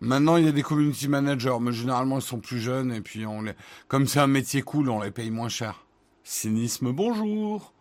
[0.00, 3.26] Maintenant, il y a des community managers, mais généralement, ils sont plus jeunes et puis
[3.26, 3.54] on les...
[3.86, 5.86] comme c'est un métier cool, on les paye moins cher.
[6.24, 7.72] Cynisme, bonjour.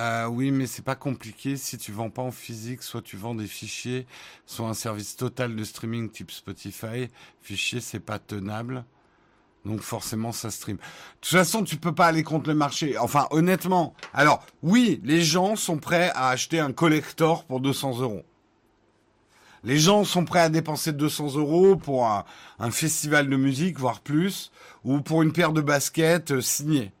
[0.00, 1.58] Euh, oui, mais c'est pas compliqué.
[1.58, 4.06] Si tu vends pas en physique, soit tu vends des fichiers,
[4.46, 7.08] soit un service total de streaming type Spotify.
[7.42, 8.84] Fichier, c'est pas tenable.
[9.66, 10.78] Donc forcément, ça stream.
[10.78, 10.82] De
[11.20, 12.96] toute façon, tu peux pas aller contre le marché.
[12.96, 13.92] Enfin, honnêtement.
[14.14, 18.24] Alors, oui, les gens sont prêts à acheter un collector pour 200 euros.
[19.64, 22.24] Les gens sont prêts à dépenser 200 euros pour un,
[22.70, 24.50] festival de musique, voire plus,
[24.84, 26.92] ou pour une paire de baskets euh, signées.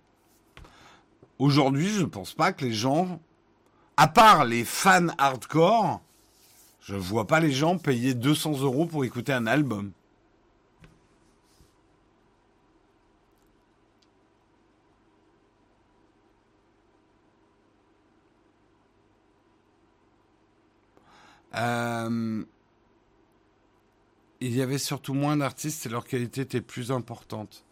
[1.40, 3.18] Aujourd'hui, je ne pense pas que les gens,
[3.96, 6.02] à part les fans hardcore,
[6.82, 9.92] je ne vois pas les gens payer 200 euros pour écouter un album.
[21.54, 22.44] Euh,
[24.40, 27.64] il y avait surtout moins d'artistes et leur qualité était plus importante.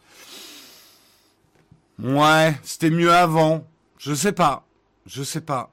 [2.02, 3.66] Ouais, c'était mieux avant.
[3.98, 4.66] Je sais pas.
[5.06, 5.72] Je sais pas.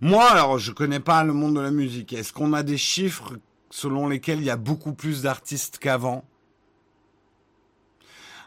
[0.00, 2.12] Moi, alors, je connais pas le monde de la musique.
[2.12, 3.38] Est-ce qu'on a des chiffres
[3.70, 6.24] selon lesquels il y a beaucoup plus d'artistes qu'avant?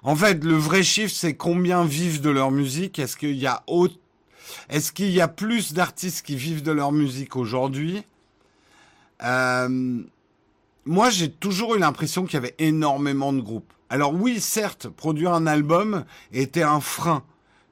[0.04, 3.00] En fait, le vrai chiffre, c'est combien vivent de leur musique.
[3.00, 3.64] Est-ce qu'il y a
[4.70, 8.04] est-ce qu'il y a plus d'artistes qui vivent de leur musique aujourd'hui?
[9.24, 10.02] Euh...
[10.86, 13.74] Moi, j'ai toujours eu l'impression qu'il y avait énormément de groupes.
[13.90, 17.24] Alors oui, certes, produire un album était un frein,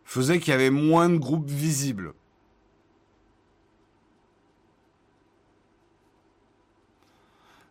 [0.06, 2.14] faisait qu'il y avait moins de groupes visibles.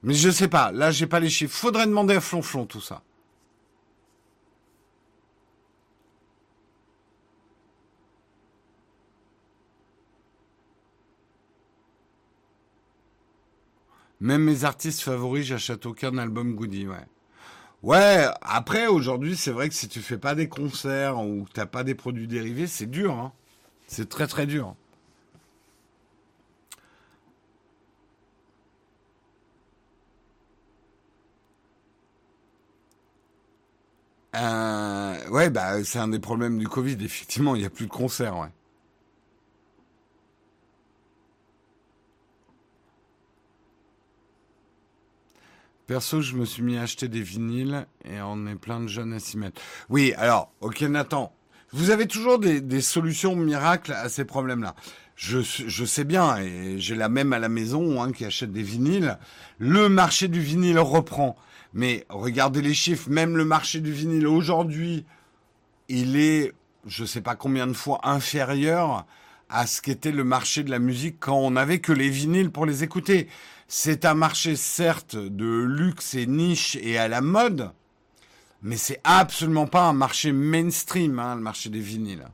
[0.02, 1.56] Mais je sais pas, là j'ai pas les chiffres.
[1.56, 3.02] Faudrait demander à Flonflon tout ça.
[14.20, 17.06] Même mes artistes favoris, j'achète aucun album Goody, ouais.
[17.84, 21.66] Ouais, après, aujourd'hui, c'est vrai que si tu fais pas des concerts ou que t'as
[21.66, 23.32] pas des produits dérivés, c'est dur, hein.
[23.86, 24.76] C'est très très dur.
[34.36, 36.96] Euh, ouais, bah, c'est un des problèmes du Covid.
[37.04, 38.48] Effectivement, il n'y a plus de concerts, ouais.
[45.86, 49.12] Perso, je me suis mis à acheter des vinyles et on est plein de jeunes
[49.12, 49.60] à s'y mettre.
[49.90, 51.34] Oui, alors, ok Nathan,
[51.72, 54.74] vous avez toujours des, solutions miracles à ces problèmes-là.
[55.14, 59.18] Je, sais bien, et j'ai la même à la maison hein, qui achète des vinyles.
[59.58, 61.36] Le marché du vinyle reprend.
[61.74, 65.04] Mais regardez les chiffres, même le marché du vinyle aujourd'hui,
[65.88, 66.52] il est,
[66.86, 69.04] je sais pas combien de fois inférieur
[69.50, 72.64] à ce qu'était le marché de la musique quand on n'avait que les vinyles pour
[72.64, 73.28] les écouter.
[73.68, 77.72] C'est un marché certes de luxe et niche et à la mode,
[78.62, 82.28] mais c'est absolument pas un marché mainstream, hein, le marché des vinyles.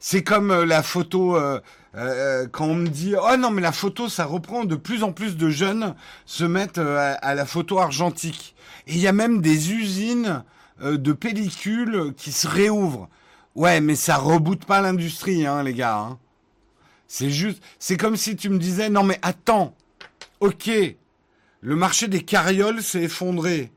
[0.00, 1.60] C'est comme euh, la photo, euh,
[1.96, 5.12] euh, quand on me dit oh non mais la photo ça reprend, de plus en
[5.12, 5.94] plus de jeunes
[6.26, 8.54] se mettent à, la photo argentique.
[8.86, 10.44] Et il y a même des usines
[10.82, 13.08] de pellicules qui se réouvrent.
[13.54, 15.98] Ouais mais ça reboot pas l'industrie hein les gars.
[15.98, 16.18] Hein.
[17.08, 19.74] C'est juste, c'est comme si tu me disais non mais attends,
[20.40, 20.70] ok,
[21.60, 23.72] le marché des carrioles s'est effondré.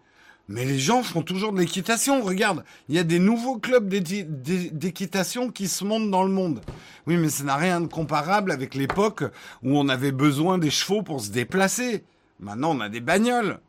[0.48, 2.22] Mais les gens font toujours de l'équitation.
[2.22, 6.62] Regarde, il y a des nouveaux clubs d'équitation qui se montent dans le monde.
[7.08, 9.24] Oui, mais ça n'a rien de comparable avec l'époque
[9.64, 12.04] où on avait besoin des chevaux pour se déplacer.
[12.42, 13.62] Maintenant, on a des bagnoles.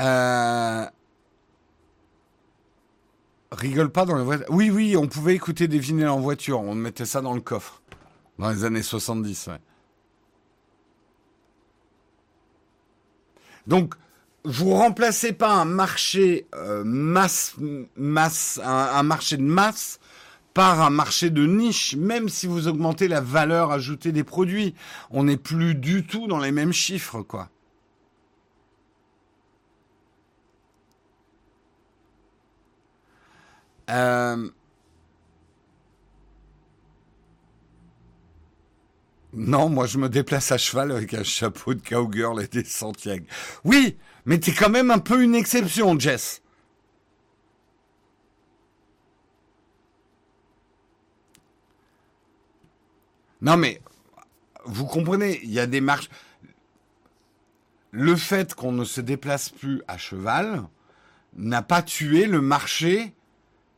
[0.00, 0.86] Euh...
[3.64, 4.44] Rigole pas dans la voiture.
[4.50, 6.60] Oui, oui, on pouvait écouter des vinyles en voiture.
[6.60, 7.80] On mettait ça dans le coffre.
[8.38, 9.54] Dans les années 70, ouais.
[13.66, 13.94] Donc,
[14.44, 17.22] vous remplacez pas un marché euh, un,
[19.02, 19.98] marché de masse
[20.52, 24.74] par un marché de niche, même si vous augmentez la valeur ajoutée des produits.
[25.10, 27.48] On n'est plus du tout dans les mêmes chiffres, quoi.
[33.90, 34.50] Euh...
[39.36, 43.26] Non, moi je me déplace à cheval avec un chapeau de cowgirl et des Santiago.
[43.64, 46.40] Oui, mais t'es quand même un peu une exception, Jess.
[53.42, 53.82] Non mais,
[54.64, 56.08] vous comprenez, il y a des marches.
[57.90, 60.62] Le fait qu'on ne se déplace plus à cheval
[61.36, 63.14] n'a pas tué le marché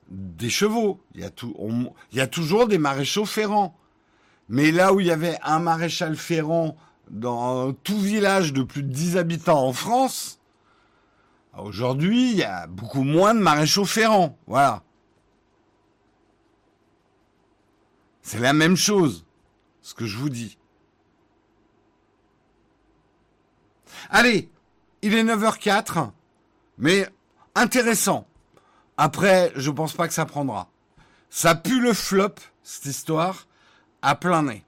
[0.09, 1.01] des chevaux.
[1.15, 3.77] Il y a, toujours des maréchaux ferrants.
[4.49, 6.77] Mais là où il y avait un maréchal ferrant
[7.11, 10.41] dans tout village de plus de 10 habitants en France,
[11.57, 14.39] aujourd'hui, il y a beaucoup moins de maréchaux ferrants.
[14.47, 14.83] Voilà.
[18.23, 19.25] C'est la même chose,
[19.83, 20.59] ce que je vous dis.
[24.11, 24.51] Allez,
[25.03, 26.11] il est 9h04,
[26.79, 27.09] mais
[27.55, 28.27] intéressant.
[28.97, 30.69] Après, je pense pas que ça prendra.
[31.29, 33.47] Ça pue le flop, cette histoire
[34.03, 34.65] à plein nez.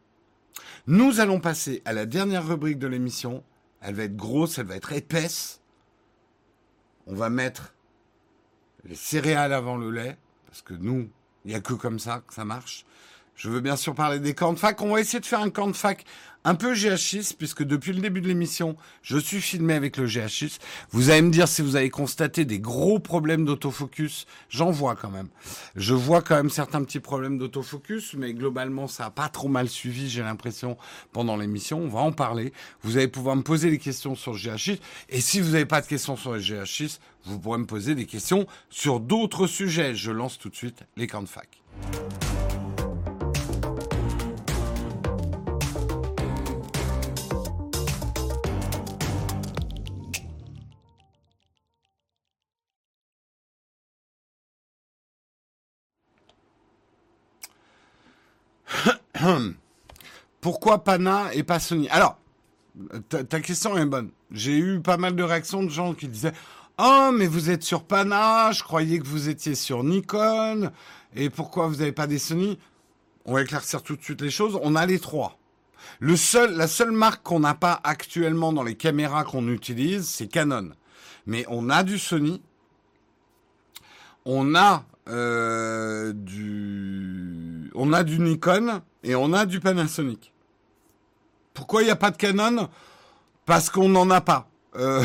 [0.87, 3.43] Nous allons passer à la dernière rubrique de l'émission.
[3.81, 5.61] Elle va être grosse, elle va être épaisse.
[7.07, 7.75] On va mettre
[8.85, 11.09] les céréales avant le lait, parce que nous,
[11.45, 12.85] il n'y a que comme ça que ça marche.
[13.35, 14.81] Je veux bien sûr parler des camps de fac.
[14.83, 16.05] On va essayer de faire un camp de fac
[16.49, 20.61] un peu GH6, puisque depuis le début de l'émission, je suis filmé avec le GH6.
[20.93, 24.25] Vous allez me dire si vous avez constaté des gros problèmes d'autofocus.
[24.49, 25.29] J'en vois quand même.
[25.77, 29.69] Je vois quand même certains petits problèmes d'autofocus, mais globalement, ça a pas trop mal
[29.69, 30.79] suivi, j'ai l'impression,
[31.13, 31.81] pendant l'émission.
[31.81, 32.55] On va en parler.
[32.81, 34.79] Vous allez pouvoir me poser des questions sur le GH6.
[35.11, 38.07] Et si vous n'avez pas de questions sur le GH6, vous pourrez me poser des
[38.07, 39.95] questions sur d'autres sujets.
[39.95, 41.63] Je lance tout de suite les camps de fac.
[60.41, 61.89] Pourquoi Pana et pas Sony?
[61.89, 62.19] Alors,
[63.09, 64.11] ta, question est bonne.
[64.31, 66.33] J'ai eu pas mal de réactions de gens qui disaient
[66.79, 70.71] Oh, mais vous êtes sur Pana, je croyais que vous étiez sur Nikon,
[71.17, 72.59] et pourquoi vous n'avez pas des Sony?
[73.25, 74.59] On va éclaircir tout de suite les choses.
[74.63, 75.39] On a les trois.
[76.01, 80.29] Le seul, la seule marque qu'on n'a pas actuellement dans les caméras qu'on utilise, c'est
[80.29, 80.71] Canon.
[81.27, 82.41] Mais on a du Sony,
[84.25, 90.33] on a euh, du, on a du Nikon et on a du Panasonic.
[91.55, 92.69] Pourquoi il n'y a pas de Canon?
[93.45, 94.49] Parce qu'on n'en a pas.
[94.77, 95.03] Euh,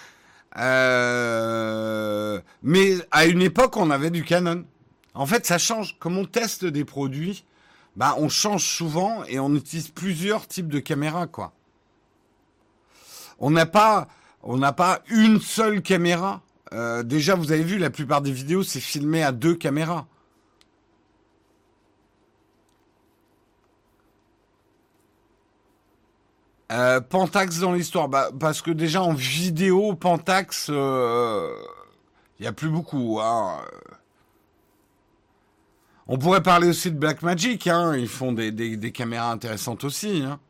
[0.58, 4.64] euh, mais à une époque, on avait du Canon.
[5.14, 5.98] En fait, ça change.
[5.98, 7.44] Comme on teste des produits,
[7.96, 11.54] bah, on change souvent et on utilise plusieurs types de caméras, quoi.
[13.38, 14.08] On n'a pas,
[15.08, 16.42] une seule caméra.
[16.72, 20.06] Euh, déjà, vous avez vu, la plupart des vidéos, c'est filmé à deux caméras.
[26.72, 31.54] Euh, Pentax dans l'histoire, bah, parce que déjà en vidéo, Pentax, il euh,
[32.40, 33.20] y a plus beaucoup.
[33.22, 33.60] Hein.
[36.08, 37.96] On pourrait parler aussi de Blackmagic, hein.
[37.96, 40.22] ils font des, caméras intéressantes aussi.
[40.24, 40.40] Hein.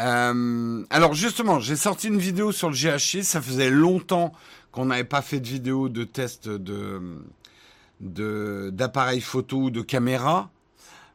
[0.00, 4.32] Euh, alors justement, j'ai sorti une vidéo sur le GH6, ça faisait longtemps
[4.72, 7.00] qu'on n'avait pas fait de vidéo de test de
[8.00, 10.50] d'appareil photo ou de caméra.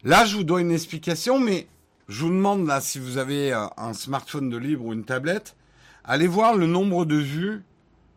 [0.03, 1.67] Là, je vous dois une explication, mais
[2.07, 5.57] je vous demande là si vous avez euh, un smartphone de libre ou une tablette,
[6.05, 7.63] allez voir le nombre de vues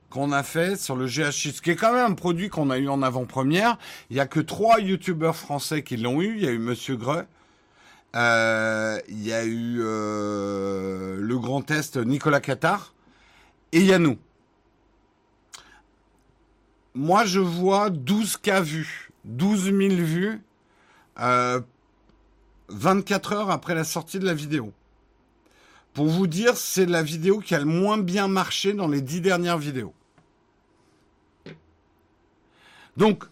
[0.08, 2.88] qu'on a fait sur le GH6, qui est quand même un produit qu'on a eu
[2.88, 3.78] en avant-première.
[4.10, 6.36] Il y a que trois youtubeurs français qui l'ont eu.
[6.36, 7.24] Il y a eu Monsieur Greux,
[8.14, 12.94] euh, il y a eu euh, le grand test Nicolas Qatar,
[13.72, 14.18] et il y a nous.
[16.94, 20.42] Moi, je vois 12 cas vus, 12 000 vues,
[21.20, 21.60] euh,
[22.68, 24.72] 24 heures après la sortie de la vidéo.
[25.94, 29.20] Pour vous dire, c'est la vidéo qui a le moins bien marché dans les 10
[29.20, 29.92] dernières vidéos.
[32.96, 33.24] Donc,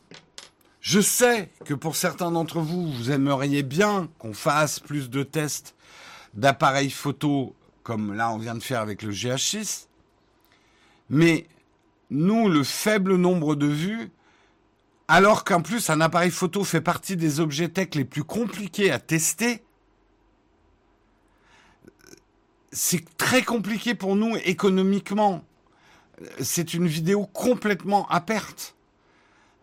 [0.80, 5.74] je sais que pour certains d'entre vous, vous aimeriez bien qu'on fasse plus de tests
[6.34, 9.86] d'appareils photo comme là on vient de faire avec le GH6.
[11.08, 11.46] Mais
[12.10, 14.10] nous, le faible nombre de vues,
[15.10, 19.00] alors qu'en plus un appareil photo fait partie des objets tech les plus compliqués à
[19.00, 19.64] tester,
[22.70, 25.42] c'est très compliqué pour nous économiquement.
[26.40, 28.76] C'est une vidéo complètement à perte.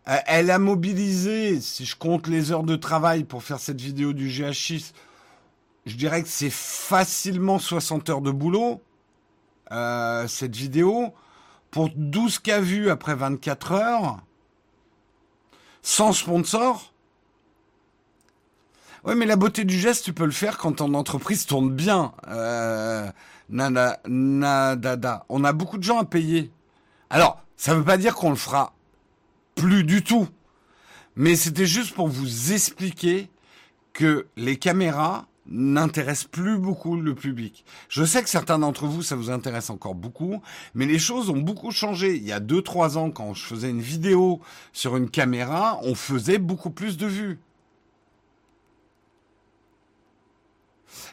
[0.09, 4.11] Euh, elle a mobilisé, si je compte les heures de travail pour faire cette vidéo
[4.11, 4.91] du GH6,
[5.85, 8.81] je dirais que c'est facilement 60 heures de boulot,
[9.71, 11.13] euh, cette vidéo.
[11.71, 14.19] Pour 12 cas vus après 24 heures,
[15.82, 16.93] sans sponsor.
[19.03, 22.13] Oui, mais la beauté du geste, tu peux le faire quand ton entreprise tourne bien.
[22.28, 23.09] Euh,
[23.49, 23.99] nada,
[25.30, 26.51] On a beaucoup de gens à payer.
[27.09, 28.73] Alors, ça ne veut pas dire qu'on le fera
[29.55, 30.28] plus du tout.
[31.15, 33.30] Mais c'était juste pour vous expliquer
[33.93, 37.65] que les caméras, n'intéresse plus beaucoup le public.
[37.89, 40.41] Je sais que certains d'entre vous, ça vous intéresse encore beaucoup,
[40.75, 42.15] mais les choses ont beaucoup changé.
[42.15, 44.41] Il y a 2-3 ans, quand je faisais une vidéo
[44.73, 47.39] sur une caméra, on faisait beaucoup plus de vues.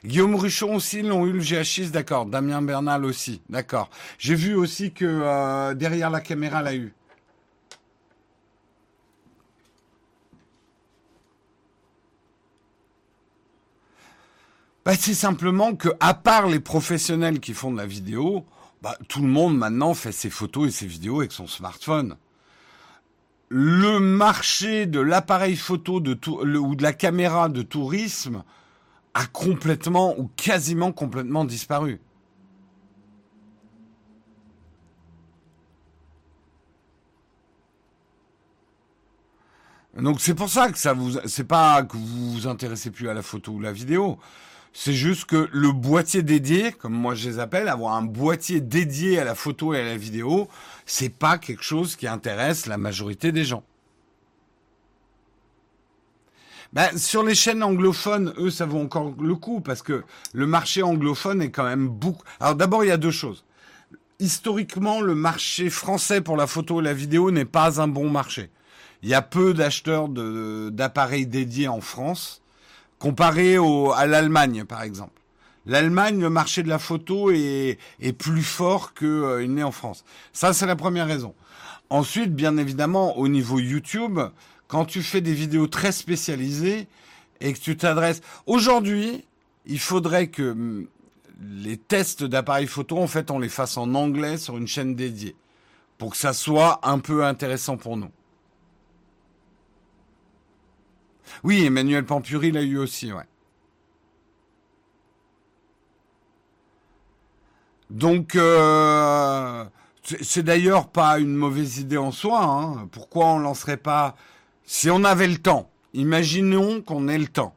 [0.05, 2.27] Guillaume Ruchon aussi l'ont eu le GH6, d'accord.
[2.27, 3.89] Damien Bernal aussi, d'accord.
[4.19, 6.95] J'ai vu aussi que euh, derrière la caméra l'a eu.
[14.85, 18.45] Bah, C'est simplement que, à part les professionnels qui font de la vidéo,
[18.83, 22.17] bah, tout le monde maintenant fait ses photos et ses vidéos avec son smartphone.
[23.49, 26.19] Le marché de l'appareil photo de
[26.59, 28.43] ou de la caméra de tourisme
[29.15, 32.01] a complètement ou quasiment complètement disparu.
[39.97, 43.15] Donc c'est pour ça que ça vous, c'est pas que vous vous intéressez plus à
[43.15, 44.19] la photo ou la vidéo,
[44.77, 49.21] c'est juste que le boîtier dédié, comme moi je les appelle, avoir un boîtier dédié
[49.21, 50.49] à la photo et à la vidéo,
[50.85, 53.63] c'est pas quelque chose qui intéresse la majorité des gens.
[56.73, 60.03] Ben, sur les chaînes anglophones, eux, ça vaut encore le coup parce que
[60.33, 62.25] le marché anglophone est quand même beaucoup.
[62.41, 63.45] Alors d'abord, il y a deux choses.
[64.19, 68.51] Historiquement, le marché français pour la photo et la vidéo n'est pas un bon marché.
[69.05, 72.43] Il y a peu d'acheteurs d'appareils dédiés en France
[73.05, 73.59] comparé
[73.95, 75.21] à l'Allemagne, par exemple.
[75.67, 80.07] L'Allemagne, le marché de la photo est, est plus fort qu'il euh, n'est en France.
[80.33, 81.35] Ça, c'est la première raison.
[81.91, 84.19] Ensuite, bien évidemment, au niveau YouTube,
[84.69, 86.89] quand tu fais des vidéos très spécialisées
[87.43, 88.23] et que tu t'adresses...
[88.47, 89.27] Aujourd'hui,
[89.67, 90.87] il faudrait que hum,
[91.43, 95.37] les tests d'appareils photo, en fait, on les fasse en anglais sur une chaîne dédiée
[95.99, 98.11] pour que ça soit un peu intéressant pour nous.
[101.43, 103.25] Oui, Emmanuel Pampuri l'a eu aussi, ouais.
[107.91, 109.65] Donc, euh,
[110.21, 112.43] c'est d'ailleurs pas une mauvaise idée en soi.
[112.43, 112.89] Hein.
[112.93, 114.17] Pourquoi on lancerait pas
[114.65, 117.55] Si on avait le temps, imaginons qu'on ait le temps.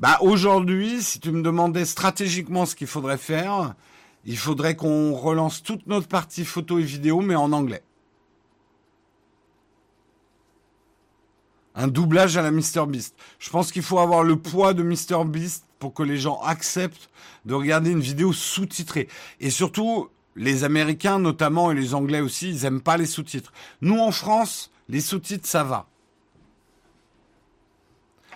[0.00, 3.74] Bah aujourd'hui, si tu me demandais stratégiquement ce qu'il faudrait faire,
[4.24, 7.82] il faudrait qu'on relance toute notre partie photo et vidéo, mais en anglais.
[11.74, 13.16] Un doublage à la Mr Beast.
[13.38, 17.10] Je pense qu'il faut avoir le poids de Mr Beast pour que les gens acceptent
[17.44, 19.08] de regarder une vidéo sous-titrée.
[19.40, 23.52] Et surtout, les Américains notamment et les Anglais aussi, ils aiment pas les sous-titres.
[23.80, 25.86] Nous en France, les sous-titres ça va.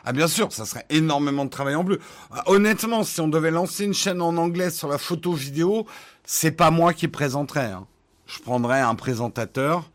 [0.05, 2.01] Ah bien sûr, ça serait énormément de travail en bleu.
[2.31, 5.87] Ah, honnêtement, si on devait lancer une chaîne en anglais sur la photo vidéo,
[6.25, 7.73] c'est pas moi qui présenterais.
[7.73, 7.87] Hein.
[8.27, 9.91] Je prendrais un présentateur,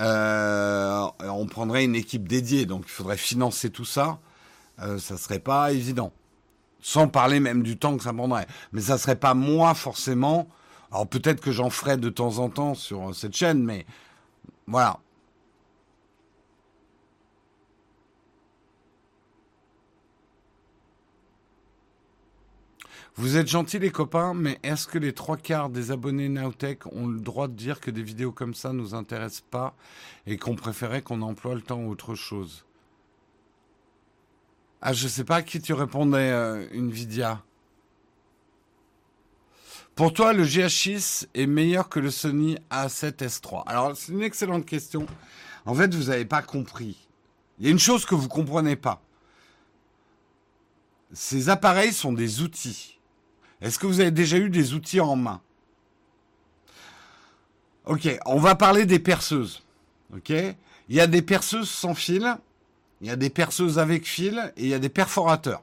[0.00, 4.18] euh, on prendrait une équipe dédiée, donc il faudrait financer tout ça.
[4.80, 6.12] Euh, ça serait pas évident.
[6.80, 8.46] Sans parler même du temps que ça prendrait.
[8.72, 10.48] Mais ça serait pas moi forcément.
[10.90, 13.86] Alors peut-être que j'en ferai de temps en temps sur cette chaîne, mais
[14.66, 14.98] voilà.
[23.20, 27.06] Vous êtes gentils les copains, mais est-ce que les trois quarts des abonnés Nowtech ont
[27.06, 29.76] le droit de dire que des vidéos comme ça nous intéressent pas
[30.26, 32.64] et qu'on préférait qu'on emploie le temps à autre chose?
[34.80, 37.42] Ah, je sais pas à qui tu répondais, euh, Nvidia.
[39.94, 45.04] Pour toi, le GH6 est meilleur que le Sony A7S3 Alors, c'est une excellente question.
[45.66, 47.06] En fait, vous n'avez pas compris.
[47.58, 49.02] Il y a une chose que vous comprenez pas.
[51.12, 52.96] Ces appareils sont des outils.
[53.60, 55.40] Est-ce que vous avez déjà eu des outils en main?
[57.84, 59.62] Ok, on va parler des perceuses.
[60.14, 60.30] Ok?
[60.30, 62.36] Il y a des perceuses sans fil,
[63.00, 65.62] il y a des perceuses avec fil et il y a des perforateurs.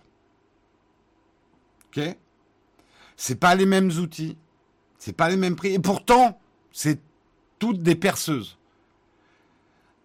[1.87, 2.15] Ok?
[3.15, 4.37] C'est pas les mêmes outils,
[4.97, 6.39] c'est pas les mêmes prix et pourtant
[6.71, 6.99] c'est
[7.59, 8.57] toutes des perceuses.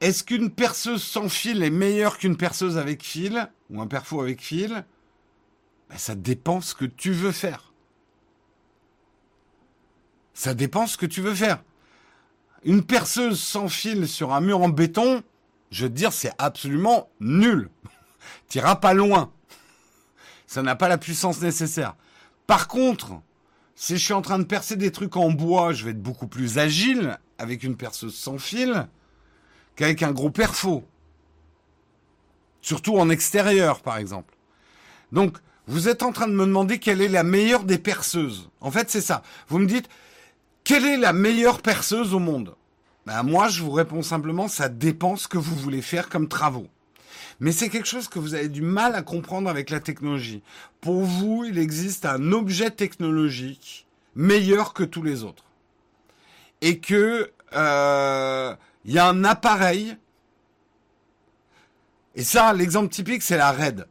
[0.01, 4.41] Est-ce qu'une perceuse sans fil est meilleure qu'une perceuse avec fil ou un perfo avec
[4.41, 4.85] fil?
[5.89, 7.72] Ben, Ça dépend ce que tu veux faire.
[10.35, 11.63] Ça dépend ce que tu veux faire.
[12.65, 15.23] Une perceuse sans fil sur un mur en béton,
[15.71, 17.69] je veux te dire, c'est absolument nul.
[18.49, 19.33] T'iras pas loin.
[20.47, 21.97] Ça n'a pas la puissance nécessaire.
[22.47, 23.13] Par contre,
[23.75, 26.27] si je suis en train de percer des trucs en bois, je vais être beaucoup
[26.27, 28.87] plus agile avec une perceuse sans fil
[29.77, 30.85] qu'avec un gros perfo.
[32.61, 34.35] Surtout en extérieur, par exemple.
[35.11, 38.51] Donc, vous êtes en train de me demander quelle est la meilleure des perceuses.
[38.61, 39.23] En fait, c'est ça.
[39.49, 39.89] Vous me dites,
[40.65, 42.55] quelle est la meilleure perceuse au monde?
[43.07, 46.69] Ben, Moi, je vous réponds simplement, ça dépend ce que vous voulez faire comme travaux.
[47.41, 50.43] Mais c'est quelque chose que vous avez du mal à comprendre avec la technologie.
[50.81, 55.45] Pour vous, il existe un objet technologique meilleur que tous les autres.
[56.61, 59.97] Et que euh, il y a un appareil.
[62.15, 63.87] Et ça, l'exemple typique, c'est la RED.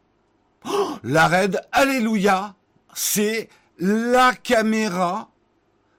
[0.66, 2.56] Oh, la RED, alléluia,
[2.94, 3.50] c'est
[3.80, 5.31] la caméra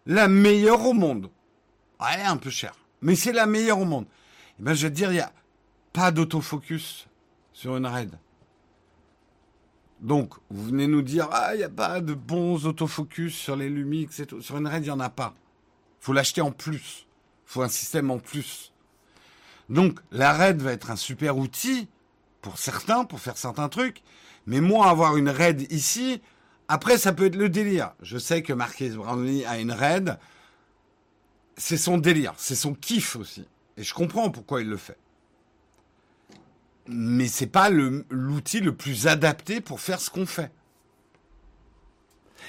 [0.06, 1.30] la meilleure au monde.
[2.00, 4.04] Ouais, un peu cher, mais c'est la meilleure au monde.
[4.04, 5.32] Et eh ben, je vais te dire, il n'y a
[5.92, 7.08] pas d'autofocus
[7.52, 8.18] sur une RAID.
[10.00, 13.68] Donc, vous venez nous dire, ah, il n'y a pas de bons autofocus sur les
[13.70, 14.42] Lumix et tout.
[14.42, 15.34] Sur une RAID, il n'y en a pas.
[16.00, 17.06] faut l'acheter en plus.
[17.46, 18.72] faut un système en plus.
[19.68, 21.88] Donc, la RAID va être un super outil
[22.40, 24.02] pour certains, pour faire certains trucs.
[24.46, 26.20] Mais moi, avoir une RAID ici,
[26.72, 27.92] après, ça peut être le délire.
[28.00, 30.16] Je sais que Marquis Brownlee a une raid.
[31.58, 33.46] C'est son délire, c'est son kiff aussi.
[33.76, 34.96] Et je comprends pourquoi il le fait.
[36.86, 40.50] Mais c'est pas l'outil le, plus adapté pour faire ce qu'on fait.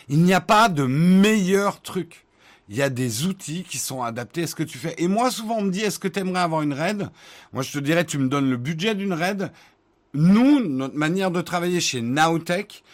[0.08, 2.26] Il n'y a pas de meilleur truc.
[2.70, 4.95] Il y a des outils qui sont adaptés à ce que tu fais.
[5.00, 7.10] Et moi, souvent, on me dit, est-ce que tu aimerais avoir une raid?
[7.52, 9.52] Moi, je te dirais, tu me donnes le budget d'une raid.
[10.14, 12.86] Nous, notre manière de travailler chez Nowtech,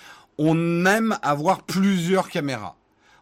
[0.41, 2.77] on aime avoir plusieurs caméras.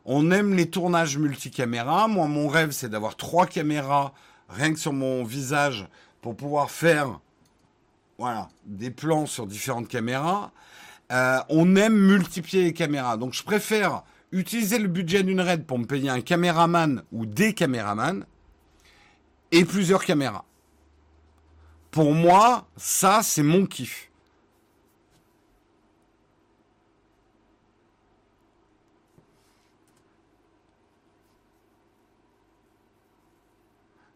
[0.06, 2.07] On aime les tournages multicaméras.
[2.07, 4.14] Moi, mon rêve, c'est d'avoir trois caméras
[4.49, 5.88] rien que sur mon visage
[6.22, 7.19] pour pouvoir faire
[8.19, 10.52] voilà, des plans sur différentes caméras.
[11.11, 13.18] Euh, on aime multiplier les caméras.
[13.18, 17.56] Donc, je préfère utiliser le budget d'une raid pour me payer un caméraman ou des
[17.56, 18.26] caméramans
[19.52, 20.45] et plusieurs caméras.
[21.89, 24.06] Pour moi, ça, c'est mon kiff.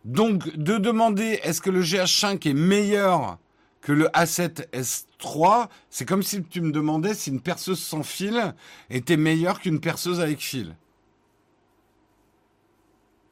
[0.06, 3.38] Donc, de demander est-ce que le GH5 est meilleur
[3.82, 8.54] que le A7S3, c'est comme si tu me demandais si une perceuse sans fil
[8.90, 10.76] était meilleure qu'une perceuse avec fil.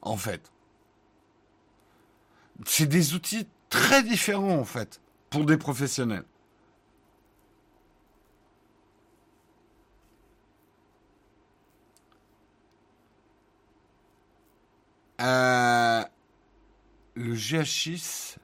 [0.01, 0.51] En fait.
[2.65, 6.25] C'est des outils très différents, en fait, pour des professionnels.
[15.21, 16.03] Euh,
[17.19, 18.37] le GH6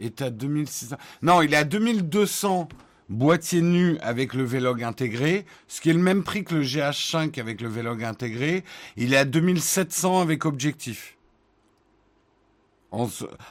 [0.00, 0.96] est à 2600.
[1.22, 2.68] Non, il est à 2200
[3.08, 7.40] boîtier nu avec le Vlog intégré, ce qui est le même prix que le GH5
[7.40, 8.64] avec le Vlog intégré.
[8.96, 11.16] Il est à 2700 avec objectif.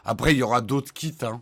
[0.03, 1.13] Après, il y aura d'autres kits.
[1.21, 1.41] Hein.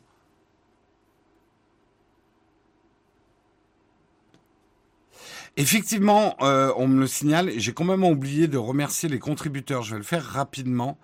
[5.57, 9.83] Effectivement, euh, on me le signale, j'ai quand même oublié de remercier les contributeurs.
[9.83, 10.97] Je vais le faire rapidement.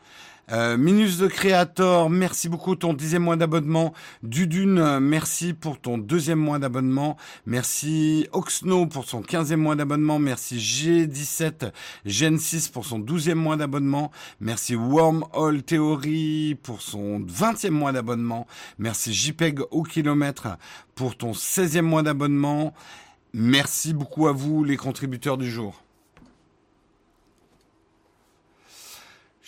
[0.51, 3.93] Euh, Minus de Creator, merci beaucoup ton dixième mois d'abonnement.
[4.21, 7.15] Dudune, merci pour ton deuxième mois d'abonnement.
[7.45, 10.19] Merci Oxno pour son quinzième mois d'abonnement.
[10.19, 11.71] Merci G17
[12.05, 14.11] Gen 6 pour son douzième mois d'abonnement.
[14.41, 18.45] Merci Wormhole Theory pour son vingtième mois d'abonnement.
[18.77, 20.57] Merci JPEG au kilomètre
[20.95, 22.73] pour ton seizième mois d'abonnement.
[23.33, 25.81] Merci beaucoup à vous les contributeurs du jour.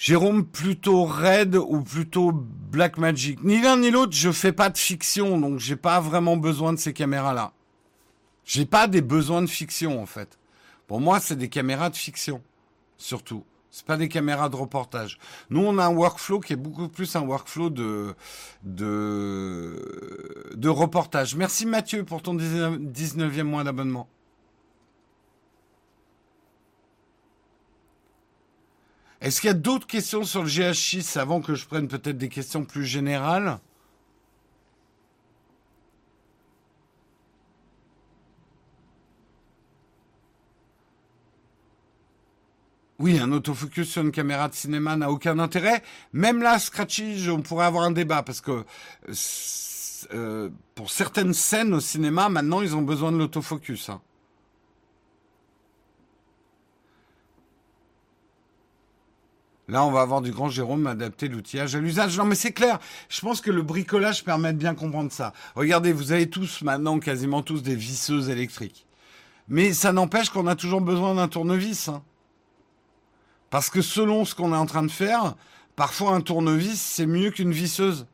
[0.03, 3.41] Jérôme, plutôt Red ou plutôt Black Magic?
[3.41, 6.77] Ni l'un ni l'autre, je fais pas de fiction, donc j'ai pas vraiment besoin de
[6.77, 7.53] ces caméras-là.
[8.43, 10.37] J'ai pas des besoins de fiction, en fait.
[10.87, 12.41] Pour moi, c'est des caméras de fiction,
[12.97, 13.45] surtout.
[13.71, 15.19] C'est pas des caméras de reportage.
[15.49, 18.13] Nous, on a un workflow qui est beaucoup plus un workflow de,
[18.63, 21.37] de, de reportage.
[21.37, 24.09] Merci Mathieu pour ton 19e mois d'abonnement.
[29.23, 32.27] Est-ce qu'il y a d'autres questions sur le GH6 avant que je prenne peut-être des
[32.27, 33.59] questions plus générales?
[42.99, 45.83] Oui, un autofocus sur une caméra de cinéma n'a aucun intérêt.
[46.11, 48.65] Même là, Scratchy, on pourrait avoir un débat parce que
[50.13, 53.87] euh, pour certaines scènes au cinéma, maintenant, ils ont besoin de l'autofocus.
[53.87, 54.01] Hein.
[59.69, 62.17] Là, on va avoir du grand Jérôme adapter l'outillage à l'usage.
[62.17, 62.79] Non, mais c'est clair.
[63.07, 65.31] Je pense que le bricolage permet de bien comprendre ça.
[65.55, 68.85] Regardez, vous avez tous maintenant quasiment tous des visseuses électriques.
[69.47, 71.87] Mais ça n'empêche qu'on a toujours besoin d'un tournevis.
[71.87, 72.03] Hein.
[73.49, 75.35] Parce que selon ce qu'on est en train de faire,
[75.75, 78.05] parfois un tournevis, c'est mieux qu'une visseuse.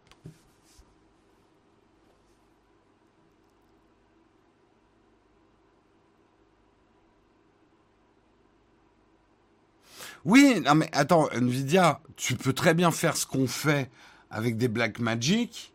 [10.25, 13.89] Oui, non mais attends, Nvidia, tu peux très bien faire ce qu'on fait
[14.29, 15.73] avec des Black Magic.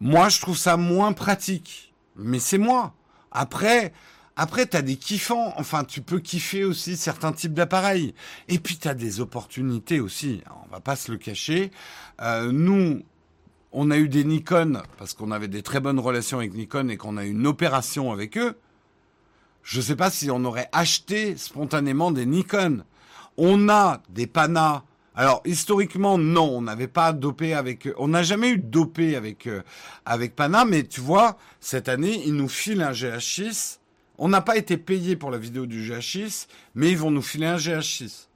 [0.00, 1.92] Moi, je trouve ça moins pratique.
[2.16, 2.94] Mais c'est moi.
[3.30, 3.92] Après,
[4.36, 5.52] après, tu as des kiffants.
[5.56, 8.14] Enfin, tu peux kiffer aussi certains types d'appareils.
[8.48, 10.42] Et puis, tu as des opportunités aussi.
[10.64, 11.70] on va pas se le cacher.
[12.22, 13.02] Euh, nous,
[13.72, 16.96] on a eu des Nikon parce qu'on avait des très bonnes relations avec Nikon et
[16.96, 18.58] qu'on a eu une opération avec eux.
[19.62, 22.84] Je sais pas si on aurait acheté spontanément des Nikon.
[23.36, 24.82] On a des panas.
[25.14, 29.62] Alors historiquement non, on n'avait pas dopé avec, on n'a jamais eu dopé avec euh,
[30.06, 33.78] avec Pana, mais tu vois cette année ils nous filent un GH6.
[34.18, 37.46] On n'a pas été payé pour la vidéo du GH6, mais ils vont nous filer
[37.46, 38.26] un GH6.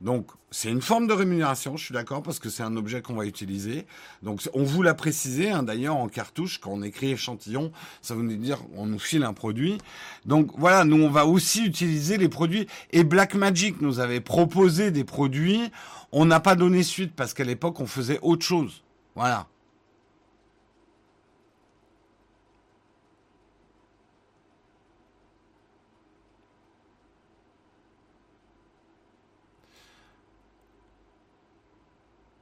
[0.00, 3.14] Donc, c'est une forme de rémunération, je suis d'accord, parce que c'est un objet qu'on
[3.14, 3.86] va utiliser.
[4.22, 7.70] Donc, on vous l'a précisé, hein, d'ailleurs, en cartouche, quand on écrit échantillon,
[8.02, 9.78] ça veut dire on nous file un produit.
[10.26, 12.66] Donc, voilà, nous, on va aussi utiliser les produits.
[12.90, 15.70] Et Blackmagic nous avait proposé des produits.
[16.10, 18.82] On n'a pas donné suite, parce qu'à l'époque, on faisait autre chose.
[19.14, 19.46] Voilà.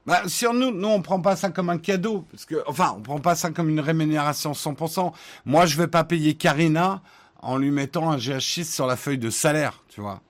[0.09, 3.03] Bah, sur nous, nous, on prend pas ça comme un cadeau, parce que, enfin, on
[3.03, 5.13] prend pas ça comme une rémunération 100%.
[5.45, 7.03] Moi, je vais pas payer Karina
[7.41, 10.23] en lui mettant un GH6 sur la feuille de salaire, tu vois.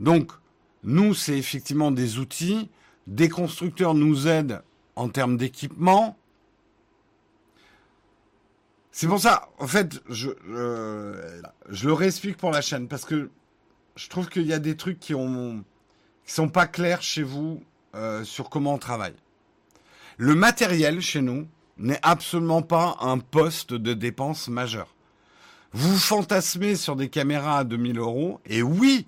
[0.00, 0.32] Donc,
[0.82, 2.70] nous, c'est effectivement des outils.
[3.06, 4.62] Des constructeurs nous aident
[4.96, 6.18] en termes d'équipement.
[8.90, 10.30] C'est pour ça, en fait, je,
[11.68, 13.30] je le réexplique pour la chaîne, parce que
[13.94, 15.64] je trouve qu'il y a des trucs qui ont,
[16.26, 17.62] qui sont pas clairs chez vous
[17.94, 19.14] euh, sur comment on travaille.
[20.16, 21.46] Le matériel chez nous
[21.78, 24.94] n'est absolument pas un poste de dépense majeur.
[25.72, 29.06] Vous fantasmez sur des caméras à 2000 euros, et oui,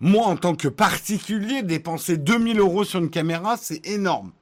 [0.00, 4.32] moi en tant que particulier, dépenser 2000 euros sur une caméra, c'est énorme.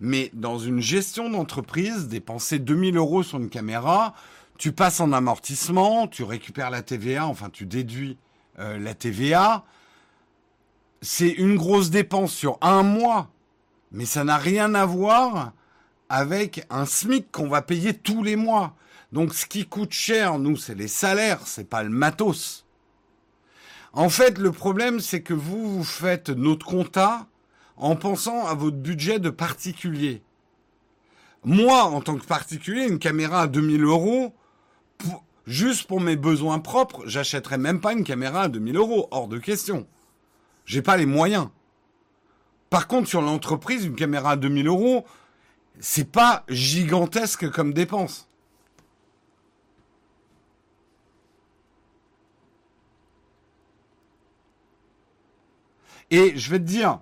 [0.00, 4.14] Mais dans une gestion d'entreprise, dépenser 2000 euros sur une caméra,
[4.58, 8.16] tu passes en amortissement, tu récupères la TVA, enfin tu déduis
[8.58, 9.64] euh, la TVA,
[11.00, 13.30] c'est une grosse dépense sur un mois,
[13.92, 15.52] mais ça n'a rien à voir
[16.08, 18.74] avec un SMIC qu'on va payer tous les mois.
[19.12, 22.66] Donc ce qui coûte cher, nous, c'est les salaires, c'est pas le matos.
[23.92, 27.26] En fait, le problème, c'est que vous, vous faites notre compta
[27.76, 30.22] en pensant à votre budget de particulier.
[31.44, 34.34] Moi, en tant que particulier, une caméra à 2000 euros,
[35.46, 39.08] juste pour mes besoins propres, j'achèterais même pas une caméra à 2000 euros.
[39.10, 39.86] Hors de question.
[40.68, 41.48] J'ai pas les moyens.
[42.68, 45.06] Par contre, sur l'entreprise, une caméra à 2000 euros,
[45.80, 48.28] c'est pas gigantesque comme dépense.
[56.10, 57.00] Et je vais te dire,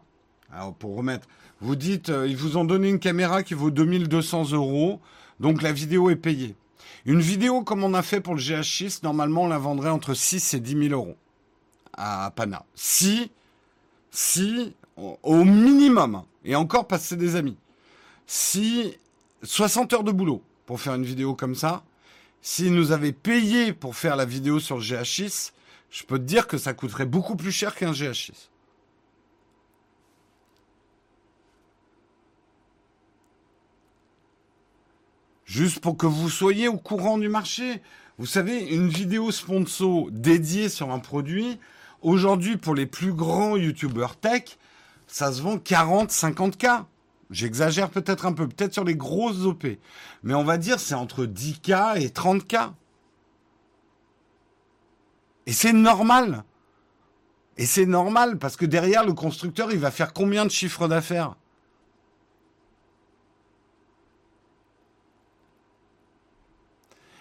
[0.78, 1.26] pour remettre,
[1.60, 5.00] vous dites, euh, ils vous ont donné une caméra qui vaut 2200 euros,
[5.40, 6.54] donc la vidéo est payée.
[7.04, 10.54] Une vidéo comme on a fait pour le GH6, normalement on la vendrait entre 6
[10.54, 11.16] et 10 000 euros
[11.94, 12.64] à Pana.
[12.74, 13.30] Si,
[14.16, 17.58] si, au minimum, et encore parce que c'est des amis,
[18.26, 18.96] si
[19.42, 21.84] 60 heures de boulot pour faire une vidéo comme ça,
[22.40, 25.52] s'ils nous avaient payé pour faire la vidéo sur le GH6,
[25.90, 28.48] je peux te dire que ça coûterait beaucoup plus cher qu'un GH6.
[35.44, 37.82] Juste pour que vous soyez au courant du marché.
[38.16, 41.58] Vous savez, une vidéo sponsor dédiée sur un produit,
[42.02, 44.58] aujourd'hui, pour les plus grands youtubeurs tech,
[45.06, 46.84] ça se vend 40, 50K.
[47.30, 49.66] J'exagère peut-être un peu, peut-être sur les grosses OP.
[50.22, 52.72] Mais on va dire c'est entre 10K et 30K.
[55.46, 56.44] Et c'est normal.
[57.56, 61.36] Et c'est normal parce que derrière le constructeur, il va faire combien de chiffres d'affaires?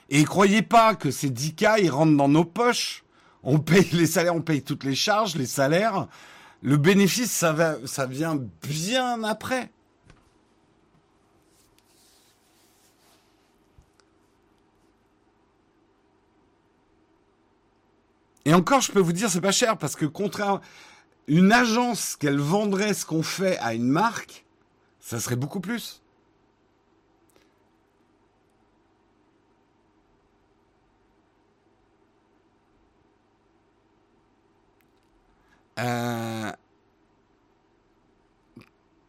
[0.09, 3.04] Et croyez pas que ces 10K, ils rentrent dans nos poches.
[3.47, 6.07] On paye les salaires, on paye toutes les charges, les salaires.
[6.63, 9.69] Le bénéfice, ça, vient bien après.
[18.45, 20.59] Et encore, je peux vous dire, c'est pas cher parce que contraire,
[21.27, 24.45] une agence qu'elle vendrait ce qu'on fait à une marque,
[24.99, 26.01] ça serait beaucoup plus.
[35.79, 36.51] Euh,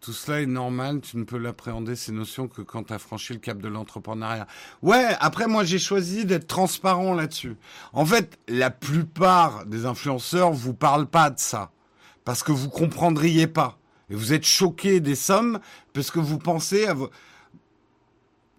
[0.01, 3.33] Tout cela est normal, tu ne peux l'appréhender ces notions que quand tu as franchi
[3.33, 4.47] le cap de l'entrepreneuriat.
[4.81, 7.57] Ouais, après moi j'ai choisi d'être transparent là-dessus.
[7.93, 11.73] En fait, la plupart des influenceurs vous parlent pas de ça
[12.25, 13.79] parce que vous comprendriez pas
[14.09, 15.59] et vous êtes choqués des sommes
[15.93, 17.11] parce que vous pensez à vos...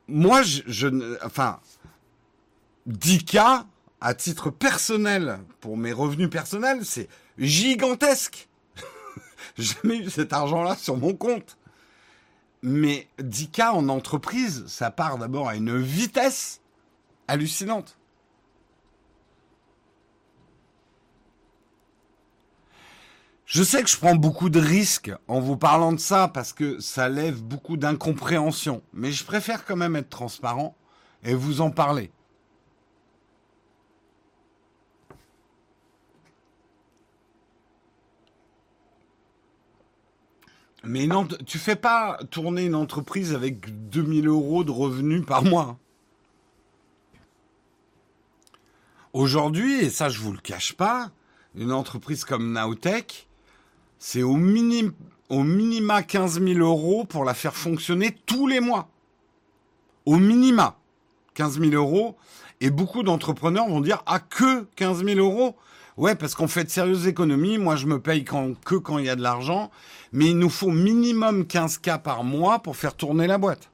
[0.10, 1.62] Moi je, je enfin
[2.90, 3.64] 10K
[4.02, 7.08] à titre personnel pour mes revenus personnels, c'est
[7.38, 8.50] gigantesque.
[9.58, 11.58] Jamais eu cet argent-là sur mon compte.
[12.62, 16.62] Mais 10K en entreprise, ça part d'abord à une vitesse
[17.28, 17.98] hallucinante.
[23.46, 26.80] Je sais que je prends beaucoup de risques en vous parlant de ça parce que
[26.82, 28.82] ça lève beaucoup d'incompréhension.
[28.92, 30.76] Mais je préfère quand même être transparent
[31.24, 32.12] et vous en parler.
[40.88, 45.78] Mais non, tu fais pas tourner une entreprise avec 2000 euros de revenus par mois.
[49.12, 51.12] Aujourd'hui, et ça je vous le cache pas,
[51.56, 53.28] une entreprise comme Nowtech,
[54.00, 58.88] c'est au minima 15 000 euros pour la faire fonctionner tous les mois.
[60.06, 60.78] Au minima
[61.34, 62.16] 15 000 euros.
[62.62, 65.56] Et beaucoup d'entrepreneurs vont dire, ah que 15 000 euros?
[65.98, 67.58] Ouais, parce qu'on fait de sérieuses économies.
[67.58, 69.72] Moi, je me paye que quand il y a de l'argent.
[70.12, 73.72] Mais il nous faut minimum 15K par mois pour faire tourner la boîte.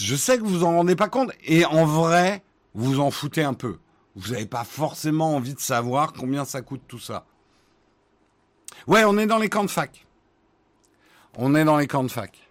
[0.00, 1.30] Je sais que vous en rendez pas compte.
[1.44, 2.42] Et en vrai,
[2.74, 3.78] vous en foutez un peu.
[4.16, 7.24] Vous n'avez pas forcément envie de savoir combien ça coûte tout ça.
[8.88, 10.06] Ouais, on est dans les camps de fac.
[11.36, 12.45] On est dans les camps de fac.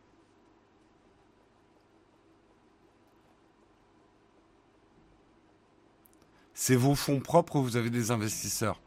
[6.55, 8.81] C'est vos fonds propres ou vous avez des investisseurs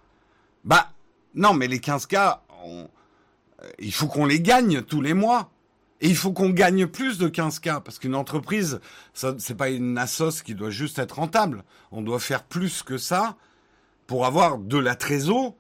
[0.65, 0.91] Bah,
[1.35, 2.89] non, mais les 15K, on-
[3.63, 5.51] euh, il faut qu'on les gagne tous les mois.
[6.01, 8.81] Et il faut qu'on gagne plus de 15K, parce qu'une entreprise,
[9.15, 11.65] ça, c'est pas une assos qui doit juste être rentable.
[11.91, 13.37] On doit faire plus que ça
[14.07, 15.55] pour avoir de la trésor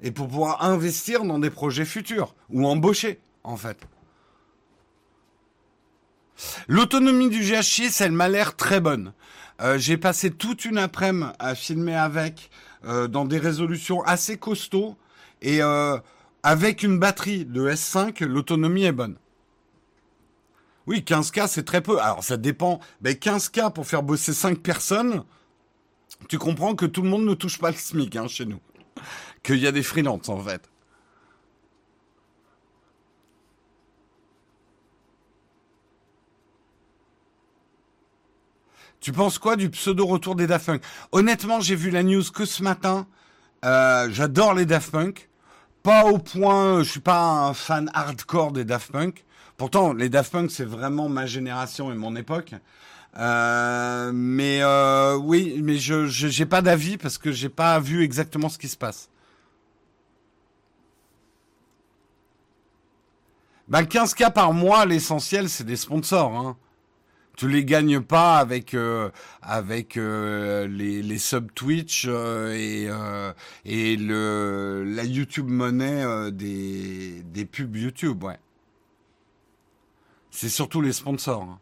[0.00, 3.78] et pour pouvoir investir dans des projets futurs ou embaucher, en fait.
[6.68, 9.12] L'autonomie du GH6, elle m'a l'air très bonne.
[9.60, 12.50] Euh, j'ai passé toute une après-midi à filmer avec,
[12.84, 14.96] euh, dans des résolutions assez costauds,
[15.40, 15.98] et euh,
[16.42, 19.16] avec une batterie de S5, l'autonomie est bonne.
[20.86, 22.00] Oui, 15K, c'est très peu.
[22.00, 22.80] Alors, ça dépend.
[23.00, 25.22] Ben, 15K pour faire bosser 5 personnes,
[26.28, 28.60] tu comprends que tout le monde ne touche pas le SMIC hein, chez nous.
[29.42, 30.71] Qu'il y a des freelances, en fait.
[39.02, 40.82] Tu penses quoi du pseudo retour des Daft Punk?
[41.10, 43.08] Honnêtement, j'ai vu la news que ce matin.
[43.64, 45.28] Euh, J'adore les Daft Punk.
[45.82, 49.24] Pas au point, je suis pas un fan hardcore des Daft Punk.
[49.56, 52.54] Pourtant, les Daft Punk, c'est vraiment ma génération et mon époque.
[53.18, 58.48] Euh, mais euh, oui, mais je j'ai pas d'avis parce que j'ai pas vu exactement
[58.48, 59.10] ce qui se passe.
[63.66, 66.36] Ben 15K par mois, l'essentiel, c'est des sponsors.
[66.36, 66.56] Hein.
[67.36, 69.10] Tu les gagnes pas avec euh,
[69.40, 72.88] avec euh, les, sub Twitch euh, et
[73.64, 78.38] et le la YouTube monnaie des des pubs YouTube, ouais.
[80.30, 81.42] C'est surtout les sponsors.
[81.42, 81.60] hein.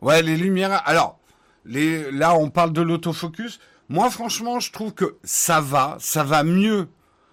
[0.00, 0.82] Ouais, les lumières.
[0.86, 1.18] Alors,
[1.64, 3.58] les, là, on parle de l'autofocus.
[3.90, 6.88] Moi, franchement, je trouve que ça va, ça va mieux.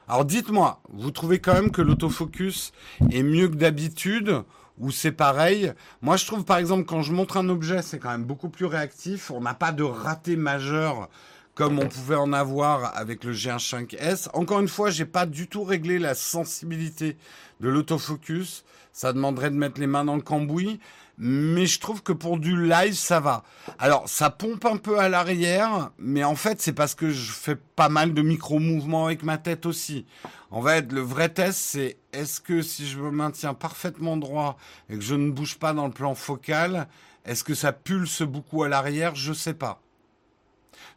[0.10, 2.74] Alors, dites-moi, vous trouvez quand même que l'autofocus
[3.10, 4.44] est mieux que d'habitude
[4.78, 5.72] ou c'est pareil?
[6.02, 8.66] Moi, je trouve, par exemple, quand je montre un objet, c'est quand même beaucoup plus
[8.66, 9.32] réactif.
[9.32, 11.08] On n'a pas de raté majeur
[11.56, 14.28] comme on pouvait en avoir avec le G1 5S.
[14.34, 17.18] Encore une fois, j'ai pas du tout réglé la sensibilité
[17.62, 18.66] de l'autofocus.
[18.92, 20.82] Ça demanderait de mettre les mains dans le cambouis
[21.24, 23.44] mais je trouve que pour du live, ça va.
[23.78, 27.56] Alors, ça pompe un peu à l'arrière, mais en fait, c'est parce que je fais
[27.56, 30.08] pas mal de micro-mouvements avec ma tête aussi.
[30.50, 34.58] En fait, le vrai test, c'est est-ce que si je me maintiens parfaitement droit
[34.90, 36.88] et que je ne bouge pas dans le plan focal,
[37.24, 39.14] est-ce que ça pulse beaucoup à l'arrière?
[39.14, 39.80] Je sais pas.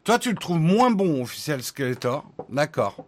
[0.05, 2.25] Toi, tu le trouves moins bon, officiel Skeletor.
[2.49, 3.05] D'accord.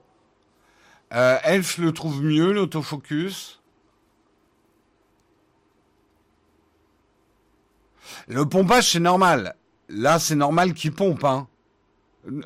[1.14, 3.57] Euh, Elf le trouve mieux, l'autofocus.
[8.28, 9.56] Le pompage, c'est normal.
[9.90, 11.24] Là, c'est normal qu'il pompe.
[11.24, 11.48] Hein.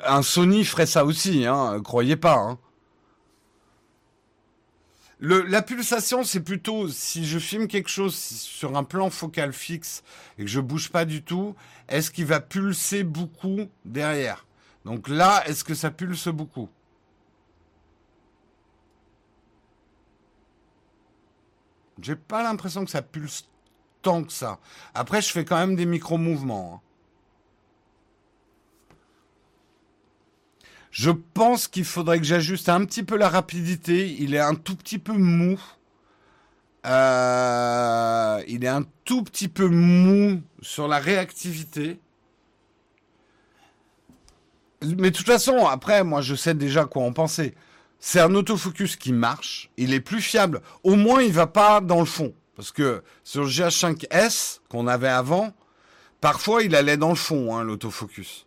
[0.06, 1.82] Un Sony ferait ça aussi, hein.
[1.84, 2.36] croyez pas.
[2.36, 2.60] Hein.
[5.22, 10.04] La pulsation, c'est plutôt si je filme quelque chose sur un plan focal fixe
[10.40, 11.56] et que je bouge pas du tout,
[11.90, 14.48] est-ce qu'il va pulser beaucoup derrière?
[14.84, 16.70] Donc là, est-ce que ça pulse beaucoup?
[22.02, 23.48] J'ai pas l'impression que ça pulse
[24.02, 24.60] tant que ça.
[24.94, 26.76] Après, je fais quand même des micro-mouvements.
[26.76, 26.88] hein.
[30.92, 34.14] Je pense qu'il faudrait que j'ajuste un petit peu la rapidité.
[34.20, 35.58] Il est un tout petit peu mou.
[36.86, 42.00] Euh, il est un tout petit peu mou sur la réactivité.
[44.82, 47.56] Mais de toute façon, après, moi, je sais déjà quoi en penser.
[48.00, 49.70] C'est un autofocus qui marche.
[49.78, 50.62] Il est plus fiable.
[50.84, 52.34] Au moins, il va pas dans le fond.
[52.62, 55.52] Parce que sur le GH5S qu'on avait avant,
[56.22, 58.46] parfois il allait dans le fond, hein, l'autofocus.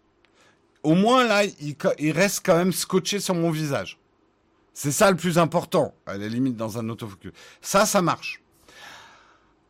[0.84, 3.98] Au moins là, il, reste quand même scotché sur mon visage.
[4.72, 7.32] C'est ça le plus important, à la limite dans un autofocus.
[7.60, 8.40] Ça, ça marche.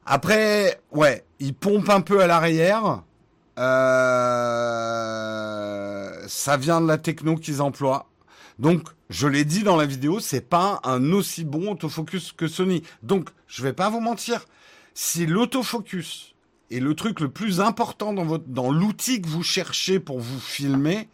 [0.04, 3.02] Après, ouais, il pompe un peu à l'arrière.
[3.58, 3.64] Euh,
[6.28, 8.10] ça vient de la techno qu'ils emploient.
[8.59, 12.82] Donc, je l'ai dit dans la vidéo, c'est pas un aussi bon autofocus que Sony.
[13.02, 14.47] Donc, je vais pas vous mentir.
[14.94, 16.35] Si l'autofocus
[16.70, 20.39] est le truc le plus important dans votre, dans l'outil que vous cherchez pour vous
[20.39, 21.09] filmer,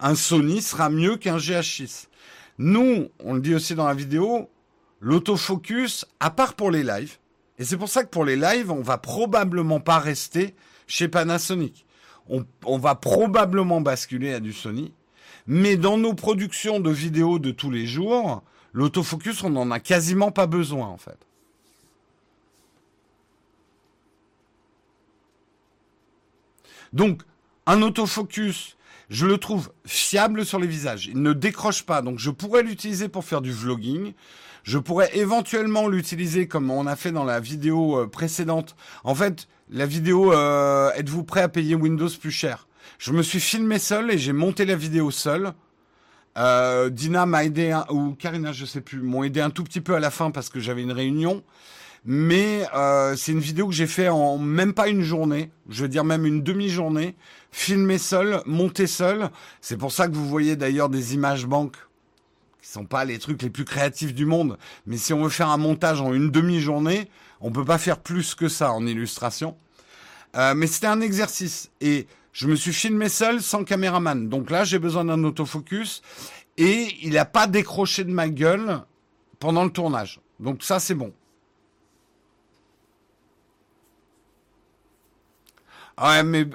[0.00, 2.06] un Sony sera mieux qu'un GH6.
[2.58, 4.48] Nous, on le dit aussi dans la vidéo,
[5.00, 7.18] l'autofocus, à part pour les lives,
[7.58, 10.54] et c'est pour ça que pour les lives, on va probablement pas rester
[10.86, 11.86] chez Panasonic.
[12.28, 14.92] On, on va probablement basculer à du Sony.
[15.46, 18.42] Mais dans nos productions de vidéos de tous les jours,
[18.72, 21.18] l'autofocus, on n'en a quasiment pas besoin en fait.
[26.92, 27.22] Donc,
[27.66, 28.76] un autofocus,
[29.10, 31.06] je le trouve fiable sur les visages.
[31.06, 34.12] Il ne décroche pas, donc je pourrais l'utiliser pour faire du vlogging.
[34.62, 38.76] Je pourrais éventuellement l'utiliser comme on a fait dans la vidéo euh, précédente.
[39.02, 42.66] En fait, la vidéo euh, Êtes-vous prêt à payer Windows plus cher?
[43.04, 45.52] Je me suis filmé seul et j'ai monté la vidéo seul.
[46.38, 49.94] Euh, Dina m'a aidé, ou Karina, je sais plus, m'ont aidé un tout petit peu
[49.94, 51.44] à la fin parce que j'avais une réunion.
[52.06, 55.88] Mais euh, c'est une vidéo que j'ai fait en même pas une journée, je veux
[55.90, 57.14] dire même une demi-journée,
[57.52, 59.28] filmé seul, monté seul.
[59.60, 61.76] C'est pour ça que vous voyez d'ailleurs des images banques
[62.62, 64.56] qui sont pas les trucs les plus créatifs du monde.
[64.86, 67.10] Mais si on veut faire un montage en une demi-journée,
[67.42, 69.58] on peut pas faire plus que ça en illustration.
[70.36, 74.28] Euh, mais c'était un exercice et je me suis filmé seul sans caméraman.
[74.28, 76.02] Donc là, j'ai besoin d'un autofocus
[76.58, 78.80] et il n'a pas décroché de ma gueule
[79.38, 80.20] pendant le tournage.
[80.40, 81.12] Donc ça, c'est bon.
[86.02, 86.46] Ouais, mais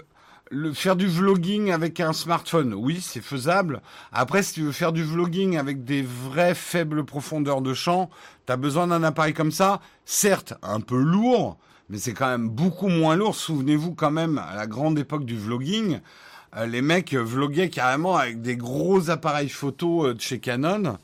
[0.74, 3.82] faire du vlogging avec un smartphone, oui, c'est faisable.
[4.12, 8.10] Après, si tu veux faire du vlogging avec des vraies faibles profondeurs de champ,
[8.46, 9.80] tu as besoin d'un appareil comme ça.
[10.04, 11.58] Certes, un peu lourd,
[11.90, 13.36] mais c'est quand même beaucoup moins lourd.
[13.36, 16.00] Souvenez-vous quand même, à la grande époque du vlogging,
[16.56, 20.98] euh, les mecs vloguaient carrément avec des gros appareils photo euh, de chez Canon.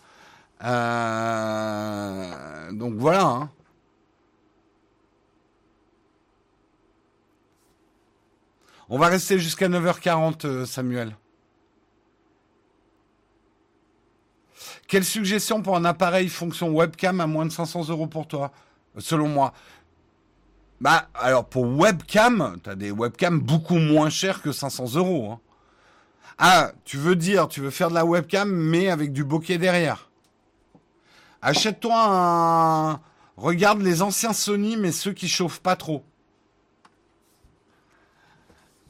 [0.64, 3.26] Euh, donc voilà.
[3.26, 3.50] Hein.
[8.90, 11.16] On va rester jusqu'à 9h40, Samuel.
[14.88, 18.52] Quelle suggestion pour un appareil fonction webcam à moins de 500 euros pour toi,
[19.00, 19.54] selon moi?
[20.82, 25.32] Bah, alors pour webcam, tu as des webcams beaucoup moins chers que 500 euros.
[25.32, 25.40] Hein.
[26.38, 30.10] Ah, tu veux dire, tu veux faire de la webcam, mais avec du bokeh derrière.
[31.42, 33.00] Achète-toi un.
[33.38, 36.04] Regarde les anciens Sony, mais ceux qui chauffent pas trop.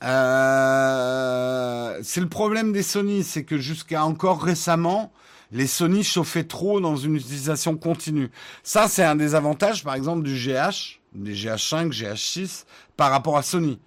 [0.03, 5.11] Euh, c'est le problème des Sony, c'est que jusqu'à encore récemment,
[5.51, 8.29] les Sony chauffaient trop dans une utilisation continue.
[8.63, 12.65] Ça, c'est un des avantages, par exemple, du GH des GH5, GH6
[12.97, 13.79] par rapport à Sony.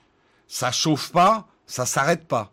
[0.46, 2.52] Ça chauffe pas, ça s'arrête pas.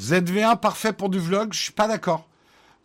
[0.00, 2.28] ZV1 parfait pour du vlog, je suis pas d'accord.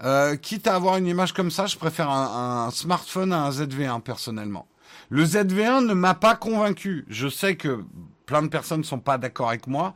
[0.03, 4.01] Euh, quitte à avoir une image comme ça, je préfère un, smartphone à un ZV1
[4.01, 4.67] personnellement.
[5.09, 7.05] Le ZV1 ne m'a pas convaincu.
[7.09, 7.83] Je sais que
[8.25, 9.95] plein de personnes ne sont pas d'accord avec moi.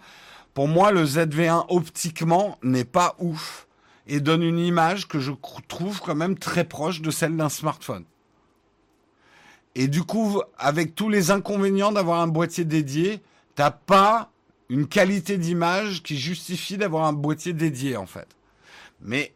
[0.54, 3.68] Pour moi, le ZV1 optiquement n'est pas ouf
[4.08, 5.32] et donne une image que je
[5.68, 8.06] trouve quand même très proche de celle d'un smartphone.
[9.76, 13.22] Et du coup, avec tous les inconvénients d'avoir un boîtier dédié,
[13.56, 14.30] t'as pas
[14.70, 18.28] une qualité d'image qui justifie d'avoir un boîtier dédié en fait.
[19.02, 19.34] Mais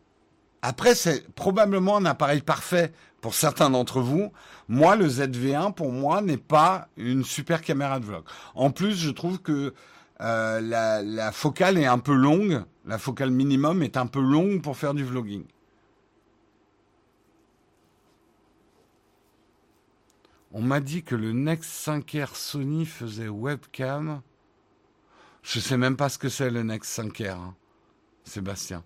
[0.61, 2.91] après, c'est probablement un appareil parfait
[3.21, 4.31] pour certains d'entre vous.
[4.67, 8.23] Moi, le ZV1, pour moi, n'est pas une super caméra de vlog.
[8.55, 9.73] En plus, je trouve que
[10.21, 12.63] euh, la, la focale est un peu longue.
[12.85, 15.43] La focale minimum est un peu longue pour faire du vlogging.
[20.51, 24.21] On m'a dit que le Nex 5R Sony faisait webcam.
[25.43, 27.55] Je sais même pas ce que c'est le Nex 5R, hein.
[28.23, 28.83] Sébastien.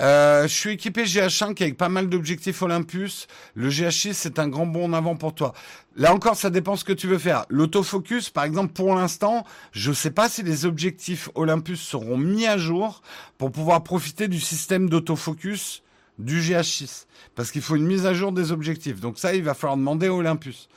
[0.00, 3.26] Euh, je suis équipé GH5 avec pas mal d'objectifs Olympus.
[3.54, 5.54] Le GH6, c'est un grand bond en avant pour toi.
[5.96, 7.46] Là encore, ça dépend ce que tu veux faire.
[7.48, 12.46] L'autofocus, par exemple, pour l'instant, je ne sais pas si les objectifs Olympus seront mis
[12.46, 13.02] à jour
[13.38, 15.82] pour pouvoir profiter du système d'autofocus
[16.18, 19.00] du GH6 parce qu'il faut une mise à jour des objectifs.
[19.00, 20.68] Donc ça, il va falloir demander à Olympus.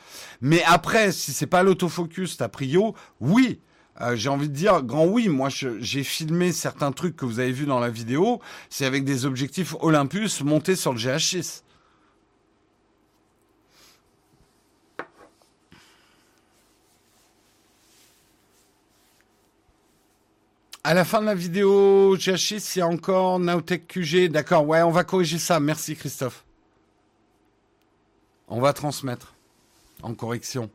[0.42, 3.60] Mais après, si c'est pas l'autofocus, ta prio, oui.
[4.00, 5.28] Euh, j'ai envie de dire grand oui.
[5.28, 8.40] Moi, j'ai filmé certains trucs que vous avez vus dans la vidéo.
[8.70, 11.64] C'est avec des objectifs Olympus montés sur le GH6.
[20.84, 24.30] À la fin de la vidéo, GH6, il y a encore Naotech QG.
[24.30, 25.60] D'accord, ouais, on va corriger ça.
[25.60, 26.44] Merci Christophe.
[28.48, 29.36] On va transmettre
[30.02, 30.72] en correction.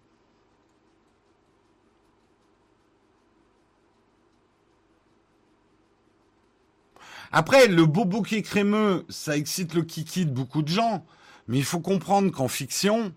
[7.33, 11.05] Après, le beau bouquet crémeux, ça excite le kiki de beaucoup de gens.
[11.49, 13.13] Mais il faut comprendre qu'en fiction,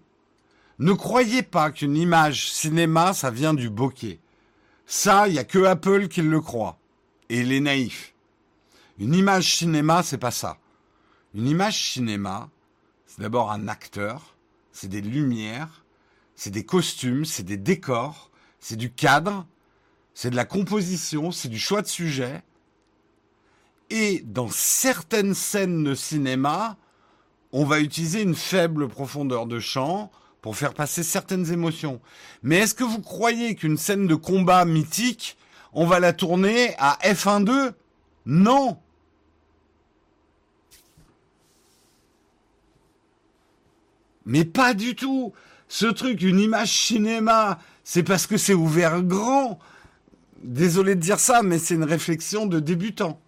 [0.80, 4.20] ne croyez pas qu'une image cinéma, ça vient du bokeh.
[4.92, 6.80] Ça, il n'y a que Apple qui le croit
[7.30, 8.16] et les naïfs.
[8.98, 10.58] Une image cinéma, c'est pas ça.
[11.36, 12.50] Une image cinéma,
[13.06, 14.36] c'est d'abord un acteur,
[14.72, 15.86] c'est des lumières,
[16.34, 19.46] c'est des costumes, c'est des décors, c'est du cadre,
[20.16, 22.42] c'est de la composition, c'est du choix de sujet.
[23.92, 26.78] Et dans certaines scènes de cinéma,
[27.52, 30.10] on va utiliser une faible profondeur de champ
[30.42, 32.00] pour faire passer certaines émotions.
[32.44, 35.38] Mais est-ce que vous croyez qu'une scène de combat mythique
[35.74, 37.74] on va la tourner à F1.2
[38.26, 38.80] Non
[44.26, 45.34] Mais pas du tout
[45.68, 49.60] Ce truc, une image cinéma, c'est parce que c'est ouvert grand.
[50.44, 53.20] Désolé de dire ça, mais c'est une réflexion de débutant.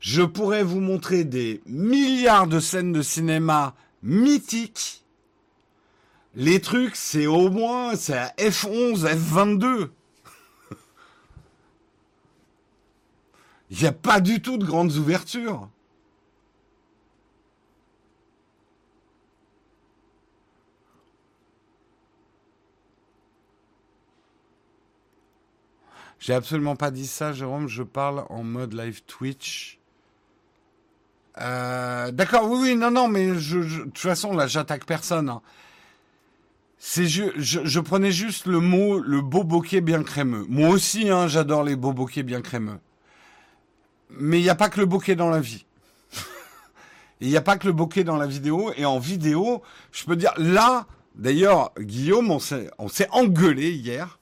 [0.00, 5.01] Je pourrais vous montrer des milliards de scènes de cinéma mythiques.
[6.34, 9.90] Les trucs, c'est au moins, c'est à F11, F22.
[13.70, 15.68] Il n'y a pas du tout de grandes ouvertures.
[26.18, 27.68] J'ai absolument pas dit ça, Jérôme.
[27.68, 29.78] Je parle en mode live Twitch.
[31.40, 35.28] Euh, D'accord, oui, oui, non, non, mais de toute façon, là, j'attaque personne.
[35.28, 35.42] hein.
[36.84, 40.44] C'est ju- je, je prenais juste le mot, le beau bokeh bien crémeux.
[40.48, 42.80] Moi aussi, hein, j'adore les beaux bokehs bien crémeux.
[44.10, 45.64] Mais il n'y a pas que le bokeh dans la vie.
[47.20, 48.72] Il n'y a pas que le bokeh dans la vidéo.
[48.76, 54.18] Et en vidéo, je peux dire, là, d'ailleurs, Guillaume, on s'est, on s'est engueulé hier.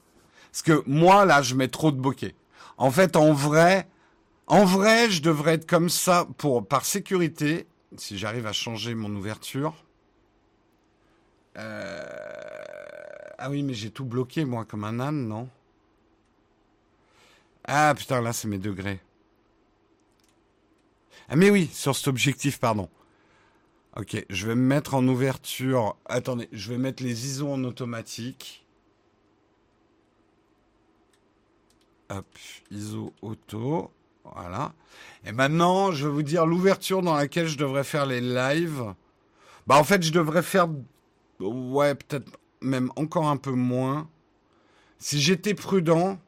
[0.53, 2.35] Parce que moi, là, je mets trop de bokeh.
[2.77, 3.89] En fait, en vrai,
[4.49, 7.67] en vrai, je devrais être comme ça pour, par sécurité.
[7.97, 9.75] Si j'arrive à changer mon ouverture.
[11.57, 12.03] Euh,
[13.39, 15.49] Ah oui, mais j'ai tout bloqué, moi, comme un âne, non?
[17.65, 19.01] Ah putain, là, c'est mes degrés.
[21.29, 22.89] Ah mais oui, sur cet objectif, pardon.
[23.97, 25.97] Ok, je vais me mettre en ouverture.
[26.07, 28.65] Attendez, je vais mettre les ISO en automatique.
[32.11, 32.27] Hop,
[32.71, 33.91] ISO auto.
[34.25, 34.73] Voilà.
[35.25, 38.95] Et maintenant, je vais vous dire l'ouverture dans laquelle je devrais faire les lives.
[39.67, 40.69] Bah en fait, je devrais faire
[41.41, 44.09] ouais, peut-être même encore un peu moins.
[44.99, 46.19] Si j'étais prudent,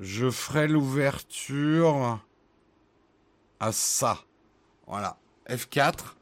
[0.00, 2.20] je ferais l'ouverture
[3.60, 4.24] à ça.
[4.86, 5.18] Voilà,
[5.48, 6.16] F4.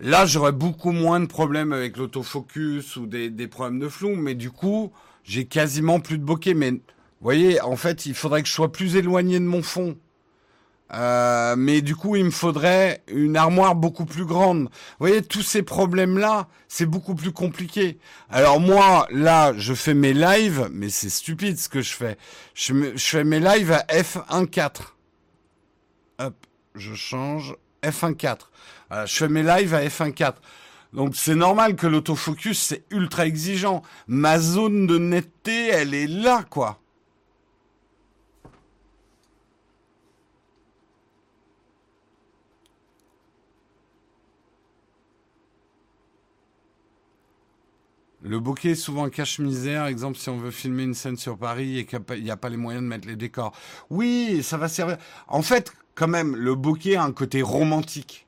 [0.00, 4.50] Là, j'aurais beaucoup moins de problèmes avec l'autofocus ou des, problèmes de flou, mais du
[4.50, 4.92] coup,
[5.24, 6.54] j'ai quasiment plus de bokeh.
[6.54, 6.78] Mais vous
[7.20, 9.96] voyez, en fait, il faudrait que je sois plus éloigné de mon fond.
[10.94, 14.62] Euh, mais du coup, il me faudrait une armoire beaucoup plus grande.
[14.62, 14.68] Vous
[15.00, 17.98] voyez, tous ces problèmes-là, c'est beaucoup plus compliqué.
[18.30, 22.16] Alors moi, là, je fais mes lives, mais c'est stupide ce que je fais.
[22.54, 24.94] Je, fais mes lives à F1.4.
[26.20, 26.34] Hop,
[26.74, 28.38] je change F1.4.
[28.88, 30.34] Voilà, je fais mes lives à F1.4.
[30.94, 33.82] Donc c'est normal que l'autofocus, c'est ultra exigeant.
[34.06, 36.80] Ma zone de netteté, elle est là, quoi.
[48.28, 49.86] Le bokeh souvent cache-misère.
[49.86, 52.58] Exemple, si on veut filmer une scène sur Paris et qu'il n'y a pas les
[52.58, 53.54] moyens de mettre les décors.
[53.88, 54.98] Oui, ça va servir.
[55.28, 58.26] En fait, quand même, le bokeh a un côté romantique.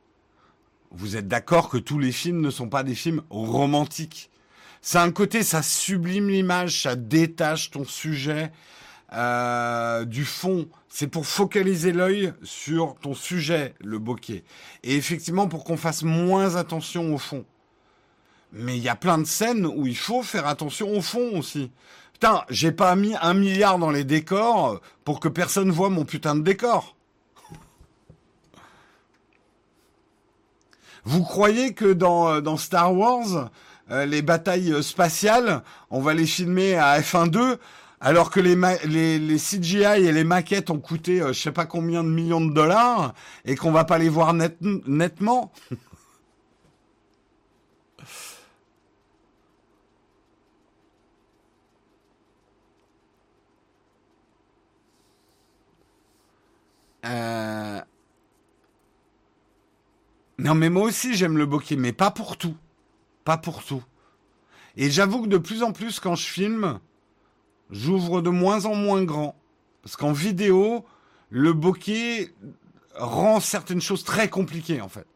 [0.90, 4.30] Vous êtes d'accord que tous les films ne sont pas des films romantiques.
[4.80, 8.52] C'est un côté, ça sublime l'image, ça détache ton sujet
[9.12, 10.66] euh, du fond.
[10.88, 14.44] C'est pour focaliser l'œil sur ton sujet, le bokeh.
[14.82, 17.44] Et effectivement, pour qu'on fasse moins attention au fond.
[18.52, 21.70] Mais il y a plein de scènes où il faut faire attention au fond aussi.
[22.12, 26.34] Putain, j'ai pas mis un milliard dans les décors pour que personne voit mon putain
[26.34, 26.96] de décor.
[31.04, 33.50] Vous croyez que dans, euh, Star Wars,
[33.90, 37.58] euh, les batailles spatiales, on va les filmer à F1.2
[38.00, 38.56] alors que les,
[39.36, 43.14] CGI et les maquettes ont coûté euh, je sais pas combien de millions de dollars
[43.44, 45.52] et qu'on va pas les voir net, nettement?
[57.04, 57.80] Euh,
[60.40, 62.56] Non, mais moi aussi j'aime le bokeh, mais pas pour tout.
[63.24, 63.84] Pas pour tout.
[64.76, 66.80] Et j'avoue que de plus en plus, quand je filme,
[67.70, 69.36] j'ouvre de moins en moins grand.
[69.82, 70.86] Parce qu'en vidéo,
[71.30, 72.32] le bokeh
[72.94, 75.06] rend certaines choses très compliquées, en fait.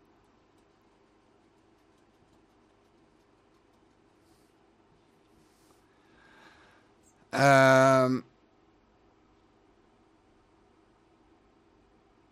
[7.35, 8.21] Euh...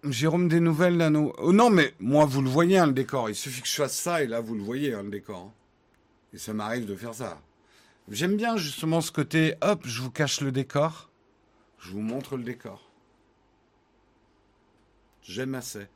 [0.05, 3.29] Jérôme, des nouvelles là, non Oh, Non, mais moi, vous le voyez, hein, le décor.
[3.31, 5.39] Il suffit que je fasse ça, et là, vous le voyez, hein, le décor.
[5.39, 5.53] hein.
[6.35, 7.41] Et ça m'arrive de faire ça.
[8.09, 11.09] J'aime bien justement ce côté, hop, je vous cache le décor.
[11.79, 12.91] Je vous montre le décor.
[15.23, 15.87] J'aime assez.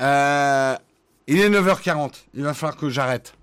[0.00, 0.76] Euh,
[1.28, 2.24] il est 9h40.
[2.34, 3.34] Il va falloir que j'arrête.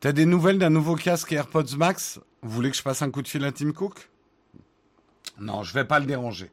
[0.00, 2.18] T'as des nouvelles d'un nouveau casque AirPods Max?
[2.42, 4.08] Vous voulez que je passe un coup de fil à Tim Cook?
[5.38, 6.50] Non, je vais pas le déranger.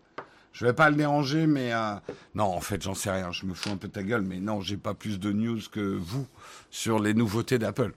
[0.51, 1.95] Je vais pas le déranger, mais euh,
[2.35, 3.31] non, en fait, j'en sais rien.
[3.31, 5.79] Je me fous un peu ta gueule, mais non, j'ai pas plus de news que
[5.79, 6.27] vous
[6.69, 7.93] sur les nouveautés d'Apple.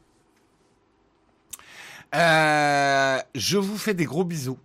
[2.15, 4.59] Euh, je vous fais des gros bisous.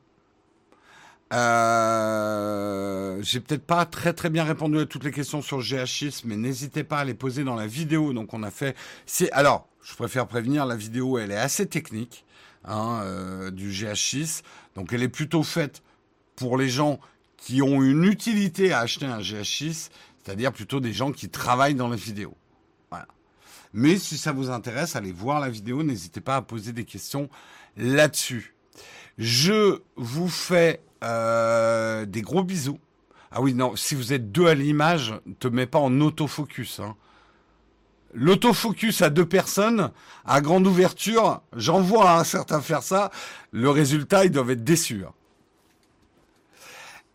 [1.34, 6.22] Euh, j'ai peut-être pas très très bien répondu à toutes les questions sur le GH6,
[6.26, 8.14] mais n'hésitez pas à les poser dans la vidéo.
[8.14, 8.76] Donc on a fait.
[9.32, 12.26] Alors, je préfère prévenir, la vidéo elle est assez technique
[12.64, 14.44] hein, euh, du GH6,
[14.76, 15.84] donc elle est plutôt faite
[16.36, 17.00] pour les gens
[17.38, 19.90] qui ont une utilité à acheter un GH6,
[20.24, 22.36] c'est-à-dire plutôt des gens qui travaillent dans la vidéo.
[22.90, 23.08] Voilà.
[23.74, 27.30] Mais si ça vous intéresse, allez voir la vidéo, n'hésitez pas à poser des questions
[27.78, 28.56] là-dessus.
[29.18, 32.80] Je vous fais euh, des gros bisous.
[33.32, 36.80] Ah oui, non, si vous êtes deux à l'image, ne te mets pas en autofocus.
[36.80, 36.96] Hein.
[38.14, 39.92] L'autofocus à deux personnes,
[40.26, 43.12] à grande ouverture, j'en vois un certain faire ça.
[43.52, 45.04] Le résultat, ils doivent être déçus.
[45.06, 45.14] hein.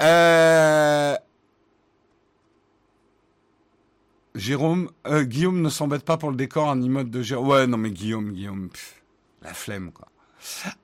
[0.03, 1.17] Euh...
[4.35, 7.49] Jérôme, euh, Guillaume ne s'embête pas pour le décor, un immode de Jérôme.
[7.49, 8.71] Ouais, non mais Guillaume, Guillaume,
[9.43, 10.09] la flemme quoi.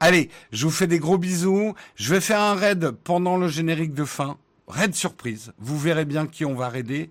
[0.00, 1.74] Allez, je vous fais des gros bisous.
[1.96, 4.36] Je vais faire un raid pendant le générique de fin.
[4.68, 5.52] Raid surprise.
[5.58, 7.08] Vous verrez bien qui on va raider.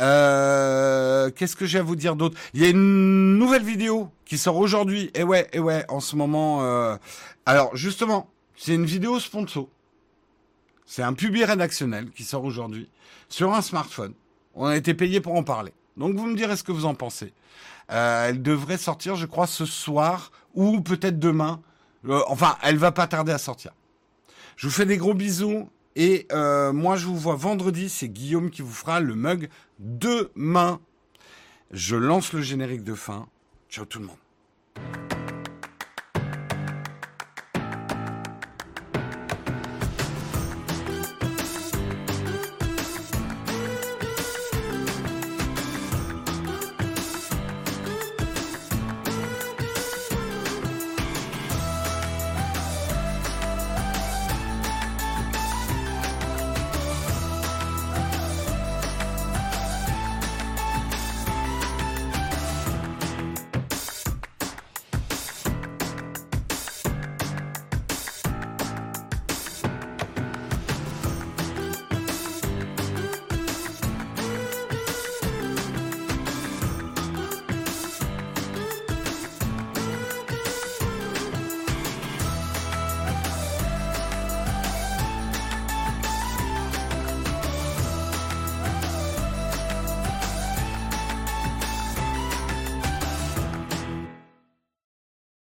[0.00, 2.38] Euh, Qu'est-ce que j'ai à vous dire d'autre?
[2.54, 5.10] Il y a une nouvelle vidéo qui sort aujourd'hui.
[5.14, 6.62] Et ouais, et ouais, en ce moment.
[6.62, 6.96] euh,
[7.44, 9.68] Alors justement, c'est une vidéo sponsor.
[10.94, 12.86] C'est un public rédactionnel qui sort aujourd'hui
[13.30, 14.12] sur un smartphone.
[14.54, 15.72] On a été payé pour en parler.
[15.96, 17.32] Donc vous me direz ce que vous en pensez.
[17.90, 21.62] Euh, elle devrait sortir, je crois, ce soir ou peut-être demain.
[22.06, 23.72] Euh, enfin, elle va pas tarder à sortir.
[24.56, 27.88] Je vous fais des gros bisous et euh, moi je vous vois vendredi.
[27.88, 29.48] C'est Guillaume qui vous fera le mug
[29.78, 30.78] demain.
[31.70, 33.28] Je lance le générique de fin.
[33.70, 35.11] Ciao tout le monde.